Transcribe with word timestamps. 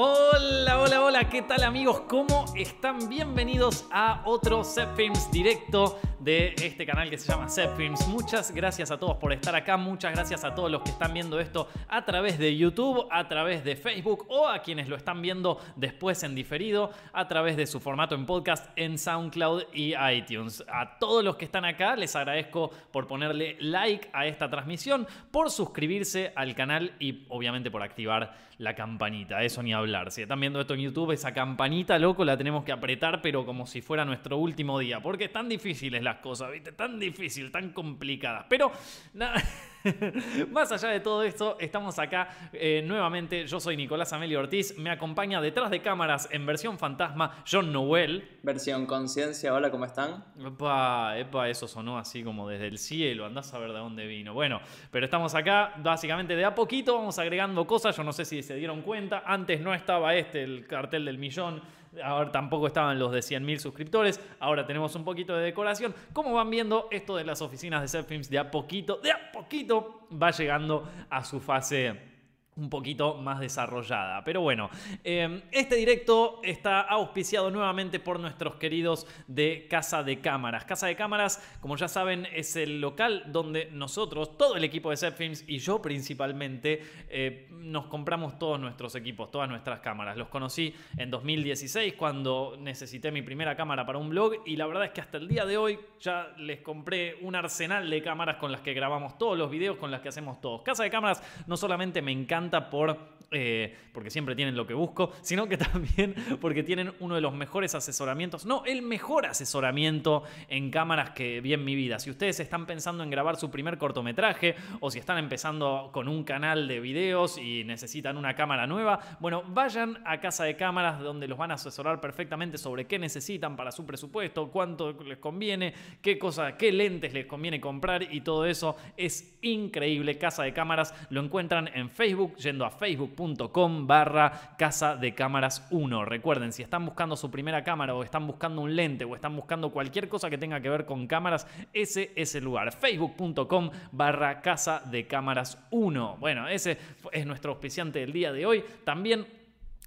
Hola, 0.00 0.78
hola, 0.80 1.02
hola, 1.02 1.28
¿qué 1.28 1.42
tal 1.42 1.64
amigos? 1.64 2.02
¿Cómo 2.02 2.44
están? 2.54 3.08
Bienvenidos 3.08 3.84
a 3.90 4.22
otro 4.26 4.62
Films 4.94 5.28
directo 5.32 5.98
de 6.20 6.54
este 6.62 6.86
canal 6.86 7.10
que 7.10 7.18
se 7.18 7.26
llama 7.26 7.48
Films. 7.48 8.06
Muchas 8.06 8.52
gracias 8.52 8.92
a 8.92 8.98
todos 8.98 9.16
por 9.16 9.32
estar 9.32 9.56
acá, 9.56 9.76
muchas 9.76 10.12
gracias 10.12 10.44
a 10.44 10.54
todos 10.54 10.70
los 10.70 10.82
que 10.82 10.90
están 10.90 11.14
viendo 11.14 11.40
esto 11.40 11.68
a 11.88 12.04
través 12.04 12.38
de 12.38 12.56
YouTube, 12.56 13.08
a 13.10 13.26
través 13.26 13.64
de 13.64 13.74
Facebook 13.74 14.26
o 14.28 14.46
a 14.46 14.62
quienes 14.62 14.88
lo 14.88 14.94
están 14.94 15.20
viendo 15.20 15.58
después 15.74 16.22
en 16.22 16.36
diferido 16.36 16.92
a 17.12 17.26
través 17.26 17.56
de 17.56 17.66
su 17.66 17.80
formato 17.80 18.14
en 18.14 18.24
podcast 18.24 18.70
en 18.76 18.98
SoundCloud 18.98 19.64
y 19.72 19.94
iTunes. 20.12 20.62
A 20.68 20.98
todos 21.00 21.24
los 21.24 21.34
que 21.34 21.44
están 21.44 21.64
acá 21.64 21.96
les 21.96 22.14
agradezco 22.14 22.70
por 22.92 23.08
ponerle 23.08 23.56
like 23.58 24.10
a 24.12 24.26
esta 24.26 24.48
transmisión, 24.48 25.08
por 25.32 25.50
suscribirse 25.50 26.32
al 26.36 26.54
canal 26.54 26.92
y 27.00 27.26
obviamente 27.30 27.68
por 27.68 27.82
activar 27.82 28.46
la 28.58 28.74
campanita, 28.74 29.42
eso 29.42 29.62
ni 29.62 29.72
hablar. 29.72 30.10
Si 30.10 30.22
están 30.22 30.40
viendo 30.40 30.60
esto 30.60 30.74
en 30.74 30.80
YouTube, 30.80 31.12
esa 31.12 31.32
campanita, 31.32 31.98
loco, 31.98 32.24
la 32.24 32.36
tenemos 32.36 32.64
que 32.64 32.72
apretar, 32.72 33.22
pero 33.22 33.46
como 33.46 33.66
si 33.66 33.80
fuera 33.80 34.04
nuestro 34.04 34.36
último 34.36 34.78
día, 34.80 35.00
porque 35.00 35.26
están 35.26 35.48
difíciles 35.48 36.02
las 36.02 36.16
cosas, 36.16 36.50
¿viste? 36.50 36.72
Tan 36.72 36.98
difícil, 36.98 37.52
tan 37.52 37.70
complicadas. 37.70 38.46
Pero, 38.48 38.72
nada. 39.14 39.40
Más 40.50 40.72
allá 40.72 40.88
de 40.88 41.00
todo 41.00 41.22
esto, 41.22 41.56
estamos 41.60 41.98
acá 41.98 42.28
eh, 42.52 42.82
nuevamente. 42.84 43.46
Yo 43.46 43.60
soy 43.60 43.76
Nicolás 43.76 44.12
Amelio 44.12 44.40
Ortiz. 44.40 44.76
Me 44.78 44.90
acompaña 44.90 45.40
detrás 45.40 45.70
de 45.70 45.80
cámaras 45.80 46.28
en 46.30 46.46
versión 46.46 46.78
fantasma 46.78 47.42
John 47.50 47.72
Noel. 47.72 48.38
Versión 48.42 48.86
conciencia, 48.86 49.54
hola, 49.54 49.70
¿cómo 49.70 49.84
están? 49.84 50.24
Epa, 50.44 51.18
epa, 51.18 51.48
eso 51.48 51.68
sonó 51.68 51.98
así 51.98 52.22
como 52.22 52.48
desde 52.48 52.66
el 52.66 52.78
cielo. 52.78 53.26
Andás 53.26 53.52
a 53.54 53.58
ver 53.58 53.72
de 53.72 53.78
dónde 53.78 54.06
vino. 54.06 54.34
Bueno, 54.34 54.60
pero 54.90 55.04
estamos 55.04 55.34
acá 55.34 55.74
básicamente 55.78 56.34
de 56.34 56.44
a 56.44 56.54
poquito. 56.54 56.96
Vamos 56.96 57.18
agregando 57.18 57.66
cosas. 57.66 57.96
Yo 57.96 58.04
no 58.04 58.12
sé 58.12 58.24
si 58.24 58.42
se 58.42 58.54
dieron 58.56 58.82
cuenta. 58.82 59.22
Antes 59.26 59.60
no 59.60 59.74
estaba 59.74 60.14
este, 60.14 60.42
el 60.42 60.66
cartel 60.66 61.04
del 61.04 61.18
millón 61.18 61.62
Ahora 62.02 62.30
tampoco 62.30 62.66
estaban 62.66 62.98
los 62.98 63.12
de 63.12 63.20
100.000 63.20 63.58
suscriptores. 63.58 64.20
Ahora 64.40 64.66
tenemos 64.66 64.94
un 64.94 65.04
poquito 65.04 65.36
de 65.36 65.44
decoración. 65.44 65.94
Como 66.12 66.32
van 66.32 66.50
viendo, 66.50 66.88
esto 66.90 67.16
de 67.16 67.24
las 67.24 67.42
oficinas 67.42 67.82
de 67.82 67.88
Set 67.88 68.08
de 68.08 68.38
a 68.38 68.50
poquito, 68.50 68.96
de 68.96 69.12
a 69.12 69.32
poquito 69.32 70.06
va 70.10 70.30
llegando 70.30 70.88
a 71.10 71.24
su 71.24 71.40
fase 71.40 72.17
un 72.58 72.68
poquito 72.68 73.14
más 73.14 73.40
desarrollada. 73.40 74.22
Pero 74.24 74.40
bueno, 74.40 74.68
em, 75.04 75.40
este 75.50 75.76
directo 75.76 76.40
está 76.42 76.80
auspiciado 76.80 77.50
nuevamente 77.50 78.00
por 78.00 78.20
nuestros 78.20 78.56
queridos 78.56 79.06
de 79.26 79.66
Casa 79.70 80.02
de 80.02 80.20
Cámaras. 80.20 80.64
Casa 80.64 80.86
de 80.86 80.96
Cámaras, 80.96 81.42
como 81.60 81.76
ya 81.76 81.88
saben, 81.88 82.26
es 82.32 82.56
el 82.56 82.80
local 82.80 83.24
donde 83.28 83.70
nosotros, 83.72 84.36
todo 84.36 84.56
el 84.56 84.64
equipo 84.64 84.90
de 84.90 84.98
Films 85.12 85.44
y 85.46 85.58
yo 85.58 85.80
principalmente, 85.80 86.82
eh, 87.08 87.48
nos 87.50 87.86
compramos 87.86 88.38
todos 88.38 88.58
nuestros 88.58 88.94
equipos, 88.94 89.30
todas 89.30 89.48
nuestras 89.48 89.80
cámaras. 89.80 90.16
Los 90.16 90.28
conocí 90.28 90.74
en 90.96 91.10
2016 91.10 91.94
cuando 91.94 92.56
necesité 92.58 93.10
mi 93.10 93.22
primera 93.22 93.56
cámara 93.56 93.86
para 93.86 93.98
un 93.98 94.10
blog 94.10 94.42
y 94.44 94.56
la 94.56 94.66
verdad 94.66 94.86
es 94.86 94.90
que 94.90 95.00
hasta 95.00 95.18
el 95.18 95.28
día 95.28 95.46
de 95.46 95.56
hoy 95.56 95.78
ya 96.00 96.34
les 96.38 96.60
compré 96.60 97.16
un 97.22 97.34
arsenal 97.34 97.88
de 97.88 98.02
cámaras 98.02 98.36
con 98.36 98.52
las 98.52 98.60
que 98.60 98.74
grabamos 98.74 99.18
todos 99.18 99.36
los 99.38 99.50
videos, 99.50 99.76
con 99.76 99.90
las 99.90 100.00
que 100.00 100.08
hacemos 100.08 100.40
todos. 100.40 100.62
Casa 100.62 100.82
de 100.82 100.90
Cámaras 100.90 101.22
no 101.46 101.56
solamente 101.56 102.02
me 102.02 102.12
encanta, 102.12 102.47
por 102.50 103.18
eh, 103.30 103.76
porque 103.92 104.10
siempre 104.10 104.34
tienen 104.34 104.56
lo 104.56 104.66
que 104.66 104.72
busco, 104.72 105.12
sino 105.20 105.48
que 105.48 105.58
también 105.58 106.14
porque 106.40 106.62
tienen 106.62 106.92
uno 107.00 107.14
de 107.14 107.20
los 107.20 107.34
mejores 107.34 107.74
asesoramientos, 107.74 108.46
no, 108.46 108.64
el 108.64 108.80
mejor 108.80 109.26
asesoramiento 109.26 110.22
en 110.48 110.70
cámaras 110.70 111.10
que 111.10 111.42
vi 111.42 111.52
en 111.52 111.62
mi 111.62 111.74
vida. 111.74 111.98
Si 111.98 112.08
ustedes 112.08 112.40
están 112.40 112.64
pensando 112.64 113.02
en 113.02 113.10
grabar 113.10 113.36
su 113.36 113.50
primer 113.50 113.76
cortometraje 113.76 114.54
o 114.80 114.90
si 114.90 114.98
están 114.98 115.18
empezando 115.18 115.90
con 115.92 116.08
un 116.08 116.24
canal 116.24 116.68
de 116.68 116.80
videos 116.80 117.36
y 117.36 117.64
necesitan 117.64 118.16
una 118.16 118.34
cámara 118.34 118.66
nueva, 118.66 118.98
bueno, 119.20 119.42
vayan 119.46 120.00
a 120.06 120.20
casa 120.20 120.44
de 120.44 120.56
cámaras 120.56 121.00
donde 121.00 121.28
los 121.28 121.36
van 121.36 121.50
a 121.50 121.54
asesorar 121.54 122.00
perfectamente 122.00 122.56
sobre 122.56 122.86
qué 122.86 122.98
necesitan 122.98 123.56
para 123.56 123.72
su 123.72 123.84
presupuesto, 123.84 124.50
cuánto 124.50 124.92
les 125.02 125.18
conviene, 125.18 125.74
qué 126.00 126.18
cosa, 126.18 126.56
qué 126.56 126.72
lentes 126.72 127.12
les 127.12 127.26
conviene 127.26 127.60
comprar 127.60 128.10
y 128.10 128.22
todo 128.22 128.46
eso 128.46 128.76
es 128.96 129.36
increíble. 129.42 130.16
Casa 130.16 130.44
de 130.44 130.54
cámaras 130.54 130.94
lo 131.10 131.20
encuentran 131.20 131.68
en 131.74 131.90
Facebook 131.90 132.36
yendo 132.38 132.64
a 132.64 132.70
facebook.com 132.70 133.86
barra 133.86 134.54
casa 134.56 134.96
de 134.96 135.14
cámaras 135.14 135.66
1. 135.70 136.04
Recuerden, 136.04 136.52
si 136.52 136.62
están 136.62 136.84
buscando 136.86 137.16
su 137.16 137.30
primera 137.30 137.62
cámara 137.64 137.94
o 137.94 138.02
están 138.02 138.26
buscando 138.26 138.62
un 138.62 138.74
lente 138.74 139.04
o 139.04 139.14
están 139.14 139.34
buscando 139.36 139.70
cualquier 139.70 140.08
cosa 140.08 140.30
que 140.30 140.38
tenga 140.38 140.60
que 140.60 140.70
ver 140.70 140.84
con 140.84 141.06
cámaras, 141.06 141.46
ese 141.72 142.12
es 142.16 142.34
el 142.34 142.44
lugar. 142.44 142.72
facebook.com 142.72 143.70
barra 143.92 144.40
casa 144.40 144.82
de 144.90 145.06
cámaras 145.06 145.58
1. 145.70 146.16
Bueno, 146.20 146.48
ese 146.48 146.78
es 147.12 147.26
nuestro 147.26 147.52
auspiciante 147.52 148.00
del 148.00 148.12
día 148.12 148.32
de 148.32 148.46
hoy. 148.46 148.64
También 148.84 149.37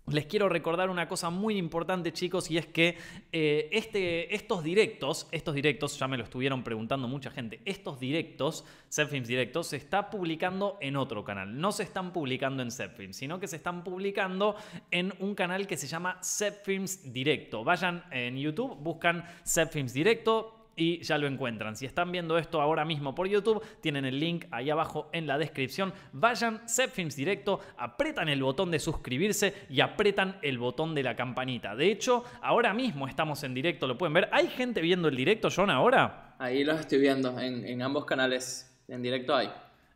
les 0.08 0.26
quiero 0.26 0.50
recordar 0.50 0.90
una 0.90 1.08
cosa 1.08 1.30
muy 1.30 1.58
importante, 1.58 2.12
chicos, 2.12 2.50
y 2.52 2.58
es 2.58 2.66
que 2.66 2.98
eh, 3.32 3.70
este, 3.72 4.34
estos 4.36 4.64
directos, 4.64 5.28
estos 5.32 5.54
directos, 5.54 5.98
ya 5.98 6.08
me 6.08 6.18
lo 6.18 6.24
estuvieron 6.24 6.64
preguntando 6.64 7.08
mucha 7.08 7.32
gente, 7.32 7.62
estos 7.66 8.00
directos, 8.00 8.66
Zepfilms 8.92 9.28
directos, 9.28 9.68
se 9.68 9.78
está 9.78 10.10
publicando 10.10 10.78
en 10.82 10.96
otro 10.96 11.24
canal. 11.24 11.60
No 11.60 11.72
se 11.72 11.84
están 11.84 12.12
publicando 12.12 12.64
en 12.64 12.72
Zepfilms, 12.72 13.16
sino 13.16 13.40
que 13.40 13.48
se 13.48 13.58
están 13.58 13.84
publicando 13.84 14.56
en 14.90 15.14
un 15.20 15.36
canal 15.36 15.68
que 15.68 15.78
se 15.78 15.88
llama 15.88 16.20
Zepfilms 16.24 17.14
Directo. 17.14 17.64
Vayan 17.64 18.04
en 18.12 18.38
YouTube, 18.38 18.76
buscan 18.78 19.24
Zepfilms 19.46 19.94
Directo, 19.94 20.61
y 20.76 21.02
ya 21.02 21.18
lo 21.18 21.28
encuentran. 21.28 21.76
Si 21.76 21.86
están 21.86 22.12
viendo 22.12 22.38
esto 22.38 22.62
ahora 22.62 22.86
mismo 22.86 23.14
por 23.14 23.28
YouTube, 23.28 23.64
tienen 23.82 24.06
el 24.06 24.20
link 24.20 24.46
ahí 24.52 24.70
abajo 24.70 25.10
en 25.12 25.28
la 25.28 25.38
descripción. 25.38 25.94
Vayan, 26.14 26.62
Films 26.68 27.16
Directo, 27.16 27.60
apretan 27.78 28.30
el 28.30 28.42
botón 28.42 28.72
de 28.72 28.80
suscribirse 28.80 29.54
y 29.70 29.82
apretan 29.82 30.38
el 30.42 30.58
botón 30.58 30.96
de 30.96 31.04
la 31.04 31.16
campanita. 31.16 31.76
De 31.76 31.92
hecho, 31.92 32.24
ahora 32.42 32.74
mismo 32.74 33.08
estamos 33.08 33.44
en 33.44 33.54
directo, 33.54 33.88
lo 33.88 33.98
pueden 33.98 34.14
ver. 34.14 34.30
¿Hay 34.32 34.48
gente 34.48 34.82
viendo 34.82 35.08
el 35.08 35.16
directo, 35.16 35.50
John, 35.54 35.70
ahora? 35.70 36.36
Ahí 36.40 36.64
los 36.64 36.80
estoy 36.80 37.00
viendo, 37.00 37.40
en, 37.40 37.66
en 37.66 37.82
ambos 37.82 38.06
canales. 38.06 38.68
En 38.88 39.02
directo 39.02 39.36
hay. 39.36 39.50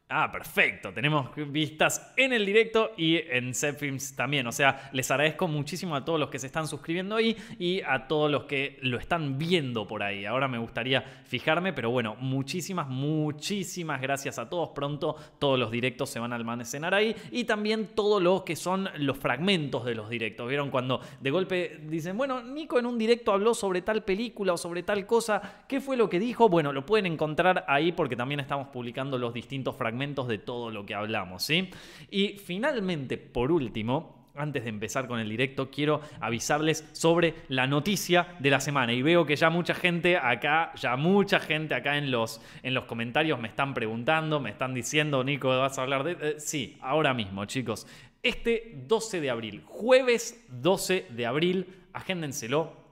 Ah, 0.08 0.32
perfecto. 0.32 0.94
Tenemos 0.94 1.32
vistas 1.48 2.14
en 2.16 2.32
el 2.32 2.46
directo 2.46 2.92
y 2.96 3.16
en 3.16 3.56
Films 3.56 4.16
también. 4.16 4.46
O 4.46 4.52
sea, 4.52 4.92
les 4.94 5.10
agradezco 5.10 5.48
muchísimo 5.48 5.96
a 5.96 6.06
todos 6.06 6.20
los 6.20 6.30
que 6.30 6.38
se 6.38 6.46
están 6.46 6.68
suscribiendo 6.68 7.16
ahí 7.16 7.36
y 7.58 7.82
a 7.82 8.08
todos 8.08 8.30
los 8.30 8.44
que 8.44 8.78
lo 8.84 9.00
están 9.00 9.40
viendo 9.40 9.88
por 9.88 10.04
ahí. 10.04 10.26
Ahora 10.26 10.48
me 10.48 10.60
gustaría 10.60 11.02
fijarme, 11.02 11.74
pero 11.74 11.90
bueno, 11.90 12.16
muchísimas, 12.20 12.88
muchísimas 12.88 14.00
gracias 14.00 14.38
a 14.38 14.48
todos. 14.48 14.70
Pronto 14.76 15.16
todos 15.40 15.58
los 15.58 15.72
directos 15.72 16.12
se 16.12 16.20
van 16.20 16.34
a 16.34 16.36
almacenar 16.36 16.94
ahí 16.94 17.16
y 17.32 17.46
también 17.46 17.96
todo 17.96 18.20
lo 18.20 18.46
que 18.46 18.56
son 18.56 18.88
los 18.98 19.18
fragmentos 19.18 19.86
de 19.86 19.96
los 19.96 20.08
directos. 20.08 20.48
¿Vieron 20.48 20.70
cuando 20.70 21.02
de 21.20 21.32
golpe 21.32 21.80
dicen, 21.82 22.16
bueno, 22.16 22.44
Nico 22.44 22.78
en 22.78 22.86
un 22.86 23.00
directo 23.00 23.34
habló 23.34 23.56
sobre 23.56 23.82
tal 23.82 24.04
película 24.04 24.54
o 24.54 24.58
sobre 24.58 24.84
tal 24.84 25.08
cosa? 25.08 25.66
¿Qué 25.68 25.82
fue 25.82 25.98
lo 25.98 26.08
que 26.08 26.20
dijo? 26.20 26.48
Bueno, 26.48 26.72
lo 26.72 26.86
pueden 26.86 27.08
encontrar 27.08 27.66
ahí 27.68 27.92
porque 27.92 28.16
también 28.16 28.40
estamos 28.40 28.68
publicando 28.68 29.18
los 29.18 29.34
distintos 29.34 29.76
fragmentos 29.76 29.95
de 29.96 30.38
todo 30.38 30.72
lo 30.72 30.86
que 30.86 30.94
hablamos, 30.94 31.44
¿sí? 31.44 31.70
Y 32.12 32.38
finalmente, 32.38 33.18
por 33.18 33.52
último, 33.52 34.16
antes 34.36 34.64
de 34.64 34.70
empezar 34.70 35.08
con 35.08 35.20
el 35.20 35.30
directo, 35.30 35.72
quiero 35.72 36.02
avisarles 36.20 36.88
sobre 36.92 37.36
la 37.48 37.68
noticia 37.68 38.36
de 38.40 38.50
la 38.50 38.60
semana. 38.60 38.94
Y 38.94 39.02
veo 39.02 39.26
que 39.26 39.36
ya 39.36 39.50
mucha 39.50 39.74
gente 39.74 40.18
acá, 40.18 40.74
ya 40.76 40.96
mucha 40.98 41.40
gente 41.40 41.74
acá 41.74 41.98
en 41.98 42.12
los, 42.12 42.42
en 42.62 42.74
los 42.74 42.86
comentarios 42.86 43.40
me 43.40 43.48
están 43.48 43.74
preguntando, 43.74 44.40
me 44.40 44.50
están 44.50 44.74
diciendo, 44.74 45.24
Nico, 45.24 45.48
¿vas 45.50 45.80
a 45.80 45.84
hablar 45.84 46.04
de...? 46.04 46.18
Eh, 46.20 46.36
sí, 46.40 46.78
ahora 46.82 47.14
mismo, 47.14 47.46
chicos. 47.46 47.88
Este 48.22 48.74
12 48.88 49.22
de 49.22 49.30
abril, 49.30 49.64
jueves 49.66 50.46
12 50.50 51.08
de 51.12 51.26
abril, 51.26 51.68
agéndenselo, 51.94 52.85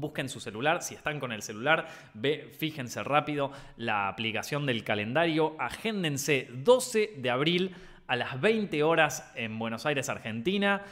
Busquen 0.00 0.28
su 0.28 0.40
celular, 0.40 0.82
si 0.82 0.94
están 0.94 1.20
con 1.20 1.32
el 1.32 1.42
celular, 1.42 1.88
ve, 2.14 2.50
fíjense 2.58 3.02
rápido 3.02 3.52
la 3.76 4.08
aplicación 4.08 4.66
del 4.66 4.84
calendario, 4.84 5.56
agéndense 5.58 6.48
12 6.52 7.14
de 7.16 7.30
abril 7.30 7.74
a 8.06 8.16
las 8.16 8.40
20 8.40 8.82
horas 8.82 9.30
en 9.34 9.58
Buenos 9.58 9.84
Aires, 9.86 10.08
Argentina 10.08 10.82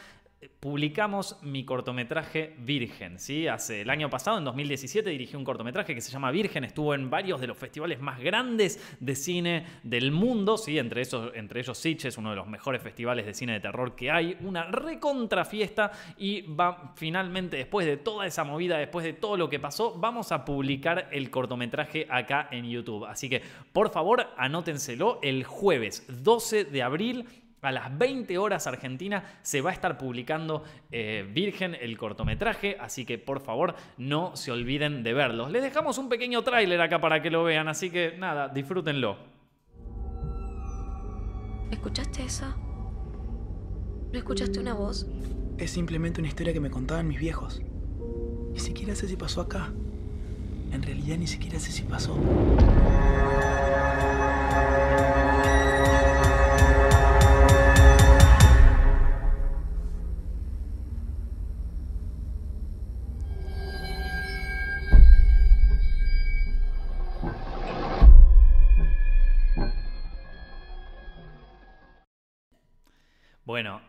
publicamos 0.60 1.38
mi 1.42 1.64
cortometraje 1.64 2.54
Virgen. 2.58 3.18
¿sí? 3.18 3.46
Hace 3.46 3.82
el 3.82 3.90
año 3.90 4.10
pasado, 4.10 4.38
en 4.38 4.44
2017, 4.44 5.10
dirigí 5.10 5.36
un 5.36 5.44
cortometraje 5.44 5.94
que 5.94 6.00
se 6.00 6.10
llama 6.10 6.30
Virgen. 6.30 6.64
Estuvo 6.64 6.94
en 6.94 7.10
varios 7.10 7.40
de 7.40 7.46
los 7.46 7.56
festivales 7.56 8.00
más 8.00 8.20
grandes 8.20 8.80
de 9.00 9.14
cine 9.14 9.66
del 9.82 10.12
mundo. 10.12 10.58
¿sí? 10.58 10.78
Entre, 10.78 11.02
esos, 11.02 11.32
entre 11.34 11.60
ellos 11.60 11.78
Sitges, 11.78 12.18
uno 12.18 12.30
de 12.30 12.36
los 12.36 12.46
mejores 12.46 12.82
festivales 12.82 13.26
de 13.26 13.34
cine 13.34 13.54
de 13.54 13.60
terror 13.60 13.94
que 13.94 14.10
hay. 14.10 14.36
Una 14.40 14.64
recontra 14.64 15.44
fiesta. 15.44 15.92
Y 16.18 16.42
va, 16.42 16.92
finalmente, 16.96 17.56
después 17.56 17.86
de 17.86 17.96
toda 17.96 18.26
esa 18.26 18.44
movida, 18.44 18.78
después 18.78 19.04
de 19.04 19.12
todo 19.12 19.36
lo 19.36 19.48
que 19.48 19.60
pasó, 19.60 19.94
vamos 19.98 20.32
a 20.32 20.44
publicar 20.44 21.08
el 21.12 21.30
cortometraje 21.30 22.06
acá 22.10 22.48
en 22.50 22.68
YouTube. 22.68 23.04
Así 23.04 23.28
que, 23.28 23.42
por 23.72 23.90
favor, 23.90 24.28
anótenselo 24.36 25.20
el 25.22 25.44
jueves 25.44 26.04
12 26.08 26.64
de 26.64 26.82
abril 26.82 27.26
a 27.66 27.72
las 27.72 27.98
20 27.98 28.38
horas 28.38 28.68
Argentina 28.68 29.24
se 29.42 29.60
va 29.60 29.70
a 29.70 29.72
estar 29.72 29.98
publicando 29.98 30.62
eh, 30.92 31.28
Virgen, 31.32 31.74
el 31.74 31.98
cortometraje, 31.98 32.76
así 32.78 33.04
que 33.04 33.18
por 33.18 33.40
favor 33.40 33.74
no 33.98 34.36
se 34.36 34.52
olviden 34.52 35.02
de 35.02 35.12
verlos. 35.12 35.50
Les 35.50 35.62
dejamos 35.62 35.98
un 35.98 36.08
pequeño 36.08 36.42
tráiler 36.42 36.80
acá 36.80 37.00
para 37.00 37.20
que 37.20 37.28
lo 37.28 37.42
vean, 37.42 37.66
así 37.66 37.90
que 37.90 38.14
nada, 38.16 38.48
disfrútenlo. 38.48 39.16
¿Escuchaste 41.72 42.22
eso? 42.22 42.54
¿No 44.12 44.16
escuchaste 44.16 44.60
una 44.60 44.74
voz? 44.74 45.04
Es 45.58 45.72
simplemente 45.72 46.20
una 46.20 46.28
historia 46.28 46.52
que 46.52 46.60
me 46.60 46.70
contaban 46.70 47.08
mis 47.08 47.18
viejos. 47.18 47.60
Ni 48.52 48.60
siquiera 48.60 48.94
sé 48.94 49.08
si 49.08 49.16
pasó 49.16 49.40
acá. 49.40 49.72
En 50.70 50.84
realidad 50.84 51.16
ni 51.16 51.26
siquiera 51.26 51.58
sé 51.58 51.72
si 51.72 51.82
pasó. 51.82 52.16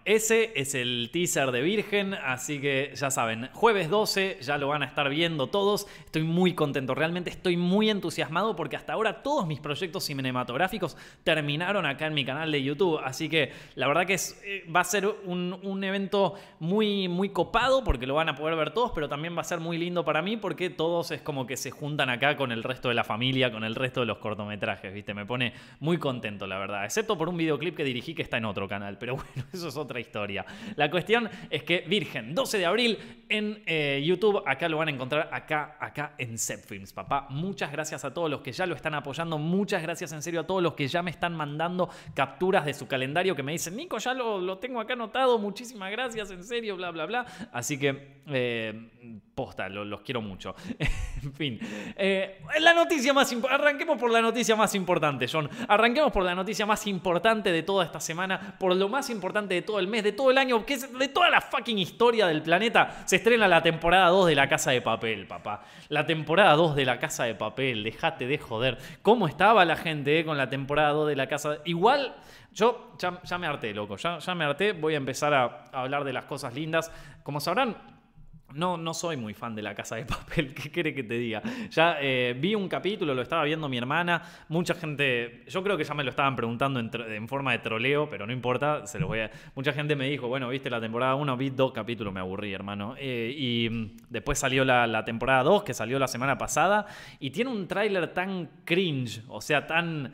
Ese 0.07 0.53
es 0.55 0.73
el 0.73 1.09
teaser 1.11 1.51
de 1.51 1.61
Virgen, 1.61 2.13
así 2.13 2.61
que 2.61 2.93
ya 2.95 3.11
saben, 3.11 3.49
jueves 3.51 3.89
12 3.89 4.37
ya 4.39 4.57
lo 4.57 4.69
van 4.69 4.81
a 4.81 4.85
estar 4.85 5.09
viendo 5.09 5.47
todos. 5.47 5.85
Estoy 6.05 6.23
muy 6.23 6.53
contento, 6.53 6.95
realmente 6.95 7.29
estoy 7.29 7.57
muy 7.57 7.89
entusiasmado 7.89 8.55
porque 8.55 8.77
hasta 8.77 8.93
ahora 8.93 9.21
todos 9.21 9.45
mis 9.45 9.59
proyectos 9.59 10.05
cinematográficos 10.05 10.95
terminaron 11.25 11.85
acá 11.85 12.07
en 12.07 12.13
mi 12.13 12.23
canal 12.23 12.53
de 12.53 12.63
YouTube, 12.63 13.01
así 13.03 13.27
que 13.27 13.51
la 13.75 13.85
verdad 13.89 14.05
que 14.05 14.13
es, 14.13 14.41
eh, 14.45 14.63
va 14.73 14.79
a 14.79 14.85
ser 14.85 15.13
un, 15.25 15.59
un 15.61 15.83
evento 15.83 16.35
muy, 16.61 17.09
muy 17.09 17.27
copado 17.27 17.83
porque 17.83 18.07
lo 18.07 18.15
van 18.15 18.29
a 18.29 18.35
poder 18.35 18.55
ver 18.55 18.71
todos, 18.71 18.93
pero 18.95 19.09
también 19.09 19.35
va 19.35 19.41
a 19.41 19.43
ser 19.43 19.59
muy 19.59 19.77
lindo 19.77 20.05
para 20.05 20.21
mí 20.21 20.37
porque 20.37 20.69
todos 20.69 21.11
es 21.11 21.21
como 21.21 21.45
que 21.45 21.57
se 21.57 21.69
juntan 21.69 22.09
acá 22.09 22.37
con 22.37 22.53
el 22.53 22.63
resto 22.63 22.87
de 22.87 22.95
la 22.95 23.03
familia, 23.03 23.51
con 23.51 23.65
el 23.65 23.75
resto 23.75 23.99
de 23.99 24.05
los 24.05 24.19
cortometrajes, 24.19 24.93
¿viste? 24.93 25.13
Me 25.13 25.25
pone 25.25 25.51
muy 25.81 25.97
contento, 25.97 26.47
la 26.47 26.57
verdad, 26.57 26.85
excepto 26.85 27.17
por 27.17 27.27
un 27.27 27.35
videoclip 27.35 27.75
que 27.75 27.83
dirigí 27.83 28.15
que 28.15 28.21
está 28.21 28.37
en 28.37 28.45
otro 28.45 28.69
canal, 28.69 28.97
pero 28.97 29.15
bueno 29.35 29.43
eso 29.51 29.67
es 29.67 29.75
otra 29.75 29.96
historia. 29.99 30.45
La 30.75 30.89
cuestión 30.89 31.29
es 31.49 31.63
que 31.63 31.83
Virgen, 31.87 32.33
12 32.33 32.57
de 32.57 32.65
abril 32.65 32.97
en 33.29 33.61
eh, 33.65 34.01
YouTube, 34.05 34.41
acá 34.45 34.69
lo 34.69 34.77
van 34.77 34.87
a 34.87 34.91
encontrar, 34.91 35.29
acá, 35.31 35.77
acá 35.79 36.13
en 36.17 36.37
Zepfilms, 36.37 36.93
papá. 36.93 37.27
Muchas 37.29 37.71
gracias 37.71 38.05
a 38.05 38.13
todos 38.13 38.29
los 38.29 38.41
que 38.41 38.51
ya 38.51 38.65
lo 38.65 38.75
están 38.75 38.93
apoyando, 38.93 39.37
muchas 39.37 39.81
gracias 39.81 40.11
en 40.11 40.21
serio 40.21 40.41
a 40.41 40.47
todos 40.47 40.63
los 40.63 40.73
que 40.73 40.87
ya 40.87 41.01
me 41.01 41.11
están 41.11 41.35
mandando 41.35 41.89
capturas 42.13 42.65
de 42.65 42.73
su 42.73 42.87
calendario 42.87 43.35
que 43.35 43.43
me 43.43 43.51
dicen, 43.51 43.75
Nico, 43.75 43.97
ya 43.97 44.13
lo, 44.13 44.57
tengo 44.57 44.79
acá 44.79 44.93
anotado, 44.93 45.37
muchísimas 45.37 45.91
gracias, 45.91 46.31
en 46.31 46.43
serio, 46.43 46.77
bla, 46.77 46.91
bla, 46.91 47.05
bla. 47.05 47.25
Así 47.51 47.77
que, 47.77 48.21
eh, 48.27 49.21
posta, 49.37 49.69
los 49.69 50.01
quiero 50.01 50.19
mucho. 50.19 50.55
en 51.23 51.33
fin, 51.33 51.59
eh, 51.95 52.41
la 52.59 52.73
noticia 52.73 53.13
más 53.13 53.31
arranquemos 53.47 53.99
por 53.99 54.09
la 54.09 54.19
noticia 54.19 54.55
más 54.55 54.73
importante, 54.73 55.27
John. 55.31 55.47
Arranquemos 55.67 56.11
por 56.11 56.23
la 56.23 56.33
noticia 56.33 56.65
más 56.65 56.87
importante 56.87 57.51
de 57.51 57.61
toda 57.61 57.85
esta 57.85 57.99
semana, 57.99 58.55
por 58.59 58.75
lo 58.75 58.89
más 58.89 59.11
importante 59.11 59.53
de 59.53 59.61
todo 59.61 59.77
el 59.77 59.87
mes, 59.87 60.03
de 60.03 60.11
todo 60.11 60.31
el 60.31 60.39
año, 60.39 60.65
que 60.65 60.73
es 60.73 60.91
de 60.91 61.07
toda 61.09 61.29
la 61.29 61.39
fucking 61.39 61.77
historia 61.77 62.25
del 62.25 62.41
planeta. 62.41 63.03
Se 63.05 63.17
estrena 63.17 63.47
la 63.47 63.61
temporada 63.61 64.09
2 64.09 64.25
de 64.25 64.35
La 64.35 64.49
Casa 64.49 64.71
de 64.71 64.81
Papel, 64.81 65.27
papá. 65.27 65.63
La 65.89 66.07
temporada 66.07 66.55
2 66.55 66.75
de 66.75 66.85
La 66.85 66.97
Casa 66.97 67.25
de 67.25 67.35
Papel, 67.35 67.83
dejate 67.83 68.25
de 68.25 68.39
joder. 68.39 68.79
¿Cómo 69.03 69.27
estaba 69.27 69.63
la 69.65 69.75
gente 69.75 70.19
eh, 70.19 70.25
con 70.25 70.35
la 70.37 70.49
temporada 70.49 70.89
2 70.93 71.09
de 71.09 71.15
La 71.15 71.27
Casa? 71.27 71.59
Igual, 71.65 72.15
yo 72.51 72.93
ya, 72.97 73.37
me 73.37 73.45
harté, 73.45 73.71
loco. 73.75 73.97
Ya 73.97 74.33
me 74.33 74.45
harté. 74.45 74.71
Voy 74.71 74.95
a 74.95 74.97
empezar 74.97 75.31
a 75.35 75.69
hablar 75.73 76.03
de 76.05 76.13
las 76.13 76.25
cosas 76.25 76.55
lindas. 76.55 76.91
Como 77.21 77.39
sabrán, 77.39 77.96
no, 78.53 78.77
no 78.77 78.93
soy 78.93 79.17
muy 79.17 79.33
fan 79.33 79.55
de 79.55 79.61
la 79.61 79.75
casa 79.75 79.95
de 79.97 80.05
papel, 80.05 80.53
¿qué 80.55 80.71
quiere 80.71 80.93
que 80.93 81.03
te 81.03 81.15
diga? 81.15 81.41
Ya 81.69 81.97
eh, 81.99 82.35
vi 82.39 82.55
un 82.55 82.67
capítulo, 82.67 83.13
lo 83.13 83.21
estaba 83.21 83.43
viendo 83.43 83.67
mi 83.67 83.77
hermana, 83.77 84.21
mucha 84.49 84.73
gente, 84.73 85.43
yo 85.47 85.63
creo 85.63 85.77
que 85.77 85.83
ya 85.83 85.93
me 85.93 86.03
lo 86.03 86.09
estaban 86.09 86.35
preguntando 86.35 86.79
en, 86.79 87.27
forma 87.27 87.51
de 87.51 87.59
troleo, 87.59 88.09
pero 88.09 88.25
no 88.25 88.31
importa, 88.31 88.87
se 88.87 88.99
los 88.99 89.09
voy 89.09 89.19
a... 89.19 89.31
Mucha 89.55 89.73
gente 89.73 89.95
me 89.95 90.09
dijo, 90.09 90.27
bueno, 90.27 90.47
viste 90.49 90.69
la 90.69 90.79
temporada 90.79 91.15
1, 91.15 91.37
vi 91.37 91.49
dos 91.49 91.73
capítulos, 91.73 92.13
me 92.13 92.19
aburrí, 92.19 92.53
hermano. 92.53 92.95
Eh, 92.97 93.35
y 93.37 93.69
mm, 93.69 93.97
después 94.09 94.39
salió 94.39 94.63
la, 94.63 95.03
temporada 95.03 95.43
2, 95.43 95.63
que 95.63 95.73
salió 95.73 95.99
la 95.99 96.07
semana 96.07 96.37
pasada, 96.37 96.87
y 97.19 97.31
tiene 97.31 97.51
un 97.51 97.67
tráiler 97.67 98.13
tan 98.13 98.61
cringe, 98.63 99.23
o 99.27 99.41
sea, 99.41 99.67
tan 99.67 100.13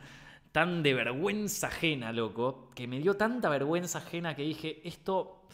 tan 0.50 0.84
de 0.84 0.94
vergüenza 0.94 1.66
ajena, 1.66 2.12
loco, 2.12 2.70
que 2.76 2.86
me 2.86 3.00
dio 3.00 3.16
tanta 3.16 3.48
vergüenza 3.48 3.98
ajena 3.98 4.36
que 4.36 4.42
dije, 4.42 4.80
esto, 4.84 5.48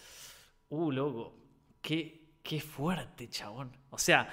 uh, 0.68 0.92
loco, 0.92 1.32
qué, 1.80 2.19
Qué 2.50 2.60
fuerte, 2.60 3.28
chabón. 3.28 3.70
O 3.90 3.98
sea, 3.98 4.28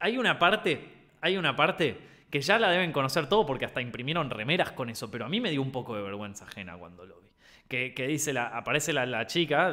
hay 0.00 0.18
una 0.18 0.40
parte, 0.40 1.06
hay 1.20 1.36
una 1.36 1.54
parte 1.54 1.96
que 2.28 2.40
ya 2.40 2.58
la 2.58 2.68
deben 2.68 2.90
conocer 2.90 3.28
todo 3.28 3.46
porque 3.46 3.64
hasta 3.64 3.80
imprimieron 3.80 4.28
remeras 4.28 4.72
con 4.72 4.90
eso, 4.90 5.08
pero 5.08 5.24
a 5.24 5.28
mí 5.28 5.40
me 5.40 5.52
dio 5.52 5.62
un 5.62 5.70
poco 5.70 5.94
de 5.94 6.02
vergüenza 6.02 6.46
ajena 6.46 6.76
cuando 6.76 7.06
lo 7.06 7.20
vi. 7.20 7.28
Que, 7.68 7.92
dice, 8.08 8.36
aparece 8.36 8.92
la, 8.92 9.24
chica, 9.28 9.72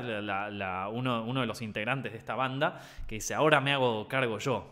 uno, 0.94 1.23
uno, 1.23 1.41
de 1.41 1.47
los 1.47 1.63
integrantes 1.63 2.11
de 2.11 2.19
esta 2.19 2.35
banda, 2.35 2.79
que 3.07 3.15
dice, 3.15 3.33
ahora 3.33 3.61
me 3.61 3.73
hago 3.73 4.07
cargo 4.07 4.38
yo, 4.38 4.71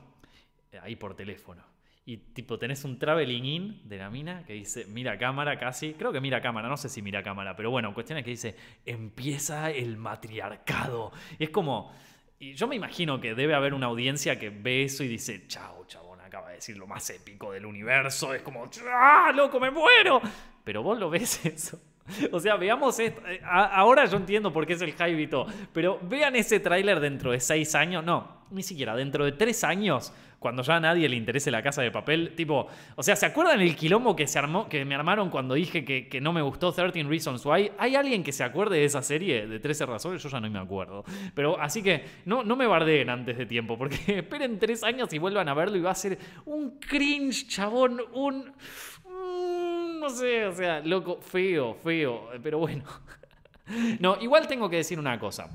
eh, 0.72 0.80
ahí 0.84 0.96
por 0.96 1.16
teléfono. 1.16 1.64
Y 2.06 2.18
tipo, 2.18 2.60
tenés 2.60 2.86
un 2.86 3.00
traveling 3.00 3.46
in 3.46 3.90
de 3.90 3.98
la 3.98 4.12
mina 4.12 4.44
que 4.46 4.54
dice, 4.54 4.86
mira 4.86 5.18
cámara 5.18 5.58
casi, 5.58 5.96
creo 5.96 6.12
que 6.12 6.22
mira 6.22 6.44
cámara, 6.44 6.70
no 6.70 6.78
sé 6.78 6.90
si 6.90 7.02
mira 7.02 7.24
cámara, 7.24 7.56
pero 7.56 7.72
bueno, 7.72 7.92
cuestión 7.96 8.20
es 8.20 8.24
que 8.24 8.30
dice, 8.30 8.56
empieza 8.86 9.72
el 9.72 9.98
matriarcado. 9.98 11.12
Y 11.40 11.46
es 11.46 11.50
como, 11.50 11.92
y 12.40 12.54
yo 12.54 12.68
me 12.68 12.76
imagino 12.76 13.22
que 13.22 13.34
debe 13.34 13.54
haber 13.56 13.74
una 13.74 13.88
audiencia 13.88 14.38
que 14.40 14.50
ve 14.50 14.84
eso 14.84 15.04
y 15.04 15.08
dice, 15.08 15.48
chao, 15.48 15.86
chabón, 15.88 16.20
acaba 16.22 16.50
de 16.50 16.56
decir 16.56 16.78
lo 16.78 16.88
más 16.88 17.10
épico 17.10 17.52
del 17.52 17.66
universo. 17.66 18.34
Es 18.34 18.42
como, 18.42 18.70
¡ah, 18.92 19.32
loco, 19.34 19.60
me 19.60 19.72
muero! 19.72 20.22
Pero 20.64 20.84
vos 20.84 21.00
lo 21.00 21.10
ves 21.10 21.46
eso. 21.46 21.80
O 22.32 22.40
sea, 22.40 22.56
veamos 22.56 23.00
esto. 23.00 23.22
Eh, 23.28 23.42
ahora 23.44 24.06
yo 24.06 24.18
entiendo 24.18 24.52
por 24.54 24.66
qué 24.66 24.74
es 24.74 24.82
el 24.82 24.94
hype 24.94 25.22
y 25.22 25.28
todo. 25.28 25.48
Pero 25.74 26.00
vean 26.04 26.36
ese 26.36 26.60
tráiler 26.60 27.00
dentro 27.00 27.32
de 27.32 27.40
seis 27.40 27.76
años. 27.76 28.04
No, 28.04 28.46
ni 28.52 28.64
siquiera. 28.64 28.96
Dentro 28.96 29.26
de 29.26 29.32
tres 29.32 29.64
años 29.64 30.14
cuando 30.46 30.62
ya 30.62 30.76
a 30.76 30.80
nadie 30.80 31.10
le 31.10 31.16
interese 31.16 31.50
la 31.50 31.64
casa 31.64 31.82
de 31.82 31.90
papel. 31.90 32.34
Tipo, 32.36 32.68
o 32.96 33.02
sea, 33.02 33.16
¿se 33.16 33.26
acuerdan 33.26 33.62
el 33.62 33.76
quilombo 33.76 34.16
que, 34.16 34.28
se 34.28 34.38
armó, 34.38 34.70
que 34.70 34.86
me 34.86 34.94
armaron 34.94 35.32
cuando 35.32 35.56
dije 35.56 35.84
que, 35.84 36.22
no 36.22 36.34
me 36.34 36.42
gustó 36.44 36.72
13 36.72 37.02
Reasons 37.02 37.44
Why? 37.44 37.72
¿Hay 37.80 37.96
alguien 37.96 38.24
que 38.24 38.32
se 38.32 38.44
acuerde 38.44 38.78
de 38.78 38.86
esa 38.86 39.02
serie 39.02 39.48
de 39.48 39.60
13 39.60 39.88
razones? 39.88 40.22
Yo 40.22 40.30
ya 40.30 40.40
no 40.40 40.48
me 40.48 40.60
acuerdo. 40.60 41.04
Pero 41.34 41.60
así 41.60 41.82
que 41.82 42.06
no, 42.26 42.44
no 42.44 42.56
me 42.56 42.68
bardeen 42.68 43.10
antes 43.10 43.40
de 43.40 43.48
tiempo, 43.48 43.76
porque 43.76 43.98
esperen 44.20 44.60
tres 44.60 44.84
años 44.84 45.12
y 45.14 45.18
vuelvan 45.18 45.50
a 45.50 45.56
verlo 45.56 45.78
y 45.78 45.82
va 45.82 45.90
a 45.90 45.96
ser 45.96 46.20
un 46.46 46.78
cringe, 46.80 47.48
chabón, 47.48 48.00
un... 48.14 48.54
no 50.06 50.12
sé, 50.12 50.46
o 50.46 50.54
sea, 50.54 50.82
loco, 50.82 51.20
feo, 51.20 51.74
feo, 51.74 52.30
pero 52.42 52.60
bueno. 52.60 52.84
No, 54.00 54.16
igual 54.22 54.48
tengo 54.48 54.70
que 54.70 54.76
decir 54.76 55.00
una 55.00 55.18
cosa. 55.18 55.50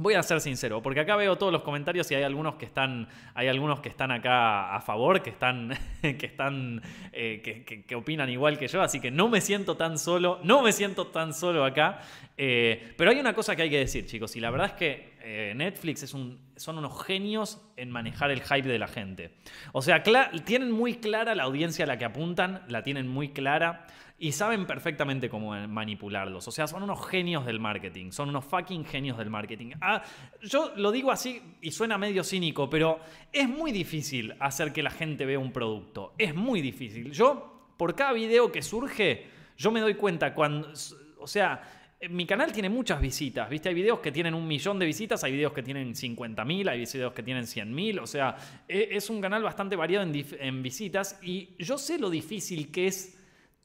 Voy 0.00 0.14
a 0.14 0.22
ser 0.22 0.40
sincero, 0.40 0.80
porque 0.80 1.00
acá 1.00 1.14
veo 1.14 1.36
todos 1.36 1.52
los 1.52 1.60
comentarios 1.60 2.10
y 2.10 2.14
hay 2.14 2.22
algunos 2.22 2.54
que 2.54 2.64
están, 2.64 3.06
hay 3.34 3.48
algunos 3.48 3.80
que 3.80 3.90
están 3.90 4.10
acá 4.10 4.74
a 4.74 4.80
favor, 4.80 5.20
que 5.20 5.28
están, 5.28 5.76
que 6.00 6.24
están, 6.24 6.80
eh, 7.12 7.84
que, 7.86 7.94
opinan 7.94 8.30
igual 8.30 8.56
que 8.56 8.66
yo, 8.66 8.80
así 8.80 8.98
que 8.98 9.10
no 9.10 9.28
me 9.28 9.42
siento 9.42 9.76
tan 9.76 9.98
solo, 9.98 10.40
no 10.42 10.62
me 10.62 10.72
siento 10.72 11.08
tan 11.08 11.34
solo 11.34 11.66
acá. 11.66 12.00
Eh, 12.38 12.94
pero 12.96 13.10
hay 13.10 13.20
una 13.20 13.34
cosa 13.34 13.54
que 13.54 13.60
hay 13.60 13.68
que 13.68 13.76
decir, 13.76 14.06
chicos, 14.06 14.34
y 14.36 14.40
la 14.40 14.50
verdad 14.50 14.68
es 14.68 14.72
que 14.72 15.12
eh, 15.22 15.52
Netflix 15.54 16.02
es 16.02 16.14
un, 16.14 16.40
son 16.56 16.78
unos 16.78 17.04
genios 17.04 17.60
en 17.76 17.90
manejar 17.90 18.30
el 18.30 18.40
hype 18.40 18.66
de 18.66 18.78
la 18.78 18.88
gente. 18.88 19.34
O 19.72 19.82
sea, 19.82 20.02
tienen 20.46 20.70
muy 20.70 20.94
clara 20.94 21.34
la 21.34 21.42
audiencia 21.42 21.84
a 21.84 21.86
la 21.86 21.98
que 21.98 22.06
apuntan, 22.06 22.62
la 22.68 22.82
tienen 22.82 23.06
muy 23.06 23.34
clara 23.34 23.86
y 24.22 24.32
saben 24.32 24.66
perfectamente 24.66 25.30
cómo 25.30 25.56
manipularlos. 25.66 26.46
O 26.46 26.50
sea, 26.50 26.66
son 26.66 26.82
unos 26.82 27.08
genios 27.08 27.46
del 27.46 27.58
marketing, 27.58 28.10
son 28.10 28.28
unos 28.28 28.44
fucking 28.44 28.84
genios 28.84 29.16
del 29.16 29.30
marketing. 29.30 29.70
Ah, 29.80 30.02
yo 30.42 30.74
lo 30.76 30.92
digo 30.92 31.10
así 31.10 31.40
y 31.62 31.70
suena 31.70 31.96
medio 31.96 32.22
cínico, 32.22 32.68
pero 32.68 33.00
es 33.32 33.48
muy 33.48 33.72
difícil 33.72 34.34
hacer 34.38 34.74
que 34.74 34.82
la 34.82 34.90
gente 34.90 35.24
vea 35.24 35.38
un 35.38 35.52
producto. 35.52 36.12
Es 36.18 36.34
muy 36.34 36.60
difícil. 36.60 37.10
Yo, 37.12 37.72
por 37.78 37.94
cada 37.94 38.12
video 38.12 38.52
que 38.52 38.60
surge, 38.60 39.26
yo 39.56 39.72
me 39.72 39.80
doy 39.80 39.94
cuenta 39.94 40.34
cuando... 40.34 40.70
O 41.18 41.26
sea, 41.26 41.62
mi 42.10 42.26
canal 42.26 42.52
tiene 42.52 42.68
muchas 42.68 43.00
visitas, 43.00 43.48
¿viste? 43.48 43.70
Hay 43.70 43.74
videos 43.74 44.00
que 44.00 44.12
tienen 44.12 44.34
un 44.34 44.46
millón 44.46 44.78
de 44.78 44.84
visitas, 44.84 45.24
hay 45.24 45.32
videos 45.32 45.54
que 45.54 45.62
tienen 45.62 45.94
50.000, 45.94 46.68
hay 46.68 46.80
videos 46.80 47.14
que 47.14 47.22
tienen 47.22 47.44
100.000, 47.44 48.02
o 48.02 48.06
sea, 48.06 48.36
e, 48.68 48.88
es 48.92 49.08
un 49.08 49.22
canal 49.22 49.42
bastante 49.42 49.76
variado 49.76 50.06
en, 50.06 50.26
en 50.40 50.62
visitas 50.62 51.18
y 51.22 51.56
yo 51.58 51.78
sé 51.78 51.98
lo 51.98 52.10
difícil 52.10 52.70
que 52.70 52.86
es 52.86 53.19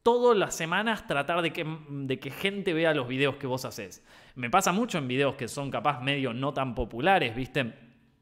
todas 0.05 0.37
las 0.37 0.53
semanas 0.53 1.07
tratar 1.07 1.41
de 1.41 1.51
que, 1.51 1.65
de 1.89 2.19
que 2.19 2.29
gente 2.29 2.73
vea 2.73 2.93
los 2.93 3.07
videos 3.07 3.37
que 3.37 3.47
vos 3.47 3.65
haces. 3.65 4.05
Me 4.35 4.51
pasa 4.51 4.71
mucho 4.71 4.99
en 4.99 5.07
videos 5.07 5.33
que 5.33 5.47
son 5.47 5.71
capaz 5.71 5.99
medio 5.99 6.31
no 6.31 6.53
tan 6.53 6.75
populares, 6.75 7.35
¿viste? 7.35 7.73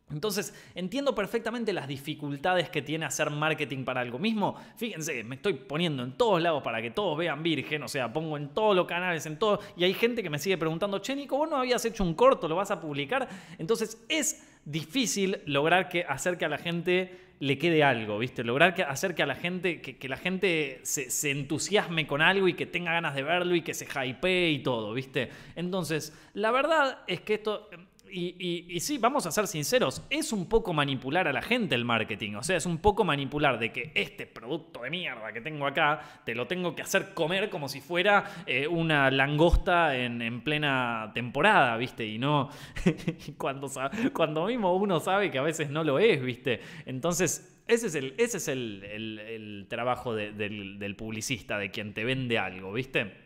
Entonces, 0.09 0.53
entiendo 0.75 1.13
perfectamente 1.13 1.73
las 1.73 1.85
dificultades 1.85 2.69
que 2.69 2.81
tiene 2.81 3.05
hacer 3.05 3.29
marketing 3.31 3.83
para 3.83 3.99
algo 3.99 4.17
mismo. 4.17 4.55
Fíjense, 4.77 5.25
me 5.25 5.35
estoy 5.35 5.55
poniendo 5.55 6.03
en 6.03 6.13
todos 6.13 6.41
lados 6.41 6.63
para 6.63 6.81
que 6.81 6.91
todos 6.91 7.17
vean 7.17 7.43
Virgen, 7.43 7.83
o 7.83 7.89
sea, 7.89 8.13
pongo 8.13 8.37
en 8.37 8.53
todos 8.53 8.77
los 8.77 8.85
canales, 8.85 9.25
en 9.25 9.37
todo, 9.37 9.59
y 9.75 9.83
hay 9.83 9.93
gente 9.93 10.23
que 10.23 10.29
me 10.29 10.39
sigue 10.39 10.57
preguntando, 10.57 10.99
che, 10.99 11.17
Nico, 11.17 11.37
vos 11.37 11.49
no 11.49 11.57
habías 11.57 11.83
hecho 11.83 12.05
un 12.05 12.13
corto, 12.13 12.47
¿lo 12.47 12.55
vas 12.55 12.71
a 12.71 12.79
publicar? 12.79 13.27
Entonces, 13.57 14.01
es 14.07 14.47
difícil 14.63 15.41
lograr 15.47 15.89
que, 15.89 16.05
hacer 16.05 16.37
que 16.37 16.45
a 16.45 16.49
la 16.49 16.57
gente 16.57 17.22
le 17.39 17.57
quede 17.57 17.83
algo, 17.83 18.19
¿viste? 18.19 18.43
Lograr 18.43 18.73
que, 18.73 18.83
hacer 18.83 19.15
que 19.15 19.23
a 19.23 19.25
la 19.25 19.35
gente, 19.35 19.81
que, 19.81 20.09
la 20.09 20.17
gente 20.17 20.79
se, 20.83 21.31
entusiasme 21.31 22.07
con 22.07 22.21
algo 22.21 22.47
y 22.47 22.53
que 22.53 22.65
tenga 22.65 22.93
ganas 22.93 23.15
de 23.15 23.23
verlo 23.23 23.55
y 23.55 23.61
que 23.61 23.73
se 23.73 23.85
hypee 23.85 24.51
y 24.51 24.59
todo, 24.59 24.93
¿viste? 24.93 25.29
Entonces, 25.55 26.17
la 26.33 26.51
verdad 26.51 26.99
es 27.07 27.21
que 27.21 27.35
esto, 27.35 27.69
y, 28.13 28.35
y- 28.39 28.65
y 28.75 28.79
sí, 28.79 28.97
vamos 28.99 29.25
a 29.25 29.31
ser 29.31 29.47
sinceros, 29.47 30.05
es 30.09 30.31
un 30.31 30.47
poco 30.47 30.73
manipular 30.73 31.27
a 31.27 31.33
la 31.33 31.41
gente 31.41 31.75
el 31.75 31.83
marketing. 31.85 32.35
O 32.35 32.43
sea, 32.43 32.57
es 32.57 32.65
un 32.65 32.77
poco 32.77 33.03
manipular 33.03 33.59
de 33.59 33.71
que 33.71 33.91
este 33.95 34.27
producto 34.27 34.83
de 34.83 34.89
mierda 34.89 35.33
que 35.33 35.41
tengo 35.41 35.65
acá, 35.67 36.21
te 36.25 36.35
lo 36.35 36.47
tengo 36.47 36.75
que 36.75 36.81
hacer 36.83 37.13
comer 37.13 37.49
como 37.49 37.67
si 37.67 37.81
fuera 37.81 38.23
eh, 38.45 38.67
una 38.67 39.09
langosta 39.11 39.97
en, 39.97 40.21
en 40.21 40.41
plena 40.41 41.11
temporada, 41.13 41.75
¿viste? 41.77 42.05
Y 42.05 42.17
no 42.19 42.49
cuando, 43.37 43.69
cuando 44.13 44.45
mismo 44.47 44.75
uno 44.75 44.99
sabe 44.99 45.31
que 45.31 45.37
a 45.39 45.41
veces 45.43 45.69
no 45.69 45.83
lo 45.83 45.99
es, 45.99 46.21
¿viste? 46.21 46.61
Entonces, 46.85 47.61
ese 47.67 47.87
es 47.87 47.95
el, 47.95 48.13
ese 48.17 48.37
es 48.37 48.47
el, 48.47 48.83
el- 48.83 49.65
trabajo 49.69 50.13
de- 50.13 50.31
del, 50.33 50.77
del 50.79 50.95
publicista, 50.95 51.57
de 51.57 51.71
quien 51.71 51.93
te 51.93 52.03
vende 52.03 52.37
algo, 52.37 52.71
¿viste? 52.73 53.22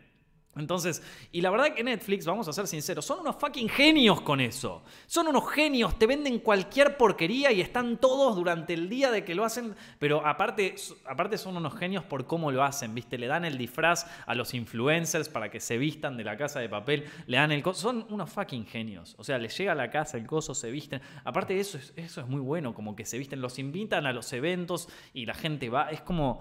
Entonces, 0.58 1.02
y 1.32 1.40
la 1.40 1.50
verdad 1.50 1.74
que 1.74 1.84
Netflix, 1.84 2.26
vamos 2.26 2.48
a 2.48 2.52
ser 2.52 2.66
sinceros, 2.66 3.04
son 3.04 3.20
unos 3.20 3.36
fucking 3.36 3.68
genios 3.68 4.20
con 4.20 4.40
eso. 4.40 4.82
Son 5.06 5.26
unos 5.28 5.50
genios, 5.50 5.98
te 5.98 6.06
venden 6.06 6.38
cualquier 6.40 6.96
porquería 6.96 7.52
y 7.52 7.60
están 7.60 7.96
todos 7.98 8.36
durante 8.36 8.74
el 8.74 8.88
día 8.88 9.10
de 9.10 9.24
que 9.24 9.34
lo 9.34 9.44
hacen, 9.44 9.74
pero 9.98 10.26
aparte, 10.26 10.74
aparte 11.06 11.38
son 11.38 11.56
unos 11.56 11.74
genios 11.76 12.04
por 12.04 12.26
cómo 12.26 12.50
lo 12.50 12.62
hacen, 12.64 12.94
¿viste? 12.94 13.18
Le 13.18 13.26
dan 13.26 13.44
el 13.44 13.56
disfraz 13.58 14.06
a 14.26 14.34
los 14.34 14.54
influencers 14.54 15.28
para 15.28 15.50
que 15.50 15.60
se 15.60 15.78
vistan 15.78 16.16
de 16.16 16.24
la 16.24 16.36
casa 16.36 16.60
de 16.60 16.68
papel, 16.68 17.04
le 17.26 17.36
dan 17.36 17.52
el 17.52 17.62
coso, 17.62 17.80
son 17.80 18.06
unos 18.10 18.30
fucking 18.30 18.66
genios. 18.66 19.14
O 19.18 19.24
sea, 19.24 19.38
les 19.38 19.56
llega 19.56 19.72
a 19.72 19.74
la 19.74 19.90
casa 19.90 20.16
el 20.16 20.26
coso, 20.26 20.54
se 20.54 20.70
visten. 20.70 21.00
Aparte 21.24 21.54
de 21.54 21.60
eso, 21.60 21.78
es- 21.78 21.92
eso 21.96 22.20
es 22.20 22.26
muy 22.26 22.40
bueno, 22.40 22.74
como 22.74 22.94
que 22.96 23.04
se 23.04 23.18
visten, 23.18 23.40
los 23.40 23.58
invitan 23.58 24.06
a 24.06 24.12
los 24.12 24.32
eventos 24.32 24.88
y 25.14 25.26
la 25.26 25.34
gente 25.34 25.68
va, 25.68 25.90
es 25.90 26.00
como 26.00 26.40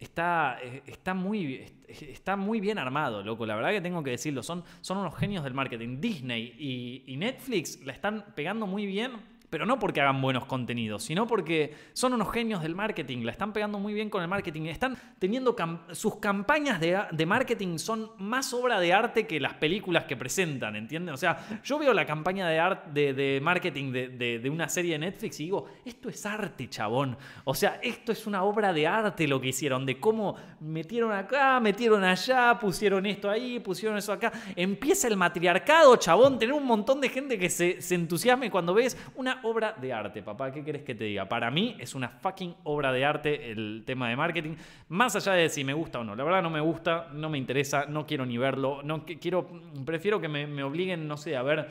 está, 0.00 0.58
eh, 0.62 0.82
está, 0.86 1.14
muy, 1.14 1.54
est- 1.86 2.02
está 2.02 2.36
muy 2.36 2.60
bien 2.60 2.78
armado, 2.78 3.22
loco. 3.22 3.46
La 3.46 3.54
verdad 3.54 3.70
que 3.70 3.80
tengo 3.80 4.02
que 4.02 4.10
decirlo. 4.10 4.42
Son, 4.42 4.64
son 4.80 4.98
unos 4.98 5.14
genios 5.16 5.44
del 5.44 5.54
marketing. 5.54 6.00
Disney 6.00 6.54
y, 6.58 7.04
y 7.12 7.16
Netflix 7.16 7.80
la 7.84 7.92
están 7.92 8.24
pegando 8.34 8.66
muy 8.66 8.86
bien. 8.86 9.12
Pero 9.50 9.66
no 9.66 9.78
porque 9.80 10.00
hagan 10.00 10.22
buenos 10.22 10.44
contenidos, 10.46 11.02
sino 11.02 11.26
porque 11.26 11.74
son 11.92 12.14
unos 12.14 12.30
genios 12.32 12.62
del 12.62 12.74
marketing, 12.76 13.24
la 13.24 13.32
están 13.32 13.52
pegando 13.52 13.80
muy 13.80 13.92
bien 13.92 14.08
con 14.08 14.22
el 14.22 14.28
marketing. 14.28 14.66
Están 14.66 14.96
teniendo 15.18 15.56
sus 15.92 16.16
campañas 16.16 16.80
de, 16.80 16.98
de 17.10 17.26
marketing 17.26 17.76
son 17.78 18.12
más 18.18 18.54
obra 18.54 18.78
de 18.78 18.92
arte 18.92 19.26
que 19.26 19.40
las 19.40 19.54
películas 19.54 20.04
que 20.04 20.16
presentan, 20.16 20.76
¿entienden? 20.76 21.12
O 21.12 21.16
sea, 21.16 21.60
yo 21.64 21.78
veo 21.80 21.92
la 21.92 22.06
campaña 22.06 22.48
de, 22.48 22.60
art- 22.60 22.86
de, 22.92 23.12
de 23.12 23.40
marketing 23.42 23.90
de, 23.92 24.08
de- 24.08 24.38
de 24.38 24.50
una 24.50 24.68
serie 24.68 24.92
de 24.92 24.98
Netflix 25.00 25.40
y 25.40 25.44
digo, 25.46 25.66
esto 25.84 26.08
es 26.08 26.24
arte, 26.24 26.68
chabón. 26.68 27.18
O 27.44 27.54
sea, 27.54 27.80
esto 27.82 28.12
es 28.12 28.26
una 28.28 28.44
obra 28.44 28.72
de 28.72 28.86
arte 28.86 29.26
lo 29.26 29.40
que 29.40 29.48
hicieron, 29.48 29.84
de 29.84 29.98
cómo 29.98 30.36
metieron 30.60 31.10
acá, 31.12 31.58
metieron 31.58 32.04
allá, 32.04 32.56
pusieron 32.60 33.04
esto 33.06 33.28
ahí, 33.28 33.58
pusieron 33.58 33.98
eso 33.98 34.12
acá. 34.12 34.30
Empieza 34.54 35.08
el 35.08 35.16
matriarcado, 35.16 35.96
chabón, 35.96 36.38
tener 36.38 36.54
un 36.54 36.64
montón 36.64 37.00
de 37.00 37.08
gente 37.08 37.36
que 37.36 37.50
se, 37.50 37.82
se 37.82 37.96
entusiasme 37.96 38.48
cuando 38.50 38.74
ves 38.74 38.96
una 39.16 39.39
obra 39.42 39.74
de 39.80 39.92
arte, 39.92 40.22
papá. 40.22 40.52
¿Qué 40.52 40.64
querés 40.64 40.82
que 40.82 40.94
te 40.94 41.04
diga? 41.04 41.28
Para 41.28 41.50
mí 41.50 41.76
es 41.78 41.94
una 41.94 42.08
fucking 42.08 42.54
obra 42.64 42.92
de 42.92 43.04
arte 43.04 43.50
el 43.50 43.82
tema 43.86 44.08
de 44.08 44.16
marketing, 44.16 44.54
más 44.88 45.16
allá 45.16 45.32
de 45.32 45.48
si 45.48 45.64
me 45.64 45.72
gusta 45.74 46.00
o 46.00 46.04
no. 46.04 46.14
La 46.16 46.24
verdad 46.24 46.42
no 46.42 46.50
me 46.50 46.60
gusta, 46.60 47.08
no 47.12 47.28
me 47.28 47.38
interesa, 47.38 47.86
no 47.86 48.06
quiero 48.06 48.26
ni 48.26 48.38
verlo, 48.38 48.82
no 48.82 49.04
qui- 49.06 49.18
quiero, 49.18 49.48
prefiero 49.84 50.20
que 50.20 50.28
me, 50.28 50.62
obliguen, 50.62 51.06
no 51.08 51.16
sé, 51.16 51.36
a 51.36 51.42
ver 51.42 51.68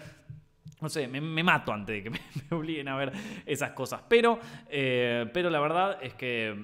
no 0.81 0.88
sé, 0.88 1.07
me, 1.09 1.43
mato 1.43 1.73
antes 1.73 1.95
de 1.95 2.03
que 2.03 2.09
me, 2.11 2.19
me 2.49 2.57
obliguen 2.57 2.88
a 2.88 2.95
ver 2.95 3.11
esas 3.45 3.71
cosas. 3.71 4.01
Pero, 4.07 4.39
eh, 4.69 5.29
pero 5.33 5.49
la 5.49 5.59
verdad 5.59 5.97
es 6.01 6.13
que 6.13 6.55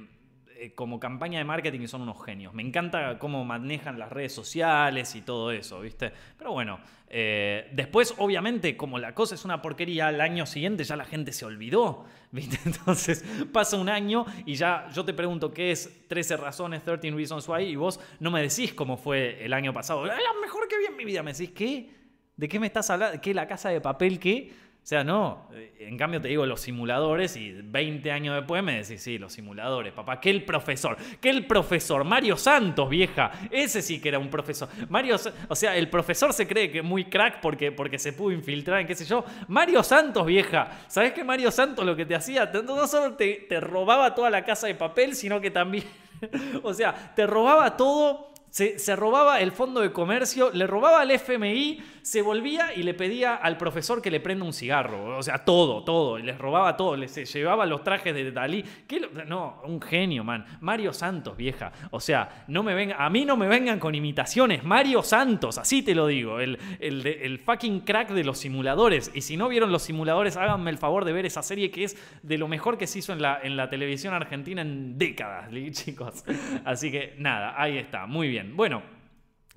eh, 0.58 0.74
como 0.74 1.02
campaña 1.02 1.38
de 1.38 1.44
marketing 1.44 1.86
son 1.88 2.02
unos 2.04 2.24
genios. 2.24 2.54
Me 2.54 2.64
encanta 2.64 3.20
cómo 3.20 3.44
manejan 3.44 4.00
las 4.00 4.10
redes 4.10 4.34
sociales 4.34 5.14
y 5.16 5.22
todo 5.22 5.52
eso, 5.52 5.82
¿viste? 5.82 6.14
Pero 6.38 6.54
bueno, 6.54 6.80
eh, 7.18 7.70
después 7.72 8.14
obviamente 8.18 8.76
como 8.76 9.00
la 9.00 9.16
cosa 9.16 9.36
es 9.36 9.46
una 9.46 9.62
porquería, 9.62 10.08
al 10.08 10.20
año 10.20 10.46
siguiente 10.46 10.84
ya 10.84 10.98
la 10.98 11.06
gente 11.06 11.32
se 11.32 11.46
olvidó. 11.46 12.04
Entonces 12.66 13.24
pasa 13.54 13.78
un 13.78 13.88
año 13.88 14.26
y 14.46 14.56
ya 14.56 14.90
yo 14.94 15.06
te 15.06 15.14
pregunto 15.14 15.54
qué 15.54 15.72
es 15.72 15.90
13 16.10 16.36
razones, 16.36 16.84
13 16.84 17.12
reasons 17.12 17.48
why, 17.48 17.64
y 17.64 17.78
vos 17.78 18.02
no 18.20 18.32
me 18.32 18.42
decís 18.42 18.74
cómo 18.74 18.98
fue 18.98 19.46
el 19.46 19.54
año 19.54 19.74
pasado. 19.74 20.06
Lo 20.06 20.42
mejor 20.42 20.68
que 20.68 20.78
vi 20.78 20.88
en 20.88 20.98
mi 20.98 21.06
vida. 21.06 21.24
Me 21.24 21.32
decís, 21.32 21.52
¿qué? 21.52 21.90
¿De 22.36 22.50
qué 22.50 22.60
me 22.60 22.68
estás 22.68 22.90
hablando? 22.90 23.22
¿Qué 23.22 23.34
la 23.34 23.48
casa 23.48 23.70
de 23.70 23.80
papel 23.80 24.20
qué? 24.20 24.52
Sea, 24.86 25.04
no. 25.04 25.48
Eh, 25.52 25.88
En 25.90 25.98
cambio 25.98 26.22
te 26.22 26.28
digo 26.28 26.46
los 26.46 26.62
simuladores 26.62 27.36
y 27.38 27.54
20 27.54 28.12
años 28.12 28.36
después 28.36 28.62
me 28.62 28.84
decís, 28.84 29.02
sí, 29.02 29.18
los 29.18 29.34
simuladores, 29.34 29.92
papá. 29.94 30.22
Que 30.22 30.30
el 30.30 30.46
profesor, 30.46 30.96
que 31.20 31.32
el 31.32 31.48
profesor, 31.48 32.04
Mario 32.04 32.38
Santos, 32.38 32.88
vieja. 32.88 33.32
Ese 33.50 33.82
sí 33.82 34.00
que 34.00 34.10
era 34.10 34.20
un 34.20 34.30
profesor. 34.30 34.70
Mario, 34.90 35.18
o 35.48 35.56
sea, 35.56 35.76
el 35.76 35.90
profesor 35.90 36.34
se 36.34 36.48
cree 36.48 36.70
que 36.70 36.80
es 36.80 36.84
muy 36.84 37.06
crack 37.06 37.40
porque, 37.42 37.72
porque 37.72 37.98
se 37.98 38.14
pudo 38.14 38.32
infiltrar 38.32 38.80
en 38.80 38.86
qué 38.86 38.94
sé 38.94 39.06
yo. 39.06 39.26
Mario 39.48 39.82
Santos, 39.82 40.24
vieja. 40.24 40.70
¿Sabés 40.88 41.14
que 41.14 41.24
Mario 41.24 41.50
Santos 41.50 41.84
lo 41.84 41.96
que 41.96 42.06
te 42.06 42.14
hacía? 42.14 42.52
No 42.64 42.86
solo 42.86 43.16
te, 43.16 43.48
te 43.50 43.60
robaba 43.60 44.14
toda 44.14 44.30
la 44.30 44.46
casa 44.46 44.68
de 44.68 44.76
papel, 44.76 45.16
sino 45.16 45.42
que 45.42 45.50
también... 45.50 45.86
o 46.62 46.76
sea, 46.76 46.94
te 47.16 47.26
robaba 47.26 47.76
todo 47.76 48.36
se, 48.56 48.80
se 48.80 48.96
robaba 48.96 49.42
el 49.42 49.52
fondo 49.52 49.82
de 49.82 49.92
comercio, 49.92 50.50
le 50.54 50.66
robaba 50.66 51.02
al 51.02 51.12
FMI, 51.12 51.84
se 52.06 52.22
volvía 52.22 52.72
y 52.76 52.84
le 52.84 52.94
pedía 52.94 53.34
al 53.34 53.58
profesor 53.58 54.00
que 54.00 54.12
le 54.12 54.20
prenda 54.20 54.46
un 54.46 54.54
cigarro. 54.54 55.18
O 55.18 55.24
sea, 55.24 55.40
todo, 55.44 55.84
todo. 55.84 56.20
Y 56.20 56.22
les 56.22 56.38
robaba 56.38 56.78
todo. 56.78 56.96
Les 56.96 57.12
se 57.12 57.26
llevaba 57.26 57.66
los 57.66 57.84
trajes 57.84 58.14
de 58.14 58.32
Dalí. 58.32 58.64
¿Qué 58.88 59.02
no, 59.26 59.60
un 59.64 59.82
genio, 59.82 60.24
man. 60.24 60.46
Mario 60.62 60.94
Santos, 60.94 61.36
vieja. 61.36 61.72
O 61.90 62.00
sea, 62.00 62.46
no 62.48 62.62
me 62.62 62.76
venga, 62.76 63.04
a 63.04 63.10
mí 63.10 63.26
no 63.26 63.36
me 63.36 63.48
vengan 63.48 63.80
con 63.80 63.96
imitaciones. 63.96 64.64
Mario 64.64 65.02
Santos, 65.02 65.58
así 65.58 65.82
te 65.82 65.96
lo 65.96 66.06
digo. 66.06 66.40
El, 66.40 66.60
el, 66.80 67.08
el 67.08 67.40
fucking 67.40 67.80
crack 67.80 68.12
de 68.12 68.24
los 68.24 68.38
simuladores. 68.38 69.10
Y 69.16 69.22
si 69.22 69.36
no 69.36 69.50
vieron 69.50 69.72
los 69.72 69.82
simuladores, 69.82 70.38
háganme 70.38 70.70
el 70.70 70.78
favor 70.78 71.06
de 71.06 71.14
ver 71.14 71.26
esa 71.26 71.42
serie 71.42 71.72
que 71.72 71.86
es 71.86 71.98
de 72.22 72.38
lo 72.38 72.48
mejor 72.48 72.78
que 72.78 72.86
se 72.86 73.00
hizo 73.00 73.14
en 73.14 73.24
la, 73.24 73.40
en 73.42 73.58
la 73.58 73.68
televisión 73.72 74.14
argentina 74.14 74.62
en 74.62 75.00
décadas, 75.00 75.50
chicos. 75.72 76.24
Así 76.66 76.92
que 76.92 77.16
nada, 77.18 77.60
ahí 77.60 77.80
está. 77.80 78.06
Muy 78.06 78.28
bien. 78.28 78.56
Bueno. 78.56 78.95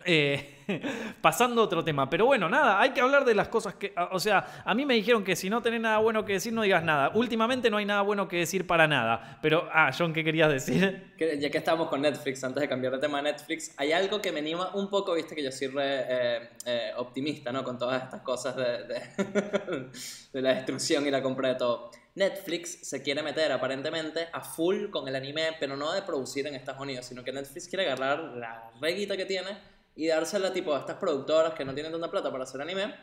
Eh, 0.04 0.54
pasando 1.20 1.60
a 1.60 1.64
otro 1.64 1.82
tema, 1.82 2.08
pero 2.10 2.26
bueno, 2.26 2.48
nada, 2.48 2.80
hay 2.80 2.90
que 2.90 3.00
hablar 3.00 3.24
de 3.24 3.34
las 3.34 3.48
cosas 3.48 3.74
que, 3.74 3.94
o 4.12 4.20
sea, 4.20 4.62
a 4.64 4.74
mí 4.74 4.84
me 4.84 4.94
dijeron 4.94 5.24
que 5.24 5.34
si 5.36 5.48
no 5.48 5.62
tenés 5.62 5.80
nada 5.80 5.98
bueno 5.98 6.24
que 6.24 6.34
decir, 6.34 6.52
no 6.52 6.62
digas 6.62 6.84
nada. 6.84 7.10
Últimamente 7.14 7.70
no 7.70 7.78
hay 7.78 7.84
nada 7.84 8.02
bueno 8.02 8.28
que 8.28 8.36
decir 8.38 8.66
para 8.66 8.86
nada, 8.86 9.38
pero, 9.42 9.68
ah, 9.72 9.90
John, 9.96 10.12
¿qué 10.12 10.22
querías 10.22 10.50
decir? 10.50 11.14
Ya 11.18 11.50
que 11.50 11.58
estamos 11.58 11.88
con 11.88 12.02
Netflix, 12.02 12.44
antes 12.44 12.60
de 12.60 12.68
cambiar 12.68 12.92
de 12.94 12.98
tema 12.98 13.18
a 13.18 13.22
Netflix, 13.22 13.74
hay 13.76 13.92
algo 13.92 14.20
que 14.20 14.30
me 14.32 14.40
anima 14.40 14.74
un 14.74 14.88
poco, 14.90 15.14
viste 15.14 15.34
que 15.34 15.42
yo 15.42 15.50
soy 15.50 15.70
eh, 15.78 16.50
eh, 16.66 16.90
optimista, 16.96 17.50
¿no? 17.52 17.64
Con 17.64 17.78
todas 17.78 18.02
estas 18.02 18.22
cosas 18.22 18.56
de, 18.56 18.84
de- 18.84 19.90
de 20.32 20.42
la 20.42 20.54
destrucción 20.54 21.06
y 21.06 21.10
la 21.10 21.22
compra 21.22 21.48
de 21.50 21.54
todo. 21.56 21.90
Netflix 22.14 22.80
se 22.88 23.00
quiere 23.00 23.22
meter 23.22 23.52
aparentemente 23.52 24.28
a 24.32 24.40
full 24.40 24.90
con 24.90 25.06
el 25.06 25.14
anime, 25.14 25.50
pero 25.60 25.76
no 25.76 25.92
de 25.92 26.02
producir 26.02 26.46
en 26.48 26.54
Estados 26.56 26.80
Unidos, 26.80 27.06
sino 27.06 27.22
que 27.22 27.32
Netflix 27.32 27.68
quiere 27.68 27.86
agarrar 27.86 28.18
la 28.36 28.70
reguita 28.80 29.16
que 29.16 29.24
tiene 29.24 29.77
y 29.98 30.06
dársela 30.06 30.52
tipo 30.52 30.72
a 30.72 30.78
estas 30.78 30.96
productoras 30.96 31.54
que 31.54 31.64
no 31.64 31.74
tienen 31.74 31.90
tanta 31.90 32.08
plata 32.08 32.30
para 32.30 32.44
hacer 32.44 32.60
anime 32.60 32.94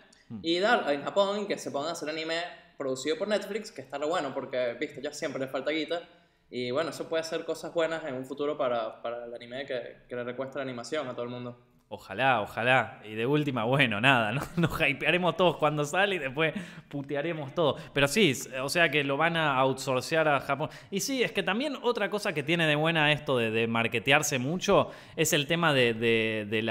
y 0.42 0.60
dar 0.60 0.90
en 0.94 1.04
Japón 1.04 1.46
que 1.46 1.58
se 1.58 1.70
pongan 1.70 1.90
a 1.90 1.92
hacer 1.92 2.10
anime 2.10 2.42
producido 2.78 3.18
por 3.18 3.28
Netflix, 3.28 3.70
que 3.70 3.82
está 3.82 3.98
re 3.98 4.06
bueno 4.06 4.34
porque, 4.34 4.78
viste, 4.80 5.02
ya 5.02 5.12
siempre 5.12 5.42
les 5.42 5.52
falta 5.52 5.72
guita. 5.72 6.08
Y 6.50 6.72
bueno, 6.72 6.92
eso 6.92 7.10
puede 7.10 7.20
hacer 7.20 7.44
cosas 7.44 7.74
buenas 7.74 8.06
en 8.06 8.16
un 8.16 8.25
futuro 8.25 8.58
para, 8.58 9.02
para 9.02 9.25
el 9.25 9.34
anime 9.34 9.66
que, 9.66 10.04
que 10.08 10.16
le 10.16 10.24
recuesta 10.24 10.60
la 10.60 10.64
animación 10.64 11.06
a 11.10 11.12
todo 11.12 11.24
el 11.24 11.32
mundo. 11.32 11.60
Ojalá, 11.88 12.42
ojalá. 12.42 13.00
Y 13.06 13.13
de 13.13 13.27
última, 13.27 13.63
bueno, 13.63 14.01
nada, 14.01 14.32
¿no? 14.32 14.42
nos 14.58 14.82
hypearemos 14.82 15.38
todos 15.38 15.58
cuando 15.58 15.86
sale 15.86 16.15
y 16.15 16.20
después 16.20 16.54
putearemos 16.89 17.54
todo. 17.54 17.77
Pero 17.94 18.08
sí, 18.08 18.34
o 18.62 18.70
sea 18.70 18.89
que 18.89 19.04
lo 19.04 19.18
van 19.18 19.38
a 19.38 19.56
outsourcear 19.58 20.27
a 20.27 20.39
Japón. 20.39 20.70
Y 20.89 21.00
sí, 21.00 21.22
es 21.22 21.32
que 21.32 21.44
también 21.44 21.77
otra 21.84 22.10
cosa 22.10 22.34
que 22.34 22.42
tiene 22.42 22.65
de 22.65 22.75
buena 22.75 23.12
esto 23.12 23.38
de, 23.38 23.51
de 23.51 23.68
marketearse 23.68 24.39
mucho 24.39 24.89
es 25.15 25.32
el 25.34 25.46
tema 25.46 25.74
de 25.74 26.62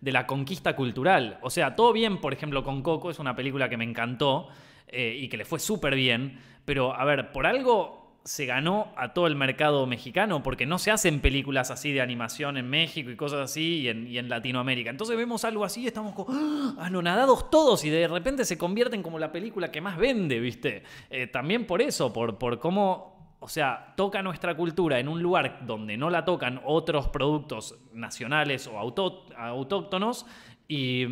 la 0.00 0.26
conquista 0.26 0.74
cultural. 0.74 1.38
O 1.42 1.50
sea, 1.50 1.76
todo 1.76 1.92
bien, 1.92 2.20
por 2.20 2.32
ejemplo, 2.32 2.64
con 2.64 2.82
Coco, 2.82 3.10
es 3.10 3.20
una 3.20 3.36
película 3.36 3.68
que 3.68 3.76
me 3.76 3.84
encantó 3.84 4.48
eh, 4.88 5.16
y 5.18 5.28
que 5.28 5.36
le 5.38 5.44
fue 5.44 5.58
súper 5.58 5.94
bien. 5.94 6.38
Pero, 6.64 6.94
a 6.94 7.04
ver, 7.04 7.32
por 7.32 7.46
algo 7.46 8.01
se 8.24 8.46
ganó 8.46 8.92
a 8.96 9.12
todo 9.12 9.26
el 9.26 9.34
mercado 9.34 9.86
mexicano 9.86 10.42
porque 10.42 10.66
no 10.66 10.78
se 10.78 10.90
hacen 10.90 11.20
películas 11.20 11.70
así 11.70 11.92
de 11.92 12.00
animación 12.00 12.56
en 12.56 12.68
México 12.70 13.10
y 13.10 13.16
cosas 13.16 13.40
así 13.40 13.80
y 13.80 14.18
en, 14.18 14.28
Latinoamérica. 14.28 14.90
Entonces 14.90 15.16
vemos 15.16 15.44
algo 15.44 15.64
así 15.64 15.82
y 15.82 15.86
estamos 15.88 16.14
como 16.14 16.32
¡ah! 16.32 16.74
anonadados 16.78 17.50
todos 17.50 17.84
y 17.84 17.90
de 17.90 18.06
repente 18.06 18.44
se 18.44 18.56
convierten 18.56 19.02
como 19.02 19.18
la 19.18 19.32
película 19.32 19.70
que 19.70 19.80
más 19.80 19.96
vende, 19.96 20.38
¿viste? 20.40 20.84
Eh, 21.10 21.26
también 21.26 21.66
por 21.66 21.82
eso, 21.82 22.12
por, 22.12 22.38
por 22.38 22.58
cómo 22.58 23.12
o 23.44 23.48
sea, 23.48 23.92
toca 23.96 24.22
nuestra 24.22 24.56
cultura 24.56 25.00
en 25.00 25.08
un 25.08 25.20
lugar 25.20 25.66
donde 25.66 25.96
no 25.96 26.10
la 26.10 26.24
tocan 26.24 26.60
otros 26.64 27.08
productos 27.08 27.76
nacionales 27.92 28.68
o 28.68 28.78
autóctonos 28.78 30.26
y, 30.68 31.06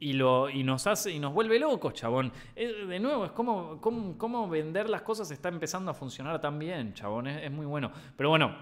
y 0.00 0.12
lo, 0.12 0.50
y 0.50 0.62
nos 0.62 0.86
hace 0.86 1.12
y 1.12 1.18
nos 1.18 1.32
vuelve 1.32 1.58
locos, 1.58 1.94
chabón. 1.94 2.32
Eh, 2.54 2.86
de 2.86 3.00
nuevo, 3.00 3.24
es 3.24 3.32
como, 3.32 3.80
como, 3.80 4.48
vender 4.48 4.90
las 4.90 5.02
cosas 5.02 5.30
está 5.30 5.48
empezando 5.48 5.90
a 5.90 5.94
funcionar 5.94 6.40
tan 6.40 6.58
bien, 6.58 6.94
chabón. 6.94 7.26
Es, 7.26 7.44
es 7.44 7.50
muy 7.50 7.66
bueno. 7.66 7.90
Pero 8.16 8.28
bueno, 8.30 8.54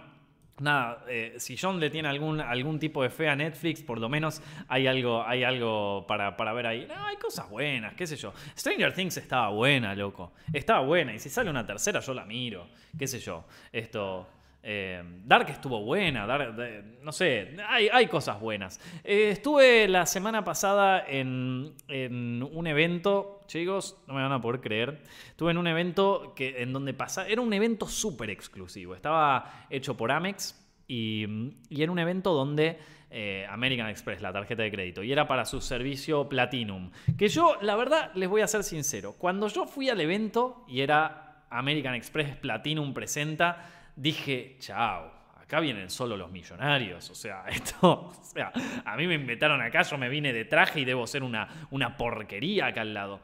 nada, 0.60 1.04
eh, 1.08 1.34
si 1.38 1.56
John 1.56 1.80
le 1.80 1.90
tiene 1.90 2.08
algún, 2.08 2.40
algún 2.40 2.78
tipo 2.78 3.02
de 3.02 3.10
fe 3.10 3.28
a 3.28 3.36
Netflix, 3.36 3.82
por 3.82 3.98
lo 3.98 4.08
menos 4.08 4.40
hay 4.68 4.86
algo, 4.86 5.24
hay 5.26 5.42
algo 5.42 6.06
para, 6.06 6.36
para 6.36 6.52
ver 6.52 6.66
ahí. 6.66 6.88
Hay 6.94 7.16
cosas 7.16 7.48
buenas, 7.48 7.94
qué 7.94 8.06
sé 8.06 8.16
yo. 8.16 8.32
Stranger 8.56 8.92
Things 8.92 9.16
estaba 9.16 9.48
buena, 9.48 9.94
loco. 9.94 10.32
Estaba 10.52 10.80
buena. 10.80 11.14
Y 11.14 11.18
si 11.18 11.28
sale 11.30 11.50
una 11.50 11.66
tercera, 11.66 12.00
yo 12.00 12.14
la 12.14 12.24
miro. 12.24 12.68
Qué 12.96 13.06
sé 13.06 13.18
yo. 13.18 13.44
Esto. 13.72 14.28
Eh, 14.66 15.02
Dark 15.24 15.48
estuvo 15.50 15.82
buena, 15.84 16.26
Dark- 16.26 16.54
no 17.02 17.12
sé, 17.12 17.54
hay, 17.68 18.06
cosas 18.06 18.40
buenas. 18.40 18.80
Eh, 19.04 19.28
estuve 19.30 19.86
la 19.88 20.06
semana 20.06 20.42
pasada 20.42 21.04
en, 21.06 21.74
en 21.86 22.42
un 22.42 22.66
evento, 22.66 23.42
chicos, 23.46 24.02
no 24.06 24.14
me 24.14 24.22
van 24.22 24.32
a 24.32 24.40
poder 24.40 24.62
creer. 24.62 25.02
Estuve 25.28 25.50
en 25.50 25.58
un 25.58 25.66
evento 25.66 26.32
que, 26.34 26.62
en 26.62 26.72
donde 26.72 26.94
pasaba, 26.94 27.28
era 27.28 27.42
un 27.42 27.52
evento 27.52 27.86
súper 27.86 28.30
exclusivo. 28.30 28.94
Estaba 28.94 29.66
hecho 29.68 29.96
por 29.98 30.10
Amex 30.10 30.58
y, 30.88 31.26
y 31.68 31.82
era 31.82 31.92
un 31.92 31.98
evento 31.98 32.32
donde 32.32 32.78
eh, 33.10 33.46
American 33.50 33.88
Express, 33.88 34.22
la 34.22 34.32
tarjeta 34.32 34.62
de 34.62 34.70
crédito, 34.70 35.02
y 35.02 35.12
era 35.12 35.28
para 35.28 35.44
su 35.44 35.60
servicio 35.60 36.26
Platinum. 36.28 36.90
Que 37.18 37.28
yo, 37.28 37.58
la 37.60 37.76
verdad, 37.76 38.12
les 38.14 38.30
voy 38.30 38.40
a 38.40 38.46
ser 38.46 38.64
sincero, 38.64 39.14
cuando 39.18 39.48
yo 39.48 39.66
fui 39.66 39.90
al 39.90 40.00
evento 40.00 40.64
y 40.66 40.80
era 40.80 41.44
American 41.50 41.94
Express 41.94 42.34
Platinum 42.36 42.94
presenta, 42.94 43.83
dije, 43.96 44.56
chao. 44.58 45.12
Acá 45.36 45.60
vienen 45.60 45.90
solo 45.90 46.16
los 46.16 46.30
millonarios, 46.30 47.10
o 47.10 47.14
sea, 47.14 47.44
esto, 47.48 48.08
o 48.08 48.24
sea, 48.24 48.50
a 48.84 48.96
mí 48.96 49.06
me 49.06 49.14
invitaron 49.14 49.60
acá, 49.60 49.82
yo 49.82 49.98
me 49.98 50.08
vine 50.08 50.32
de 50.32 50.46
traje 50.46 50.80
y 50.80 50.84
debo 50.86 51.06
ser 51.06 51.22
una, 51.22 51.66
una 51.70 51.96
porquería 51.96 52.66
acá 52.66 52.80
al 52.80 52.94
lado. 52.94 53.20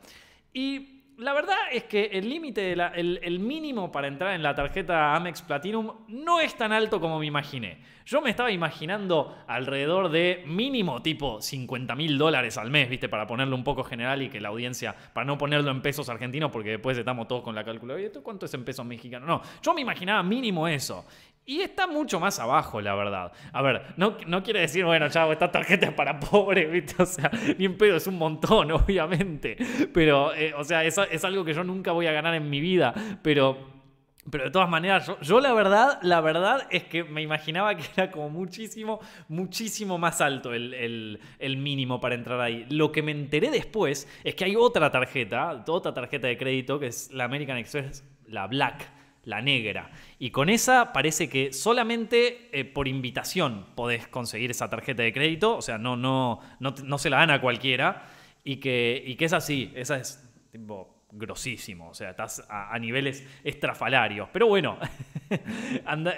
Y 0.52 0.99
la 1.20 1.32
verdad 1.34 1.56
es 1.70 1.84
que 1.84 2.06
el 2.06 2.28
límite, 2.28 2.72
el 2.72 3.38
mínimo 3.40 3.92
para 3.92 4.08
entrar 4.08 4.34
en 4.34 4.42
la 4.42 4.54
tarjeta 4.54 5.14
Amex 5.14 5.42
Platinum 5.42 5.92
no 6.08 6.40
es 6.40 6.54
tan 6.56 6.72
alto 6.72 7.00
como 7.00 7.18
me 7.18 7.26
imaginé. 7.26 7.78
Yo 8.06 8.20
me 8.20 8.30
estaba 8.30 8.50
imaginando 8.50 9.36
alrededor 9.46 10.08
de 10.08 10.42
mínimo 10.46 11.00
tipo 11.00 11.40
50 11.40 11.94
mil 11.94 12.18
dólares 12.18 12.58
al 12.58 12.70
mes, 12.70 12.88
¿viste? 12.88 13.08
Para 13.08 13.26
ponerlo 13.26 13.54
un 13.54 13.62
poco 13.62 13.84
general 13.84 14.22
y 14.22 14.28
que 14.28 14.40
la 14.40 14.48
audiencia, 14.48 14.96
para 15.12 15.24
no 15.24 15.38
ponerlo 15.38 15.70
en 15.70 15.80
pesos 15.80 16.08
argentinos, 16.08 16.50
porque 16.50 16.70
después 16.70 16.98
estamos 16.98 17.28
todos 17.28 17.42
con 17.42 17.54
la 17.54 17.62
calculadora. 17.62 18.02
¿Y 18.02 18.06
esto 18.06 18.22
cuánto 18.22 18.46
es 18.46 18.54
en 18.54 18.64
pesos 18.64 18.84
mexicanos? 18.84 19.28
No, 19.28 19.42
yo 19.62 19.74
me 19.74 19.82
imaginaba 19.82 20.22
mínimo 20.22 20.66
eso. 20.66 21.06
Y 21.50 21.62
está 21.62 21.88
mucho 21.88 22.20
más 22.20 22.38
abajo, 22.38 22.80
la 22.80 22.94
verdad. 22.94 23.32
A 23.52 23.60
ver, 23.60 23.82
no, 23.96 24.16
no 24.28 24.42
quiere 24.44 24.60
decir, 24.60 24.84
bueno, 24.84 25.08
chavo, 25.08 25.32
esta 25.32 25.50
tarjeta 25.50 25.86
es 25.86 25.92
para 25.92 26.20
pobres, 26.20 26.70
¿viste? 26.70 27.02
O 27.02 27.06
sea, 27.06 27.28
ni 27.58 27.64
en 27.64 27.76
pedo, 27.76 27.96
es 27.96 28.06
un 28.06 28.18
montón, 28.18 28.70
obviamente. 28.72 29.56
Pero, 29.92 30.32
eh, 30.34 30.54
o 30.56 30.62
sea, 30.62 30.84
es, 30.84 30.96
es 31.10 31.24
algo 31.24 31.44
que 31.44 31.52
yo 31.52 31.64
nunca 31.64 31.90
voy 31.90 32.06
a 32.06 32.12
ganar 32.12 32.34
en 32.34 32.48
mi 32.48 32.60
vida. 32.60 32.94
Pero 33.22 33.80
pero 34.30 34.44
de 34.44 34.50
todas 34.50 34.68
maneras, 34.68 35.10
yo, 35.22 35.40
la 35.40 35.52
verdad, 35.54 35.98
la 36.02 36.20
verdad 36.20 36.68
es 36.70 36.84
que 36.84 37.02
me 37.02 37.22
imaginaba 37.22 37.74
que 37.74 37.82
era 37.96 38.10
como 38.12 38.28
muchísimo, 38.30 39.00
muchísimo 39.28 39.98
más 39.98 40.20
alto 40.20 40.52
el, 40.52 40.72
el- 40.74 41.18
el 41.38 41.56
mínimo 41.56 42.00
para 42.00 42.14
entrar 42.14 42.38
ahí. 42.40 42.64
Lo 42.68 42.92
que 42.92 43.02
me 43.02 43.10
enteré 43.12 43.50
después 43.50 44.06
es 44.22 44.34
que 44.36 44.44
hay 44.44 44.54
otra 44.56 44.90
tarjeta, 44.90 45.64
otra 45.66 45.92
tarjeta 45.94 46.28
de 46.28 46.36
crédito, 46.36 46.78
que 46.78 46.86
es 46.88 47.10
la 47.12 47.24
American 47.24 47.56
Express, 47.56 48.04
la 48.26 48.46
Black, 48.46 48.88
la 49.24 49.42
negra. 49.42 49.90
Y 50.18 50.30
con 50.30 50.48
esa 50.48 50.92
parece 50.92 51.28
que 51.28 51.52
solamente 51.52 52.48
eh, 52.52 52.64
por 52.64 52.88
invitación 52.88 53.66
podés 53.74 54.08
conseguir 54.08 54.50
esa 54.50 54.70
tarjeta 54.70 55.02
de 55.02 55.12
crédito, 55.12 55.56
o 55.56 55.62
sea, 55.62 55.78
no, 55.78 55.96
no, 55.96 56.40
no, 56.58 56.74
no 56.82 56.98
se 56.98 57.10
la 57.10 57.18
dan 57.18 57.30
a 57.30 57.40
cualquiera. 57.40 58.06
Y 58.42 58.56
que, 58.56 59.02
y 59.06 59.16
que 59.16 59.26
es 59.26 59.32
así, 59.34 59.70
esa 59.74 59.98
es 59.98 60.26
tipo 60.50 61.00
grosísimo, 61.12 61.88
o 61.90 61.94
sea, 61.94 62.10
estás 62.10 62.46
a, 62.48 62.78
niveles 62.78 63.26
estrafalarios. 63.44 64.28
Pero 64.32 64.46
bueno, 64.46 64.78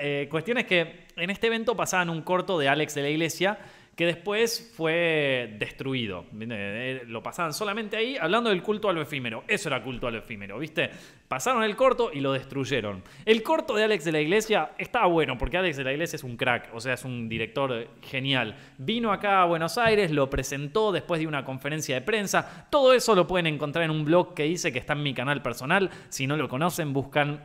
eh, 0.00 0.28
cuestión 0.30 0.59
es 0.59 0.66
que 0.66 1.06
en 1.16 1.30
este 1.30 1.47
evento 1.47 1.76
pasaban 1.76 2.11
un 2.11 2.23
corto 2.23 2.59
de 2.59 2.68
Alex 2.68 2.94
de 2.94 3.02
la 3.02 3.09
Iglesia 3.09 3.59
que 3.94 4.06
después 4.06 4.72
fue 4.75 5.54
destruido. 5.58 6.25
Eh, 6.40 7.02
Lo 7.06 7.22
pasaban 7.22 7.52
solamente 7.52 7.96
ahí 7.96 8.16
hablando 8.16 8.49
del 8.49 8.62
culto 8.62 8.88
a 8.88 8.92
lo 8.92 9.02
efímero. 9.02 9.44
Eso 9.46 9.68
era 9.68 9.83
culto 9.83 10.07
a 10.07 10.11
lo 10.11 10.18
efímero, 10.18 10.59
¿viste? 10.59 10.90
Pasaron 11.28 11.62
el 11.62 11.76
corto 11.76 12.11
y 12.12 12.20
lo 12.20 12.33
destruyeron. 12.33 13.02
El 13.26 13.42
corto 13.42 13.74
de 13.74 13.85
Alex 13.85 14.05
de 14.05 14.12
la 14.12 14.20
Iglesia 14.20 14.70
estaba 14.78 15.07
bueno 15.07 15.37
porque 15.37 15.59
Alex 15.59 15.76
de 15.76 15.85
la 15.85 15.92
Iglesia 15.92 16.16
es 16.16 16.24
un 16.24 16.37
crack, 16.37 16.70
o 16.74 16.81
sea, 16.81 16.94
es 16.94 17.05
un 17.05 17.28
director 17.28 17.88
genial. 18.02 18.57
Vino 18.78 19.12
acá 19.12 19.42
a 19.42 19.46
Buenos 19.46 19.76
Aires, 19.76 20.11
lo 20.11 20.31
presentó 20.31 20.90
después 20.90 21.20
de 21.20 21.26
una 21.26 21.44
conferencia 21.44 21.94
de 21.94 22.00
prensa. 22.00 22.66
Todo 22.70 22.94
eso 22.94 23.14
lo 23.14 23.26
pueden 23.26 23.46
encontrar 23.46 23.85
en 23.85 23.90
un 23.90 24.05
blog 24.05 24.35
que 24.35 24.44
dice 24.44 24.72
que 24.72 24.78
está 24.78 24.94
en 24.94 25.02
mi 25.02 25.12
canal 25.12 25.42
personal. 25.42 25.90
Si 26.09 26.26
no 26.26 26.37
lo 26.37 26.48
conocen, 26.48 26.92
buscan 26.94 27.40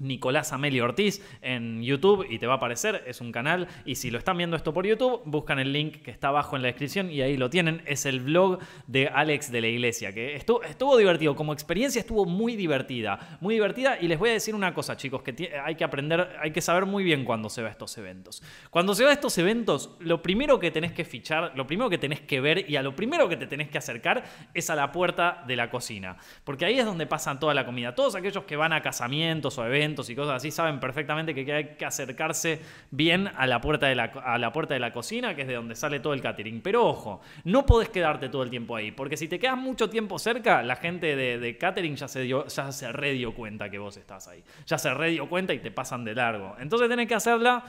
Nicolás 0.00 0.52
Amelio 0.52 0.84
Ortiz 0.84 1.22
en 1.42 1.82
YouTube 1.82 2.26
y 2.28 2.38
te 2.38 2.46
va 2.46 2.54
a 2.54 2.56
aparecer, 2.56 3.04
es 3.06 3.20
un 3.20 3.32
canal. 3.32 3.68
Y 3.84 3.96
si 3.96 4.10
lo 4.10 4.18
están 4.18 4.36
viendo 4.36 4.56
esto 4.56 4.72
por 4.72 4.86
YouTube, 4.86 5.22
buscan 5.24 5.58
el 5.58 5.72
link 5.72 6.02
que 6.02 6.10
está 6.10 6.28
abajo 6.28 6.56
en 6.56 6.62
la 6.62 6.68
descripción 6.68 7.10
y 7.10 7.22
ahí 7.22 7.36
lo 7.36 7.50
tienen, 7.50 7.82
es 7.86 8.06
el 8.06 8.20
blog 8.20 8.58
de 8.86 9.08
Alex 9.08 9.50
de 9.50 9.60
la 9.60 9.68
Iglesia, 9.68 10.12
que 10.12 10.36
estuvo, 10.36 10.62
estuvo 10.62 10.96
divertido, 10.96 11.34
como 11.34 11.52
experiencia 11.52 12.00
estuvo 12.00 12.24
muy 12.24 12.56
divertida, 12.56 13.38
muy 13.40 13.54
divertida. 13.54 13.98
Y 14.00 14.08
les 14.08 14.18
voy 14.18 14.30
a 14.30 14.32
decir 14.32 14.54
una 14.54 14.74
cosa 14.74 14.96
chicos, 14.96 15.22
que 15.22 15.52
hay 15.64 15.74
que 15.74 15.84
aprender, 15.84 16.36
hay 16.40 16.50
que 16.50 16.60
saber 16.60 16.86
muy 16.86 17.04
bien 17.04 17.24
cuando 17.24 17.48
se 17.48 17.62
va 17.62 17.68
a 17.68 17.70
estos 17.72 17.96
eventos. 17.98 18.42
Cuando 18.70 18.94
se 18.94 19.04
va 19.04 19.10
a 19.10 19.12
estos 19.12 19.36
eventos, 19.38 19.96
lo 20.00 20.22
primero 20.22 20.58
que 20.58 20.70
tenés 20.70 20.92
que 20.92 21.04
fichar, 21.04 21.52
lo 21.54 21.66
primero 21.66 21.90
que 21.90 21.98
tenés 21.98 22.20
que 22.20 22.40
ver 22.40 22.68
y 22.68 22.76
a 22.76 22.82
lo 22.82 22.94
primero 22.94 23.28
que 23.28 23.36
te 23.36 23.46
tenés 23.46 23.68
que 23.68 23.78
acercar 23.78 24.24
es 24.54 24.70
a 24.70 24.74
la 24.74 24.92
puerta 24.92 25.44
de 25.46 25.56
la 25.56 25.70
cocina, 25.70 26.16
porque 26.44 26.64
ahí 26.64 26.78
es 26.78 26.84
donde 26.84 27.06
pasan 27.06 27.40
toda 27.40 27.54
la 27.54 27.64
comida. 27.64 27.94
Todos 27.94 28.14
aquellos 28.14 28.44
que 28.44 28.56
van 28.56 28.72
a 28.72 28.82
casamientos 28.82 29.58
o 29.58 29.64
eventos 29.64 29.85
y 30.10 30.16
cosas 30.16 30.36
así 30.36 30.50
saben 30.50 30.80
perfectamente 30.80 31.34
que 31.34 31.52
hay 31.52 31.64
que 31.76 31.84
acercarse 31.84 32.60
bien 32.90 33.28
a 33.36 33.46
la 33.46 33.60
puerta 33.60 33.86
de 33.86 33.94
la, 33.94 34.04
a 34.04 34.38
la 34.38 34.52
puerta 34.52 34.74
de 34.74 34.80
la 34.80 34.92
cocina, 34.92 35.34
que 35.36 35.42
es 35.42 35.48
de 35.48 35.54
donde 35.54 35.74
sale 35.74 36.00
todo 36.00 36.14
el 36.14 36.20
catering. 36.20 36.60
Pero 36.60 36.84
ojo, 36.86 37.20
no 37.44 37.64
podés 37.64 37.88
quedarte 37.90 38.28
todo 38.28 38.42
el 38.42 38.50
tiempo 38.50 38.74
ahí, 38.76 38.90
porque 38.90 39.16
si 39.16 39.28
te 39.28 39.38
quedas 39.38 39.56
mucho 39.56 39.88
tiempo 39.88 40.18
cerca, 40.18 40.62
la 40.62 40.76
gente 40.76 41.14
de, 41.16 41.38
catering 41.58 41.96
ya 41.96 42.08
se, 42.08 42.22
dio, 42.22 42.46
ya 42.46 42.72
se 42.72 42.90
cuenta 43.34 43.70
que 43.70 43.78
vos 43.78 43.96
estás 43.96 44.28
ahí. 44.28 44.42
Ya 44.66 44.78
se 44.78 44.92
re 44.92 45.10
dio 45.10 45.28
cuenta 45.28 45.54
y 45.54 45.58
te 45.60 45.70
pasan 45.70 46.04
de 46.04 46.14
largo. 46.14 46.56
Entonces 46.58 46.88
tenés 46.88 47.06
que 47.06 47.14
hacerla 47.14 47.62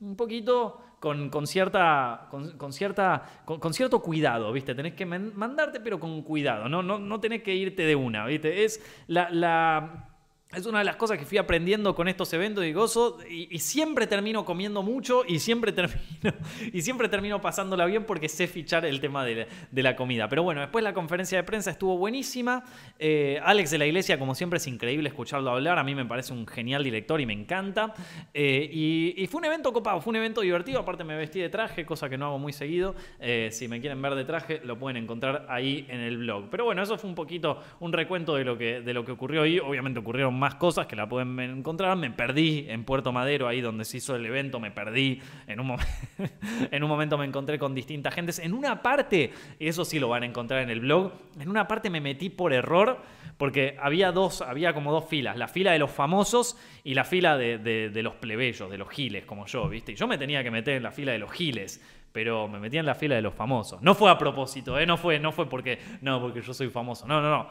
un 0.00 0.16
poquito 0.16 0.80
con, 1.00 1.28
con 1.30 1.46
cierta, 1.46 2.28
con, 2.30 2.56
con 2.56 2.72
cierta, 2.72 3.22
con, 3.44 3.60
cierto 3.74 4.00
cuidado, 4.00 4.52
¿viste? 4.52 4.74
Tenés 4.74 4.94
que 4.94 5.06
man- 5.06 5.32
mandarte, 5.34 5.80
pero 5.80 6.00
con 6.00 6.22
cuidado, 6.22 6.68
no, 6.68 6.82
no, 6.82 6.98
no 6.98 7.20
tenés 7.20 7.42
que 7.42 7.54
irte 7.54 7.82
de 7.84 7.94
una, 7.94 8.26
¿viste? 8.26 8.64
Es 8.64 8.82
la- 9.30 10.08
es 10.56 10.66
una 10.66 10.78
de 10.78 10.84
las 10.84 10.96
cosas 10.96 11.18
que 11.18 11.24
fui 11.24 11.38
aprendiendo 11.38 11.94
con 11.94 12.08
estos 12.08 12.32
eventos 12.32 12.64
y 12.64 12.72
gozo 12.72 13.18
y, 13.28 13.58
siempre 13.58 14.06
termino 14.06 14.44
comiendo 14.44 14.82
mucho 14.82 15.24
y 15.26 15.38
siempre 15.38 15.72
termino 15.72 15.98
y 16.72 16.82
siempre 16.82 17.08
termino 17.08 17.40
pasándola 17.40 17.86
bien 17.86 18.04
porque 18.04 18.28
sé 18.28 18.46
fichar 18.46 18.84
el 18.84 19.00
tema 19.00 19.24
de, 19.24 19.46
la- 19.72 19.96
comida. 19.96 20.28
Pero 20.28 20.42
bueno, 20.42 20.60
después 20.60 20.82
la 20.82 20.92
conferencia 20.92 21.38
de 21.38 21.44
prensa 21.44 21.70
estuvo 21.70 21.96
buenísima. 21.96 22.64
Eh, 22.98 23.40
Alex 23.42 23.70
de 23.70 23.78
la 23.78 23.86
Iglesia, 23.86 24.18
como 24.18 24.34
siempre, 24.34 24.56
es 24.58 24.66
increíble 24.66 25.08
escucharlo 25.08 25.50
hablar. 25.50 25.78
A 25.78 25.84
mí 25.84 25.94
me 25.94 26.04
parece 26.04 26.32
un 26.32 26.46
genial 26.46 26.82
director 26.82 27.20
y 27.20 27.26
me 27.26 27.32
encanta. 27.32 27.94
Eh, 28.32 28.68
y, 28.72 29.14
y 29.16 29.26
fue 29.26 29.38
un 29.38 29.46
evento 29.46 29.72
copado, 29.72 30.00
fue 30.00 30.10
un 30.10 30.16
evento 30.16 30.40
divertido. 30.40 30.80
Aparte 30.80 31.04
me 31.04 31.16
vestí 31.16 31.40
de 31.40 31.48
traje, 31.48 31.86
cosa 31.86 32.08
que 32.08 32.18
no 32.18 32.26
hago 32.26 32.38
muy 32.38 32.52
seguido. 32.52 32.94
Eh, 33.20 33.48
si 33.52 33.68
me 33.68 33.80
quieren 33.80 34.00
ver 34.02 34.14
de 34.14 34.24
traje, 34.24 34.60
lo 34.64 34.78
pueden 34.78 35.02
encontrar 35.02 35.46
ahí 35.48 35.86
en 35.88 36.00
el 36.00 36.18
blog. 36.18 36.48
Pero 36.50 36.64
bueno, 36.64 36.82
eso 36.82 36.98
fue 36.98 37.08
un 37.08 37.16
poquito 37.16 37.60
un 37.80 37.92
recuento 37.92 38.34
de 38.34 38.44
lo 38.44 38.58
que, 38.58 38.80
de 38.80 38.94
lo 38.94 39.04
que 39.04 39.12
ocurrió 39.12 39.42
ahí. 39.42 39.58
Obviamente 39.58 40.00
ocurrieron 40.00 40.34
más 40.34 40.43
cosas 40.56 40.86
que 40.86 40.96
la 40.96 41.08
pueden 41.08 41.40
encontrar. 41.40 41.96
Me 41.96 42.10
perdí 42.10 42.66
en 42.68 42.84
Puerto 42.84 43.10
Madero, 43.12 43.48
ahí 43.48 43.62
donde 43.62 43.86
se 43.86 43.96
hizo 43.96 44.14
el 44.14 44.26
evento, 44.26 44.60
me 44.60 44.70
perdí. 44.70 45.22
En 45.46 45.60
un, 45.60 45.76
en 46.70 46.82
un 46.82 46.88
momento 46.90 47.16
me 47.16 47.24
encontré 47.24 47.58
con 47.58 47.74
distintas 47.74 48.14
gentes. 48.14 48.38
En 48.38 48.52
una 48.52 48.82
parte, 48.82 49.32
eso 49.58 49.84
sí 49.86 49.98
lo 49.98 50.08
van 50.10 50.24
a 50.24 50.26
encontrar 50.26 50.60
en 50.62 50.68
el 50.70 50.80
blog, 50.80 51.12
en 51.40 51.48
una 51.48 51.66
parte 51.66 51.88
me 51.88 52.00
metí 52.02 52.28
por 52.28 52.52
error 52.52 53.00
porque 53.38 53.76
había 53.80 54.12
dos, 54.12 54.42
había 54.42 54.74
como 54.74 54.92
dos 54.92 55.06
filas, 55.06 55.36
la 55.36 55.48
fila 55.48 55.72
de 55.72 55.78
los 55.80 55.90
famosos 55.90 56.56
y 56.84 56.94
la 56.94 57.02
fila 57.04 57.36
de, 57.36 57.58
de- 57.58 57.90
de 57.90 58.02
los 58.02 58.14
plebeyos, 58.14 58.70
de 58.70 58.78
los 58.78 58.88
giles, 58.90 59.24
como 59.24 59.46
yo, 59.46 59.68
¿viste? 59.68 59.92
Y 59.92 59.94
yo 59.96 60.06
me 60.06 60.18
tenía 60.18 60.44
que 60.44 60.50
meter 60.52 60.74
en 60.76 60.84
la 60.84 60.92
fila 60.92 61.10
de 61.12 61.18
los 61.18 61.32
giles, 61.32 61.82
pero 62.12 62.46
me 62.46 62.60
metí 62.60 62.78
en 62.78 62.86
la 62.86 62.94
fila 62.94 63.16
de 63.16 63.22
los 63.22 63.34
famosos. 63.34 63.82
No 63.82 63.96
fue 63.96 64.08
a 64.08 64.16
propósito, 64.16 64.78
¿eh? 64.78 64.86
No 64.86 64.96
fue, 64.96 65.18
no 65.18 65.32
fue 65.32 65.48
porque, 65.48 65.80
no, 66.00 66.20
porque 66.20 66.42
yo 66.42 66.54
soy 66.54 66.68
famoso, 66.68 67.08
no, 67.08 67.20
no, 67.20 67.28
no. 67.28 67.48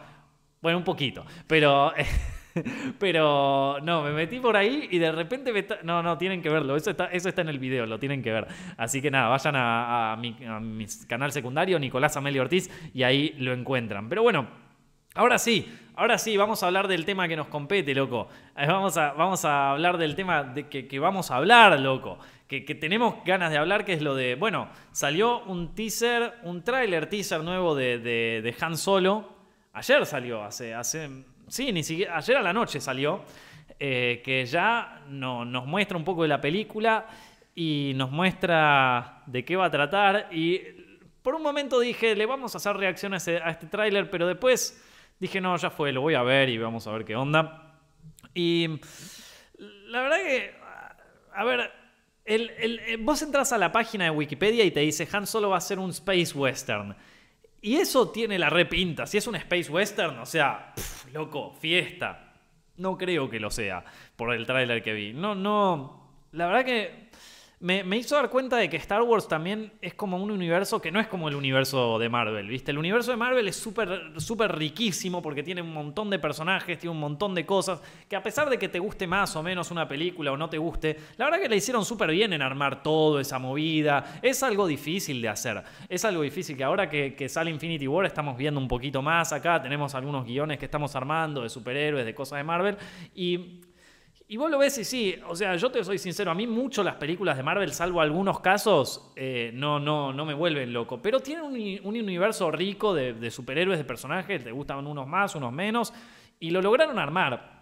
Bueno, 0.62 0.78
un 0.78 0.84
poquito, 0.86 1.26
pero... 1.48 1.92
Pero 3.00 3.80
no, 3.82 4.04
me 4.04 4.12
metí 4.12 4.40
por 4.40 4.56
ahí 4.56 4.88
y 4.92 5.00
de 5.00 5.12
repente 5.12 5.52
me 5.52 5.66
No, 5.84 6.04
no, 6.04 6.18
tienen 6.18 6.42
que 6.42 6.50
verlo. 6.50 6.76
Eso 6.76 6.92
está, 6.92 7.06
eso 7.06 7.30
está 7.30 7.42
en 7.42 7.50
el 7.50 7.60
video, 7.60 7.86
lo 7.86 8.00
tienen 8.00 8.22
que 8.22 8.32
ver. 8.32 8.48
Así 8.78 9.02
que 9.02 9.10
nada, 9.10 9.30
vayan 9.30 9.56
a, 9.58 10.16
mi, 10.20 10.36
a 10.48 10.60
mi 10.60 10.86
canal 11.08 11.32
secundario, 11.32 11.80
Nicolás 11.80 12.16
Amelio 12.18 12.42
Ortiz, 12.42 12.70
y 12.94 13.04
ahí 13.04 13.36
lo 13.40 13.54
encuentran. 13.54 14.10
Pero 14.10 14.24
bueno, 14.24 14.48
ahora 15.16 15.40
sí, 15.40 15.72
ahora 15.96 16.18
sí, 16.18 16.38
vamos 16.38 16.62
a 16.64 16.68
hablar 16.68 16.88
del 16.88 17.06
tema 17.06 17.28
que 17.28 17.36
nos 17.36 17.48
compete, 17.48 17.96
loco. 17.96 18.28
Eh, 18.56 18.68
Vamos 18.68 18.98
a, 18.98 19.14
vamos 19.14 19.46
a 19.46 19.72
hablar 19.72 19.98
del 19.98 20.16
tema 20.16 20.44
de 20.44 20.68
que, 20.68 21.00
vamos 21.00 21.32
a 21.32 21.38
hablar, 21.38 21.80
loco. 21.80 22.20
Que, 22.48 22.66
que 22.66 22.76
tenemos 22.76 23.16
ganas 23.26 23.52
de 23.52 23.58
hablar, 23.58 23.84
que 23.84 23.94
es 23.94 24.02
lo 24.02 24.14
de. 24.14 24.36
Bueno, 24.36 24.70
salió 24.92 25.44
un 25.46 25.74
teaser, 25.74 26.34
un 26.44 26.64
tráiler 26.64 27.08
teaser 27.08 27.42
nuevo 27.42 27.74
de, 27.74 27.98
de, 27.98 28.42
de 28.44 28.56
Han 28.62 28.78
Solo. 28.78 29.34
Ayer 29.74 30.06
salió, 30.06 30.44
hace, 30.44 30.76
hace. 30.76 31.10
Sí, 31.48 31.72
ni 31.72 31.84
siquiera. 31.84 32.18
Ayer 32.18 32.38
a 32.38 32.42
la 32.42 32.54
noche 32.54 32.80
salió. 32.80 33.24
eh, 33.80 34.22
que 34.24 34.46
ya 34.46 35.02
no, 35.10 35.44
nos 35.46 35.66
muestra 35.66 35.98
un 35.98 36.04
poco 36.06 36.22
de 36.24 36.28
la 36.30 36.40
película. 36.42 37.08
y 37.56 37.94
nos 37.96 38.10
muestra 38.12 39.22
de 39.28 39.46
qué 39.46 39.56
va 39.56 39.66
a 39.66 39.72
tratar. 39.72 40.28
Y 40.32 40.60
por 41.22 41.36
un 41.36 41.44
momento 41.44 41.80
dije, 41.80 42.16
le 42.16 42.26
vamos 42.26 42.56
a 42.56 42.58
hacer 42.58 42.76
reacciones 42.76 43.28
a 43.28 43.50
este 43.50 43.68
tráiler, 43.68 44.10
pero 44.10 44.26
después 44.28 44.82
dije, 45.20 45.40
no, 45.40 45.56
ya 45.58 45.70
fue, 45.70 45.92
lo 45.92 46.02
voy 46.02 46.16
a 46.16 46.24
ver 46.24 46.50
y 46.50 46.58
vamos 46.58 46.88
a 46.88 46.92
ver 46.92 47.06
qué 47.06 47.16
onda. 47.16 47.78
Y 48.34 48.68
la 49.60 50.02
verdad 50.02 50.18
que, 50.18 50.56
a 51.36 51.44
ver, 51.44 51.72
el, 52.26 52.98
vos 53.02 53.22
entras 53.22 53.54
a 53.54 53.58
la 53.60 53.72
página 53.72 54.06
de 54.06 54.10
Wikipedia 54.10 54.64
y 54.64 54.72
te 54.72 54.80
dice, 54.80 55.08
Han 55.12 55.28
Solo 55.28 55.50
va 55.50 55.58
a 55.58 55.62
ser 55.62 55.78
un 55.80 55.92
space 55.92 56.34
western. 56.36 56.96
Y 57.64 57.78
eso 57.78 58.10
tiene 58.10 58.38
la 58.38 58.50
repinta. 58.50 59.08
Si 59.08 59.18
es 59.18 59.26
un 59.26 59.36
space 59.36 59.72
western, 59.72 60.20
o 60.20 60.26
sea, 60.26 60.74
loco, 61.14 61.54
fiesta. 61.54 62.34
No 62.76 62.98
creo 62.98 63.30
que 63.30 63.40
lo 63.40 63.50
sea 63.50 63.86
por 64.18 64.34
el 64.34 64.46
tráiler 64.46 64.84
que 64.84 64.92
vi. 64.92 65.14
No, 65.14 65.34
no. 65.34 66.26
La 66.34 66.48
verdad 66.48 66.66
que 66.66 67.10
me, 67.64 67.98
hizo 67.98 68.16
dar 68.16 68.30
cuenta 68.30 68.58
de 68.58 68.70
que 68.70 68.76
Star 68.76 69.02
Wars 69.04 69.26
también 69.26 69.72
es 69.82 69.94
como 69.94 70.22
un 70.22 70.32
universo 70.32 70.82
que 70.82 70.92
no 70.92 71.00
es 71.00 71.08
como 71.08 71.30
el 71.30 71.36
universo 71.36 71.98
de 71.98 72.10
Marvel, 72.10 72.46
¿viste? 72.46 72.72
El 72.72 72.78
universo 72.78 73.12
de 73.12 73.16
Marvel 73.16 73.48
es 73.48 73.56
súper 73.56 74.12
súper 74.18 74.54
riquísimo 74.58 75.22
porque 75.22 75.44
tiene 75.44 75.62
un 75.62 75.72
montón 75.72 76.10
de 76.10 76.20
personajes, 76.20 76.78
tiene 76.78 76.92
un 76.92 77.00
montón 77.00 77.34
de 77.34 77.46
cosas, 77.46 77.82
que 78.10 78.18
a 78.18 78.22
pesar 78.22 78.50
de 78.50 78.60
que 78.60 78.68
te 78.68 78.80
guste 78.80 79.08
más 79.08 79.38
o 79.38 79.44
menos 79.44 79.72
una 79.72 79.88
película 79.88 80.34
o 80.34 80.38
no 80.38 80.50
te 80.50 80.58
guste, 80.58 80.98
la 81.16 81.26
verdad 81.26 81.40
que 81.40 81.48
le 81.48 81.56
hicieron 81.56 81.86
súper 81.86 82.12
bien 82.12 82.34
en 82.34 82.42
armar 82.42 82.84
todo 82.84 83.22
esa 83.22 83.40
movida. 83.40 84.20
Es 84.22 84.44
algo 84.44 84.68
difícil 84.68 85.22
de 85.22 85.30
hacer, 85.30 85.64
es 85.88 86.04
algo 86.04 86.22
difícil 86.22 86.58
que 86.58 86.66
ahora 86.66 86.90
que, 86.90 87.16
que 87.16 87.30
sale 87.30 87.50
Infinity 87.50 87.88
War 87.88 88.06
estamos 88.06 88.36
viendo 88.38 88.60
un 88.60 88.68
poquito 88.68 89.02
más 89.02 89.32
acá, 89.32 89.62
tenemos 89.62 89.96
algunos 89.96 90.26
guiones 90.26 90.60
que 90.60 90.66
estamos 90.66 90.98
armando 90.98 91.44
de 91.44 91.50
superhéroes, 91.50 92.06
de 92.06 92.14
cosas 92.14 92.40
de 92.40 92.44
Marvel, 92.44 92.76
y 93.16 93.62
y 94.34 94.36
vos 94.36 94.50
lo 94.50 94.58
ves 94.58 94.80
y 94.80 94.84
sí, 94.84 95.16
o 95.28 95.36
sea, 95.36 95.56
yo 95.58 95.72
te 95.72 95.84
soy 95.84 96.00
sincero, 96.00 96.32
a 96.32 96.34
mí 96.34 96.48
mucho 96.48 96.84
las 96.84 96.96
películas 96.96 97.38
de 97.38 97.44
Marvel, 97.44 97.72
salvo 97.72 98.02
algunos 98.02 98.40
casos, 98.40 99.12
eh, 99.16 99.52
no, 99.54 99.80
no, 99.80 100.12
no 100.12 100.26
me 100.26 100.34
vuelven 100.34 100.74
loco. 100.74 101.00
Pero 101.00 101.20
tienen 101.20 101.44
un, 101.46 101.96
universo 101.96 102.50
rico 102.50 102.96
de, 102.96 103.30
superhéroes, 103.30 103.78
de 103.78 103.86
personajes, 103.86 104.44
te 104.44 104.52
gustan 104.52 104.88
unos 104.88 105.08
más, 105.08 105.36
unos 105.36 105.54
menos, 105.54 105.94
y 106.40 106.50
lo 106.50 106.64
lograron 106.64 106.98
armar. 106.98 107.62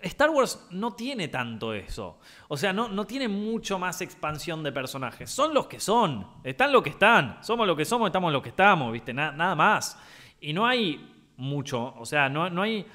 Star 0.00 0.30
Wars 0.30 0.66
no 0.70 0.94
tiene 0.94 1.28
tanto 1.28 1.74
eso. 1.74 2.18
O 2.48 2.56
sea, 2.56 2.72
no, 2.72 2.88
no 2.88 3.06
tiene 3.06 3.28
mucho 3.28 3.78
más 3.78 4.00
expansión 4.00 4.62
de 4.62 4.72
personajes. 4.72 5.30
Son 5.30 5.52
los 5.52 5.66
que 5.66 5.80
son. 5.80 6.26
Están 6.44 6.72
lo 6.72 6.82
que 6.82 6.88
están. 6.88 7.40
Somos 7.42 7.66
lo 7.66 7.76
que 7.76 7.84
somos, 7.84 8.06
estamos 8.06 8.32
lo 8.32 8.40
que 8.40 8.48
estamos, 8.48 8.90
¿viste? 8.90 9.12
nada 9.12 9.54
más. 9.54 10.00
Y 10.40 10.54
no 10.54 10.66
hay 10.66 11.12
mucho. 11.36 11.94
O 11.98 12.06
sea, 12.06 12.30
no, 12.30 12.48
no 12.48 12.62
hay 12.62 12.86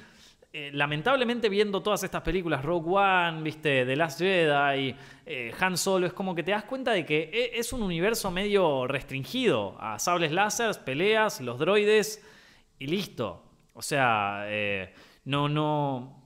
eh, 0.53 0.69
lamentablemente 0.73 1.47
viendo 1.47 1.81
todas 1.81 2.03
estas 2.03 2.23
películas, 2.23 2.65
Rogue 2.65 2.97
One, 2.97 3.41
viste, 3.41 3.85
The 3.85 3.95
Last 3.95 4.19
Jedi, 4.19 4.93
eh, 5.25 5.53
Han 5.57 5.77
Solo, 5.77 6.05
es 6.05 6.11
como 6.11 6.35
que 6.35 6.43
te 6.43 6.51
das 6.51 6.65
cuenta 6.65 6.91
de 6.91 7.05
que 7.05 7.29
e, 7.31 7.57
es 7.57 7.71
un 7.71 7.81
universo 7.81 8.31
medio 8.31 8.85
restringido 8.85 9.77
a 9.79 9.97
sables 9.97 10.33
láser, 10.33 10.75
peleas, 10.83 11.39
los 11.39 11.57
droides 11.57 12.21
y 12.79 12.87
listo. 12.87 13.41
O 13.73 13.81
sea, 13.81 14.43
eh, 14.47 14.93
no, 15.23 15.47
no. 15.47 16.21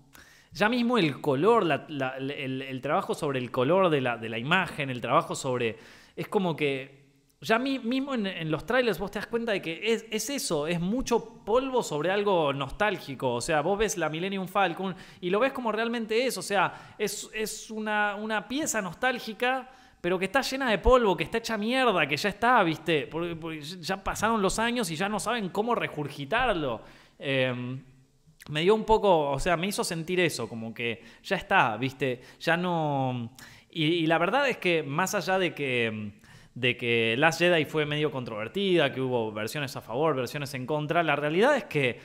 Ya 0.51 0.69
mismo 0.69 0.97
el 0.97 1.21
color, 1.21 1.85
el, 1.87 2.81
trabajo 2.81 3.13
sobre 3.13 3.37
el 3.37 3.51
color 3.51 3.91
de 3.91 4.01
la 4.01 4.37
imagen, 4.39 4.89
el 4.89 5.01
trabajo 5.01 5.35
sobre. 5.35 5.77
Es 6.15 6.27
como 6.29 6.55
que 6.55 7.04
ya 7.41 7.59
mismo 7.59 8.15
en, 8.15 8.49
los 8.49 8.65
trailers 8.65 8.97
vos 8.97 9.11
te 9.11 9.19
das 9.19 9.27
cuenta 9.27 9.51
de 9.51 9.61
que 9.61 9.93
es, 9.93 10.29
eso, 10.29 10.67
es 10.67 10.79
mucho 10.79 11.43
polvo 11.45 11.83
sobre 11.83 12.09
algo 12.09 12.53
nostálgico. 12.53 13.33
O 13.33 13.41
sea, 13.41 13.61
vos 13.61 13.77
ves 13.77 13.97
la 13.97 14.09
Millennium 14.09 14.47
Falcon 14.47 14.95
y 15.21 15.29
lo 15.29 15.39
ves 15.39 15.51
como 15.51 15.71
realmente 15.71 16.25
es. 16.25 16.37
O 16.37 16.41
sea, 16.41 16.95
es, 16.97 17.69
una, 17.69 18.15
una, 18.15 18.47
pieza 18.47 18.81
nostálgica, 18.81 19.69
pero 19.99 20.17
que 20.17 20.25
está 20.25 20.41
llena 20.41 20.69
de 20.71 20.79
polvo, 20.79 21.15
que 21.15 21.25
está 21.25 21.37
hecha 21.39 21.57
mierda, 21.57 22.07
que 22.07 22.17
ya 22.17 22.29
está, 22.29 22.63
¿viste? 22.63 23.07
Porque, 23.07 23.61
ya 23.61 24.03
pasaron 24.03 24.41
los 24.41 24.57
años 24.57 24.89
y 24.89 24.95
ya 24.95 25.09
no 25.09 25.19
saben 25.19 25.49
cómo 25.49 25.75
regurgitarlo. 25.75 26.81
Em, 27.19 27.83
me 28.49 28.61
dio 28.61 28.75
un 28.75 28.85
poco, 28.85 29.31
o 29.31 29.39
sea, 29.39 29.57
me 29.57 29.67
hizo 29.67 29.83
sentir 29.83 30.19
eso, 30.19 30.47
como 30.47 30.73
que 30.73 31.03
ya 31.23 31.35
está, 31.35 31.75
¿viste? 31.77 32.21
Ya 32.39 32.55
no... 32.55 33.35
y 33.69 34.05
la 34.05 34.17
verdad 34.17 34.47
es 34.47 34.57
que 34.57 34.83
más 34.83 35.15
allá 35.15 35.37
de 35.37 35.53
que 35.53 36.23
de 36.55 36.77
que 36.77 37.15
Last 37.17 37.39
Jedi 37.39 37.65
fue 37.65 37.85
medio 37.85 38.09
controvertida, 38.09 38.91
que 38.91 39.01
hubo 39.01 39.31
versiones 39.31 39.75
a 39.75 39.81
favor, 39.81 40.15
versiones 40.15 40.53
en 40.53 40.65
contra. 40.65 41.03
La 41.03 41.17
realidad 41.17 41.55
es 41.57 41.65
que 41.65 41.99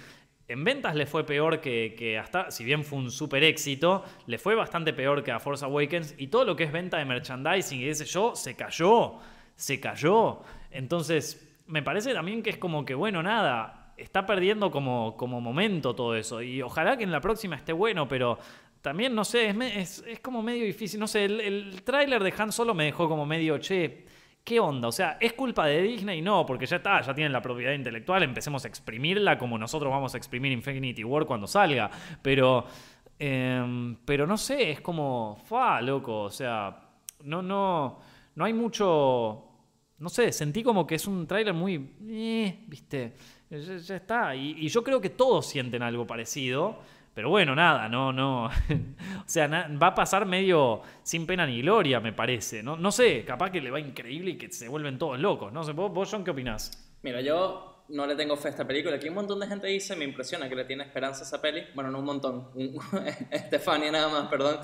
en 0.48 0.64
ventas 0.64 0.96
le 0.96 1.06
fue 1.06 1.24
peor 1.24 1.60
que, 1.60 2.18
hasta, 2.20 2.50
si 2.50 2.64
bien 2.64 2.84
fue 2.84 2.98
un 2.98 3.12
super 3.12 3.44
éxito, 3.44 4.04
le 4.26 4.36
fue 4.38 4.56
bastante 4.56 4.92
peor 4.92 5.22
que 5.22 5.30
a 5.30 5.38
Force 5.38 5.64
Awakens 5.64 6.16
y 6.18 6.26
todo 6.26 6.44
lo 6.44 6.56
que 6.56 6.64
es 6.64 6.72
venta 6.72 6.98
de 6.98 7.04
merchandising 7.04 7.80
y 7.80 7.88
ese 7.88 8.04
yo 8.04 8.34
se 8.34 8.56
cayó, 8.56 9.14
se 9.54 9.78
cayó. 9.78 10.40
Entonces, 10.72 11.48
me 11.68 11.82
parece 11.82 12.12
también 12.12 12.42
que 12.42 12.50
es 12.50 12.58
como 12.58 12.84
que, 12.84 12.96
bueno, 12.96 13.22
nada, 13.22 13.94
está 13.96 14.26
perdiendo 14.26 14.72
como, 14.72 15.16
como 15.16 15.40
momento 15.40 15.94
todo 15.94 16.16
eso 16.16 16.42
y 16.42 16.60
ojalá 16.60 16.96
que 16.96 17.04
en 17.04 17.12
la 17.12 17.20
próxima 17.20 17.54
esté 17.54 17.72
bueno, 17.72 18.08
pero 18.08 18.36
también, 18.82 19.14
no 19.14 19.24
sé, 19.24 19.54
es, 19.76 20.02
es, 20.04 20.18
como 20.18 20.42
medio 20.42 20.64
difícil, 20.64 20.98
no 20.98 21.06
sé, 21.06 21.26
el, 21.26 21.40
el 21.40 21.82
tráiler 21.84 22.24
de 22.24 22.34
Han 22.36 22.50
Solo 22.50 22.74
me 22.74 22.86
dejó 22.86 23.08
como 23.08 23.24
medio, 23.24 23.58
che 23.58 24.04
¿Qué 24.50 24.58
onda? 24.58 24.88
O 24.88 24.92
sea, 24.92 25.16
¿es 25.20 25.34
culpa 25.34 25.66
de 25.66 25.80
Disney? 25.80 26.20
No, 26.20 26.44
porque 26.44 26.66
ya 26.66 26.78
está, 26.78 27.00
ya 27.02 27.14
tienen 27.14 27.32
la 27.32 27.40
propiedad 27.40 27.72
intelectual, 27.72 28.24
empecemos 28.24 28.64
a 28.64 28.66
exprimirla 28.68 29.38
como 29.38 29.56
nosotros 29.56 29.92
vamos 29.92 30.12
a 30.16 30.18
exprimir 30.18 30.50
Infinity 30.50 31.04
War 31.04 31.24
cuando 31.24 31.46
salga. 31.46 31.88
Pero, 32.20 32.64
em, 33.16 33.94
pero 34.04 34.26
no 34.26 34.36
sé, 34.36 34.72
es 34.72 34.80
como, 34.80 35.40
fa, 35.44 35.80
loco, 35.80 36.22
o 36.22 36.30
sea, 36.30 36.76
no, 37.22 37.42
no, 37.42 38.00
no 38.34 38.44
hay 38.44 38.52
mucho, 38.52 39.44
no 40.00 40.08
sé, 40.08 40.32
sentí 40.32 40.64
como 40.64 40.84
que 40.84 40.96
es 40.96 41.06
un 41.06 41.28
tráiler 41.28 41.54
muy, 41.54 41.94
eh, 42.08 42.64
viste, 42.66 43.14
ya, 43.50 43.94
está. 43.94 44.34
y 44.34 44.66
yo 44.66 44.82
creo 44.82 45.00
que 45.00 45.10
todos 45.10 45.46
sienten 45.46 45.84
algo 45.84 46.08
parecido. 46.08 46.80
Pero 47.14 47.28
bueno, 47.28 47.54
nada, 47.54 47.88
no, 47.88 48.12
no. 48.12 48.46
o 48.46 48.50
sea, 49.26 49.48
va 49.48 49.88
a 49.88 49.94
pasar 49.94 50.26
medio 50.26 50.82
sin 51.02 51.26
pena 51.26 51.46
ni 51.46 51.60
gloria, 51.60 52.00
me 52.00 52.12
parece. 52.12 52.62
No, 52.62 52.76
no 52.76 52.92
sé, 52.92 53.24
capaz 53.24 53.50
que 53.50 53.60
le 53.60 53.70
va 53.70 53.80
increíble 53.80 54.32
y 54.32 54.38
que 54.38 54.50
se 54.52 54.68
vuelven 54.68 54.98
todos 54.98 55.18
locos. 55.18 55.52
No 55.52 55.64
sé, 55.64 55.72
vos, 55.72 55.92
vos 55.92 56.08
John, 56.10 56.24
¿qué 56.24 56.30
opinás? 56.30 56.70
Mira, 57.02 57.20
yo 57.20 57.84
no 57.88 58.06
le 58.06 58.14
tengo 58.14 58.36
fe 58.36 58.48
a 58.48 58.50
esta 58.52 58.66
película. 58.66 58.96
Aquí 58.96 59.08
un 59.08 59.14
montón 59.14 59.40
de 59.40 59.46
gente 59.46 59.66
dice, 59.66 59.96
me 59.96 60.04
impresiona 60.04 60.48
que 60.48 60.54
le 60.54 60.64
tiene 60.64 60.84
esperanza 60.84 61.22
a 61.22 61.26
esa 61.26 61.42
peli. 61.42 61.64
Bueno, 61.74 61.90
no 61.90 61.98
un 61.98 62.04
montón, 62.04 62.50
Estefania 63.30 63.90
nada 63.90 64.08
más, 64.08 64.28
perdón. 64.28 64.58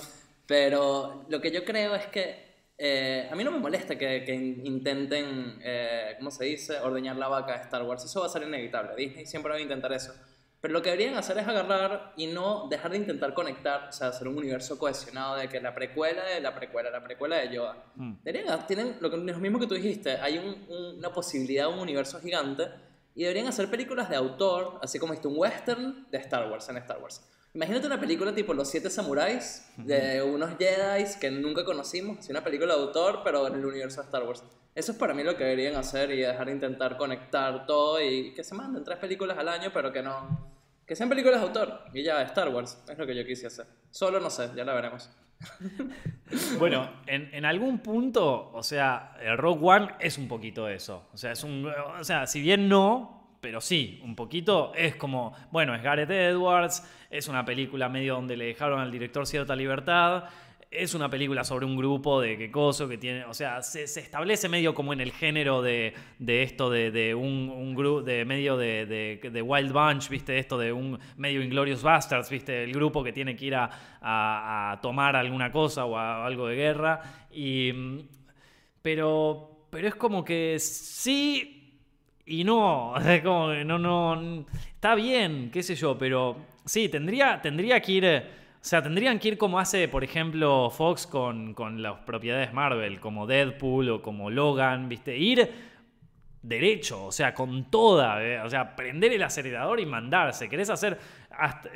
Pero 0.46 1.26
lo 1.28 1.40
que 1.40 1.50
yo 1.50 1.64
creo 1.64 1.94
es 1.96 2.06
que 2.06 2.46
eh, 2.78 3.28
a 3.30 3.34
mí 3.34 3.42
no 3.42 3.50
me 3.50 3.58
molesta 3.58 3.96
que, 3.96 4.22
que 4.24 4.34
intenten, 4.34 5.58
eh, 5.62 6.14
¿cómo 6.18 6.30
se 6.30 6.44
dice?, 6.44 6.78
ordeñar 6.80 7.16
la 7.16 7.28
vaca 7.28 7.56
de 7.56 7.62
Star 7.62 7.82
Wars. 7.82 8.04
Eso 8.04 8.20
va 8.20 8.26
a 8.26 8.28
ser 8.28 8.42
inevitable. 8.42 8.94
Disney 8.96 9.26
siempre 9.26 9.50
va 9.50 9.58
a 9.58 9.60
intentar 9.60 9.92
eso. 9.92 10.14
Pero 10.60 10.72
lo 10.72 10.82
que 10.82 10.90
deberían 10.90 11.16
hacer 11.16 11.38
es 11.38 11.46
agarrar 11.46 12.12
y 12.16 12.26
no 12.26 12.66
dejar 12.68 12.90
de 12.90 12.96
intentar 12.96 13.34
conectar, 13.34 13.88
o 13.88 13.92
sea, 13.92 14.08
hacer 14.08 14.26
un 14.26 14.38
universo 14.38 14.78
cohesionado 14.78 15.36
de 15.36 15.48
que 15.48 15.60
la 15.60 15.74
precuela 15.74 16.24
de 16.24 16.40
la 16.40 16.54
precuela, 16.54 16.90
la 16.90 17.04
precuela 17.04 17.36
de 17.36 17.54
Yoda. 17.54 17.76
Mm. 17.94 18.14
Deberían, 18.24 18.66
tienen 18.66 18.96
lo, 19.00 19.10
mismo 19.38 19.58
que 19.58 19.66
tú 19.66 19.74
dijiste, 19.74 20.12
hay 20.12 20.38
una 20.68 21.12
posibilidad, 21.12 21.68
un 21.68 21.78
universo 21.78 22.20
gigante, 22.20 22.68
y 23.14 23.22
deberían 23.22 23.48
hacer 23.48 23.70
películas 23.70 24.10
de 24.10 24.16
autor, 24.16 24.78
así 24.82 24.98
como 24.98 25.12
este 25.12 25.28
un 25.28 25.38
western 25.38 26.06
de 26.10 26.18
Star 26.18 26.50
Wars, 26.50 26.68
en 26.68 26.78
Star 26.78 26.98
Wars. 27.00 27.22
Imagínate 27.56 27.86
una 27.86 27.98
película 27.98 28.34
tipo 28.34 28.52
Los 28.52 28.68
Siete 28.68 28.90
Samuráis, 28.90 29.66
de 29.78 30.22
unos 30.22 30.58
Jedi 30.58 31.06
que 31.18 31.30
nunca 31.30 31.64
conocimos, 31.64 32.18
así 32.18 32.30
una 32.30 32.44
película 32.44 32.74
de 32.74 32.82
autor, 32.82 33.22
pero 33.24 33.46
en 33.46 33.54
el 33.54 33.64
universo 33.64 34.02
de 34.02 34.04
Star 34.04 34.24
Wars. 34.24 34.44
Eso 34.74 34.92
es 34.92 34.98
para 34.98 35.14
mí 35.14 35.22
lo 35.22 35.38
que 35.38 35.44
deberían 35.44 35.74
hacer 35.76 36.10
y 36.10 36.18
dejar 36.18 36.48
de 36.48 36.52
intentar 36.52 36.98
conectar 36.98 37.64
todo 37.64 37.98
y 37.98 38.34
que 38.34 38.44
se 38.44 38.54
manden 38.54 38.84
tres 38.84 38.98
películas 38.98 39.38
al 39.38 39.48
año, 39.48 39.70
pero 39.72 39.90
que 39.90 40.02
no. 40.02 40.52
Que 40.84 40.94
sean 40.94 41.08
películas 41.08 41.40
de 41.40 41.46
autor. 41.46 41.80
Y 41.94 42.02
ya, 42.02 42.20
Star 42.24 42.50
Wars. 42.50 42.78
Es 42.90 42.98
lo 42.98 43.06
que 43.06 43.16
yo 43.16 43.24
quise 43.24 43.46
hacer. 43.46 43.64
Solo 43.90 44.20
no 44.20 44.28
sé, 44.28 44.50
ya 44.54 44.62
la 44.62 44.74
veremos. 44.74 45.08
bueno, 46.58 46.90
en, 47.06 47.30
en, 47.32 47.46
algún 47.46 47.78
punto, 47.78 48.50
o 48.52 48.62
sea, 48.62 49.16
el 49.22 49.38
Rogue 49.38 49.66
One 49.66 49.94
es 49.98 50.18
un 50.18 50.28
poquito 50.28 50.68
eso. 50.68 51.08
O 51.14 51.16
sea, 51.16 51.32
es 51.32 51.42
un. 51.42 51.66
O 51.66 52.04
sea, 52.04 52.26
si 52.26 52.42
bien 52.42 52.68
no, 52.68 53.25
pero 53.46 53.60
sí, 53.60 54.00
un 54.02 54.16
poquito 54.16 54.72
es 54.74 54.96
como. 54.96 55.32
Bueno, 55.52 55.72
es 55.72 55.80
Gareth 55.80 56.10
Edwards, 56.10 56.82
es 57.08 57.28
una 57.28 57.44
película 57.44 57.88
medio 57.88 58.16
donde 58.16 58.36
le 58.36 58.46
dejaron 58.46 58.80
al 58.80 58.90
director 58.90 59.24
cierta 59.24 59.54
libertad 59.54 60.24
es 60.68 60.94
una 60.94 61.08
película 61.08 61.44
sobre 61.44 61.64
un 61.64 61.76
grupo 61.76 62.20
de 62.20 62.36
qué 62.36 62.50
coso 62.50 62.88
que 62.88 62.98
tiene, 62.98 63.24
o 63.24 63.32
sea, 63.32 63.62
se, 63.62 63.84
establece 63.84 64.48
medio 64.48 64.74
como 64.74 64.92
en 64.92 65.00
el 65.00 65.12
género 65.12 65.62
de, 65.62 65.94
esto 66.26 66.70
de, 66.70 67.14
un, 67.14 67.72
grupo, 67.76 68.02
de 68.02 68.24
medio 68.24 68.56
de, 68.56 69.42
Wild 69.46 69.72
Bunch, 69.72 70.08
viste, 70.08 70.36
esto 70.40 70.58
de 70.58 70.72
un 70.72 70.98
medio 71.16 71.40
Inglorious 71.40 71.84
Bastards, 71.84 72.28
viste, 72.28 72.64
el 72.64 72.72
grupo 72.72 73.04
que 73.04 73.12
tiene 73.12 73.36
que 73.36 73.44
ir 73.44 73.54
a, 73.54 74.80
tomar 74.82 75.14
alguna 75.14 75.52
cosa 75.52 75.84
o 75.84 75.96
algo 75.96 76.48
de 76.48 76.56
guerra, 76.56 77.28
y, 77.30 77.72
pero, 78.82 79.68
pero 79.70 79.86
es 79.86 79.94
como 79.94 80.24
que 80.24 80.58
sí 80.58 81.55
y 82.26 82.44
no, 82.44 82.94
como 83.22 83.54
no, 83.54 83.78
no, 83.78 84.46
está 84.74 84.94
bien, 84.94 85.50
qué 85.50 85.62
sé 85.62 85.74
yo, 85.74 85.96
pero 85.96 86.36
sí, 86.64 86.88
tendría, 86.88 87.40
tendría 87.40 87.80
que 87.80 87.92
ir 87.92 88.22
o 88.66 88.68
sea, 88.68 88.82
tendrían 88.82 89.20
que 89.20 89.28
ir 89.28 89.38
como 89.38 89.60
hace, 89.60 89.86
por 89.86 90.02
ejemplo, 90.02 90.70
Fox 90.70 91.06
con, 91.06 91.54
con 91.54 91.82
las 91.82 92.00
propiedades 92.00 92.52
Marvel, 92.52 92.98
como 92.98 93.24
Deadpool 93.24 93.90
o 93.90 94.02
como 94.02 94.28
Logan, 94.28 94.88
¿viste? 94.88 95.16
Ir 95.16 95.48
derecho, 96.42 97.06
o 97.06 97.12
sea, 97.12 97.34
con 97.34 97.70
toda, 97.70 98.22
¿eh? 98.24 98.40
o 98.40 98.48
sea, 98.48 98.74
prender 98.76 99.12
el 99.12 99.22
acelerador 99.22 99.80
y 99.80 99.86
mandarse. 99.86 100.48
¿Querés 100.48 100.70
hacer, 100.70 100.98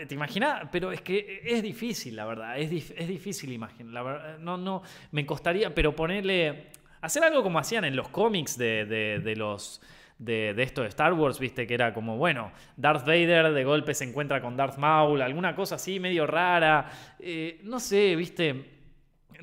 te 0.07 0.15
imaginas? 0.15 0.69
Pero 0.71 0.93
es 0.93 1.01
que 1.01 1.43
es 1.45 1.63
difícil, 1.63 2.17
la 2.17 2.25
verdad, 2.25 2.59
es, 2.59 2.93
es 2.97 3.09
difícil 3.09 3.53
imaginar, 3.53 4.39
no, 4.41 4.57
no, 4.57 4.83
me 5.11 5.27
costaría, 5.27 5.75
pero 5.75 5.95
ponerle, 5.95 6.71
hacer 7.01 7.25
algo 7.25 7.43
como 7.43 7.59
hacían 7.59 7.85
en 7.85 7.97
los 7.97 8.09
cómics 8.09 8.57
de, 8.57 8.85
de, 8.85 9.37
los... 9.37 9.81
De, 10.21 10.55
esto 10.63 10.83
de 10.83 10.89
Star 10.89 11.15
Wars, 11.15 11.39
viste, 11.39 11.67
que 11.67 11.73
era 11.73 11.95
como, 11.95 12.19
bueno, 12.19 12.53
Darth 12.77 13.07
Vader 13.07 13.55
de 13.55 13.65
golpe 13.65 13.95
se 13.95 14.05
encuentra 14.05 14.43
con 14.43 14.55
Darth 14.55 14.77
Maul, 14.77 15.23
alguna 15.23 15.57
cosa 15.57 15.77
así 15.77 15.99
medio 15.99 16.27
rara, 16.27 16.91
eh, 17.19 17.59
no 17.65 17.81
sé, 17.81 18.15
viste, 18.17 18.67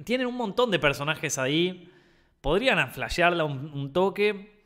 tienen 0.04 0.28
un 0.28 0.36
montón 0.36 0.70
de 0.70 0.78
personajes 0.78 1.40
ahí, 1.40 1.92
podrían 2.42 2.92
flashearla 2.92 3.44
un 3.44 3.92
toque, 3.92 4.58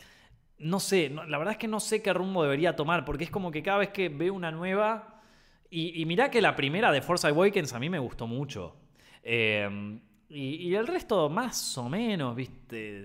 no 0.62 0.80
sé, 0.80 1.10
la 1.10 1.38
verdad 1.38 1.54
es 1.54 1.58
que 1.58 1.68
no 1.68 1.80
sé 1.80 2.02
qué 2.02 2.14
rumbo 2.14 2.44
debería 2.44 2.76
tomar, 2.76 3.04
porque 3.04 3.24
es 3.24 3.32
como 3.32 3.52
que 3.52 3.64
cada 3.64 3.80
vez 3.80 3.90
que 3.90 4.10
veo 4.10 4.34
una 4.34 4.52
nueva. 4.52 5.22
Y, 5.70 6.06
mirá 6.06 6.30
que 6.30 6.42
la 6.42 6.56
primera 6.56 6.92
de 6.92 7.02
Force 7.02 7.28
Awakens 7.28 7.74
a 7.74 7.80
mí 7.80 7.90
me 7.90 7.98
gustó 7.98 8.28
mucho. 8.28 8.76
Em, 9.24 10.02
y, 10.30 10.74
el 10.76 10.86
resto, 10.86 11.30
más 11.30 11.78
o 11.78 11.90
menos, 11.90 12.36
viste, 12.36 13.04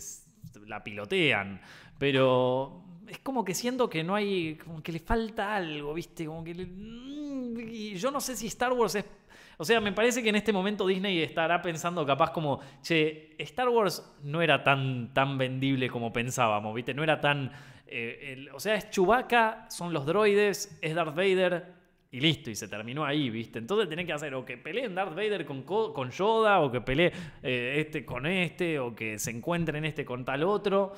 la 0.66 0.82
pilotean. 0.82 1.60
Pero 1.98 2.84
es 3.08 3.18
como 3.18 3.44
que 3.44 3.54
siento 3.54 3.88
que 3.88 4.02
no 4.04 4.14
hay. 4.14 4.56
como 4.56 4.82
que 4.82 4.92
le 4.92 5.00
falta 5.00 5.56
algo, 5.56 5.94
viste, 5.94 6.26
como 6.26 6.44
que. 6.44 6.54
Mm, 6.54 7.60
y 7.68 7.94
yo 7.96 8.10
no 8.10 8.20
sé 8.20 8.36
si 8.36 8.46
Star 8.46 8.72
Wars 8.72 8.94
es 8.94 9.04
o 9.58 9.64
sea, 9.64 9.80
me 9.80 9.92
parece 9.92 10.22
que 10.22 10.28
en 10.28 10.36
este 10.36 10.52
momento 10.52 10.86
Disney 10.86 11.22
estará 11.22 11.62
pensando 11.62 12.04
capaz 12.04 12.30
como, 12.30 12.60
che, 12.82 13.34
Star 13.38 13.68
Wars 13.68 14.16
no 14.22 14.42
era 14.42 14.62
tan, 14.62 15.14
tan 15.14 15.38
vendible 15.38 15.88
como 15.88 16.12
pensábamos, 16.12 16.74
¿viste? 16.74 16.92
No 16.92 17.02
era 17.02 17.20
tan... 17.20 17.50
Eh, 17.86 18.46
o 18.52 18.60
sea, 18.60 18.74
es 18.74 18.90
Chewbacca, 18.90 19.66
son 19.70 19.92
los 19.92 20.04
droides, 20.04 20.78
es 20.82 20.94
Darth 20.94 21.14
Vader 21.14 21.74
y 22.10 22.20
listo, 22.20 22.50
y 22.50 22.54
se 22.54 22.68
terminó 22.68 23.04
ahí, 23.04 23.30
¿viste? 23.30 23.58
Entonces 23.58 23.88
tenés 23.88 24.06
que 24.06 24.12
hacer 24.12 24.34
o 24.34 24.44
que 24.44 24.58
peleen 24.58 24.94
Darth 24.94 25.14
Vader 25.14 25.46
con, 25.46 25.62
con 25.62 26.10
Yoda, 26.10 26.60
o 26.60 26.70
que 26.70 26.82
pelee 26.82 27.12
eh, 27.42 27.76
este 27.78 28.04
con 28.04 28.26
este, 28.26 28.78
o 28.78 28.94
que 28.94 29.18
se 29.18 29.30
encuentren 29.30 29.84
este 29.86 30.04
con 30.04 30.24
tal 30.24 30.42
otro. 30.42 30.92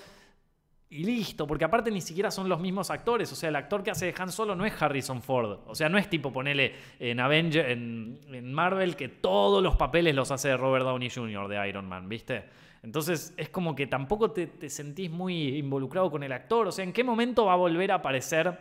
Y 0.90 1.04
listo, 1.04 1.46
porque 1.46 1.66
aparte 1.66 1.90
ni 1.90 2.00
siquiera 2.00 2.30
son 2.30 2.48
los 2.48 2.60
mismos 2.60 2.90
actores. 2.90 3.30
O 3.30 3.36
sea, 3.36 3.50
el 3.50 3.56
actor 3.56 3.82
que 3.82 3.90
hace 3.90 4.06
de 4.06 4.14
Han 4.18 4.32
Solo 4.32 4.54
no 4.54 4.64
es 4.64 4.80
Harrison 4.80 5.20
Ford. 5.20 5.58
O 5.66 5.74
sea, 5.74 5.90
no 5.90 5.98
es 5.98 6.08
tipo 6.08 6.32
ponerle 6.32 6.74
en 6.98 7.20
Avenger, 7.20 7.70
en, 7.70 8.52
Marvel, 8.52 8.96
que 8.96 9.08
todos 9.08 9.62
los 9.62 9.76
papeles 9.76 10.14
los 10.14 10.30
hace 10.30 10.56
Robert 10.56 10.86
Downey 10.86 11.10
Jr. 11.10 11.46
de 11.46 11.68
Iron 11.68 11.86
Man, 11.86 12.08
¿viste? 12.08 12.44
Entonces 12.82 13.34
es 13.36 13.50
como 13.50 13.74
que 13.74 13.86
tampoco 13.86 14.30
te, 14.30 14.70
sentís 14.70 15.10
muy 15.10 15.58
involucrado 15.58 16.10
con 16.10 16.22
el 16.22 16.32
actor. 16.32 16.68
O 16.68 16.72
sea, 16.72 16.84
¿en 16.84 16.94
qué 16.94 17.04
momento 17.04 17.44
va 17.44 17.52
a 17.52 17.56
volver 17.56 17.92
a 17.92 17.96
aparecer 17.96 18.58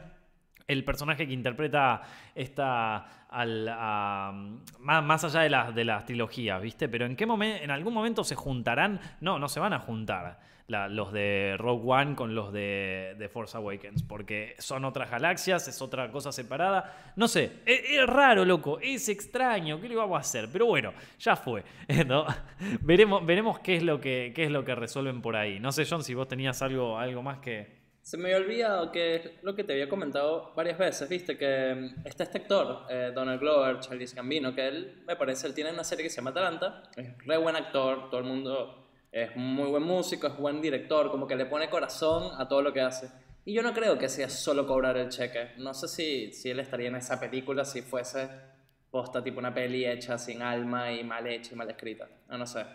el 0.68 0.84
personaje 0.84 1.26
que 1.26 1.34
interpreta 1.34 2.02
esta 2.36 3.26
al, 3.30 3.66
más, 4.80 5.24
allá 5.24 5.42
de, 5.42 5.50
las 5.50 5.74
de 5.74 5.86
las 5.86 6.06
trilogías, 6.06 6.62
¿viste? 6.62 6.90
Pero 6.90 7.06
en 7.06 7.16
qué 7.16 7.26
momento, 7.26 7.64
en 7.64 7.72
algún 7.72 7.94
momento 7.94 8.26
se 8.26 8.36
juntarán. 8.36 9.00
No, 9.22 9.40
no 9.40 9.48
se 9.48 9.62
van 9.62 9.72
a 9.72 9.80
juntar 9.80 10.57
los 10.68 11.14
de 11.14 11.56
Rogue 11.58 11.84
One 11.86 12.16
con 12.16 12.36
los 12.36 12.52
de, 12.52 13.30
Force 13.32 13.56
Awakens, 13.56 14.04
porque 14.04 14.56
son 14.60 14.84
otras 14.84 15.10
galaxias, 15.10 15.68
es 15.68 15.82
otra 15.82 16.12
cosa 16.12 16.32
separada. 16.32 17.14
No 17.16 17.28
sé, 17.28 17.52
es, 17.66 18.06
raro, 18.06 18.44
loco, 18.44 18.80
es 18.82 19.08
extraño, 19.08 19.80
¿qué 19.80 19.88
le 19.88 19.96
vamos 19.96 20.18
a 20.18 20.22
hacer? 20.22 20.50
Pero 20.52 20.66
bueno, 20.66 20.94
ya 21.20 21.36
fue. 21.36 21.64
Veremos, 22.82 23.26
veremos 23.26 23.60
qué, 23.60 23.78
es 23.78 23.84
lo 23.84 24.02
que, 24.02 24.34
qué 24.36 24.46
es 24.46 24.52
lo 24.52 24.66
que 24.66 24.76
resuelven 24.76 25.22
por 25.22 25.36
ahí. 25.36 25.60
No 25.60 25.72
sé, 25.72 25.86
John, 25.90 26.04
si 26.04 26.14
vos 26.14 26.28
tenías 26.28 26.62
algo, 26.62 26.98
algo 26.98 27.22
más 27.22 27.40
que... 27.40 27.78
Se 28.02 28.18
me 28.18 28.34
había 28.34 28.38
olvidado 28.38 28.92
que 28.92 29.38
lo 29.42 29.54
que 29.54 29.66
te 29.66 29.74
había 29.74 29.90
comentado 29.90 30.54
varias 30.56 30.78
veces, 30.78 31.10
viste, 31.10 31.38
que 31.38 31.76
mm, 31.76 32.08
está 32.08 32.24
este 32.24 32.38
actor, 32.38 32.86
eh, 32.90 33.12
Donald 33.14 33.40
Glover, 33.40 33.80
Charlie 33.82 34.06
Gambino, 34.06 34.56
que 34.56 34.66
él, 34.66 35.04
me 35.06 35.18
parece, 35.18 35.48
él 35.48 35.54
tiene 35.54 35.72
una 35.72 35.84
serie 35.84 36.04
que 36.04 36.10
se 36.10 36.18
llama 36.18 36.30
Atalanta, 36.30 36.84
es 36.96 37.18
re 37.26 37.38
buen 37.38 37.58
actor, 37.58 38.10
todo 38.10 38.22
el 38.22 38.26
mundo 38.26 38.87
es 39.24 39.36
muy 39.36 39.70
buen 39.70 39.84
músico, 39.84 40.28
es 40.28 40.38
buen 40.38 40.62
director, 40.62 41.10
como 41.12 41.28
que 41.28 41.36
le 41.36 41.46
pone 41.46 41.70
corazón 41.70 42.32
a 42.38 42.48
todo 42.48 42.62
lo 42.62 42.74
que 42.74 42.82
hace. 42.82 43.10
Y 43.46 43.54
yo 43.54 43.62
no 43.62 43.74
creo 43.74 43.98
que 43.98 44.10
sea 44.10 44.30
solo 44.30 44.68
cobrar 44.68 44.98
el 44.98 45.10
cheque. 45.10 45.54
No 45.58 45.74
sé 45.74 45.88
si, 45.88 46.34
si 46.34 46.50
él 46.50 46.60
estaría 46.60 46.90
en 46.90 46.98
esa 46.98 47.20
película 47.20 47.64
si 47.64 47.82
fuese 47.82 48.30
posta 48.92 49.24
tipo 49.24 49.40
una 49.40 49.54
peli 49.54 49.86
hecha 49.86 50.18
sin 50.18 50.42
alma 50.42 50.92
y 50.92 51.04
mal 51.04 51.26
hecha 51.28 51.54
y 51.54 51.56
mal 51.56 51.70
escrita. 51.70 52.08
No, 52.30 52.38
no 52.38 52.46
sé. 52.46 52.66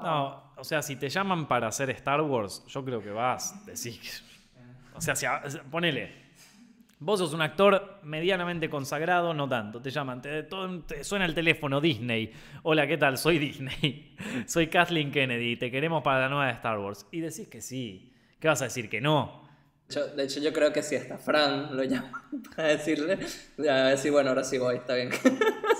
No, 0.00 0.54
o 0.56 0.64
sea, 0.64 0.82
si 0.82 0.96
te 0.96 1.08
llaman 1.08 1.46
para 1.46 1.68
hacer 1.68 1.90
Star 1.90 2.20
Wars, 2.22 2.64
yo 2.66 2.84
creo 2.84 3.02
que 3.02 3.10
vas, 3.10 3.64
decís. 3.66 4.24
O 4.94 5.00
sea, 5.00 5.14
si, 5.14 5.26
ponele, 5.70 6.21
Vos 7.04 7.18
sos 7.18 7.34
un 7.34 7.42
actor 7.42 7.98
medianamente 8.04 8.70
consagrado, 8.70 9.34
no 9.34 9.48
tanto. 9.48 9.82
Te 9.82 9.90
llaman, 9.90 10.22
te, 10.22 11.02
suena 11.02 11.24
el 11.24 11.34
teléfono 11.34 11.80
Disney. 11.80 12.30
Hola, 12.62 12.86
¿qué 12.86 12.96
tal? 12.96 13.18
Soy 13.18 13.40
Disney. 13.40 14.14
Soy 14.46 14.68
Kathleen 14.68 15.10
Kennedy. 15.10 15.56
Te 15.56 15.68
queremos 15.68 16.04
para 16.04 16.20
la 16.20 16.28
nueva 16.28 16.46
de 16.46 16.52
Star 16.52 16.78
Wars. 16.78 17.08
Y 17.10 17.18
decís 17.18 17.48
que 17.48 17.60
sí. 17.60 18.12
¿Qué 18.38 18.46
vas 18.46 18.62
a 18.62 18.66
decir? 18.66 18.88
Que 18.88 19.00
no 19.00 19.42
de 20.00 20.24
hecho, 20.24 20.40
yo 20.40 20.52
creo 20.52 20.72
que 20.72 20.82
si 20.82 20.96
hasta 20.96 21.18
Fran 21.18 21.76
lo 21.76 21.84
llama 21.84 22.24
para 22.56 22.68
decirle, 22.68 23.18
a 23.68 23.88
decir, 23.88 24.10
bueno, 24.10 24.30
ahora 24.30 24.44
sí 24.44 24.58
voy, 24.58 24.76
está 24.76 24.94
bien. 24.94 25.10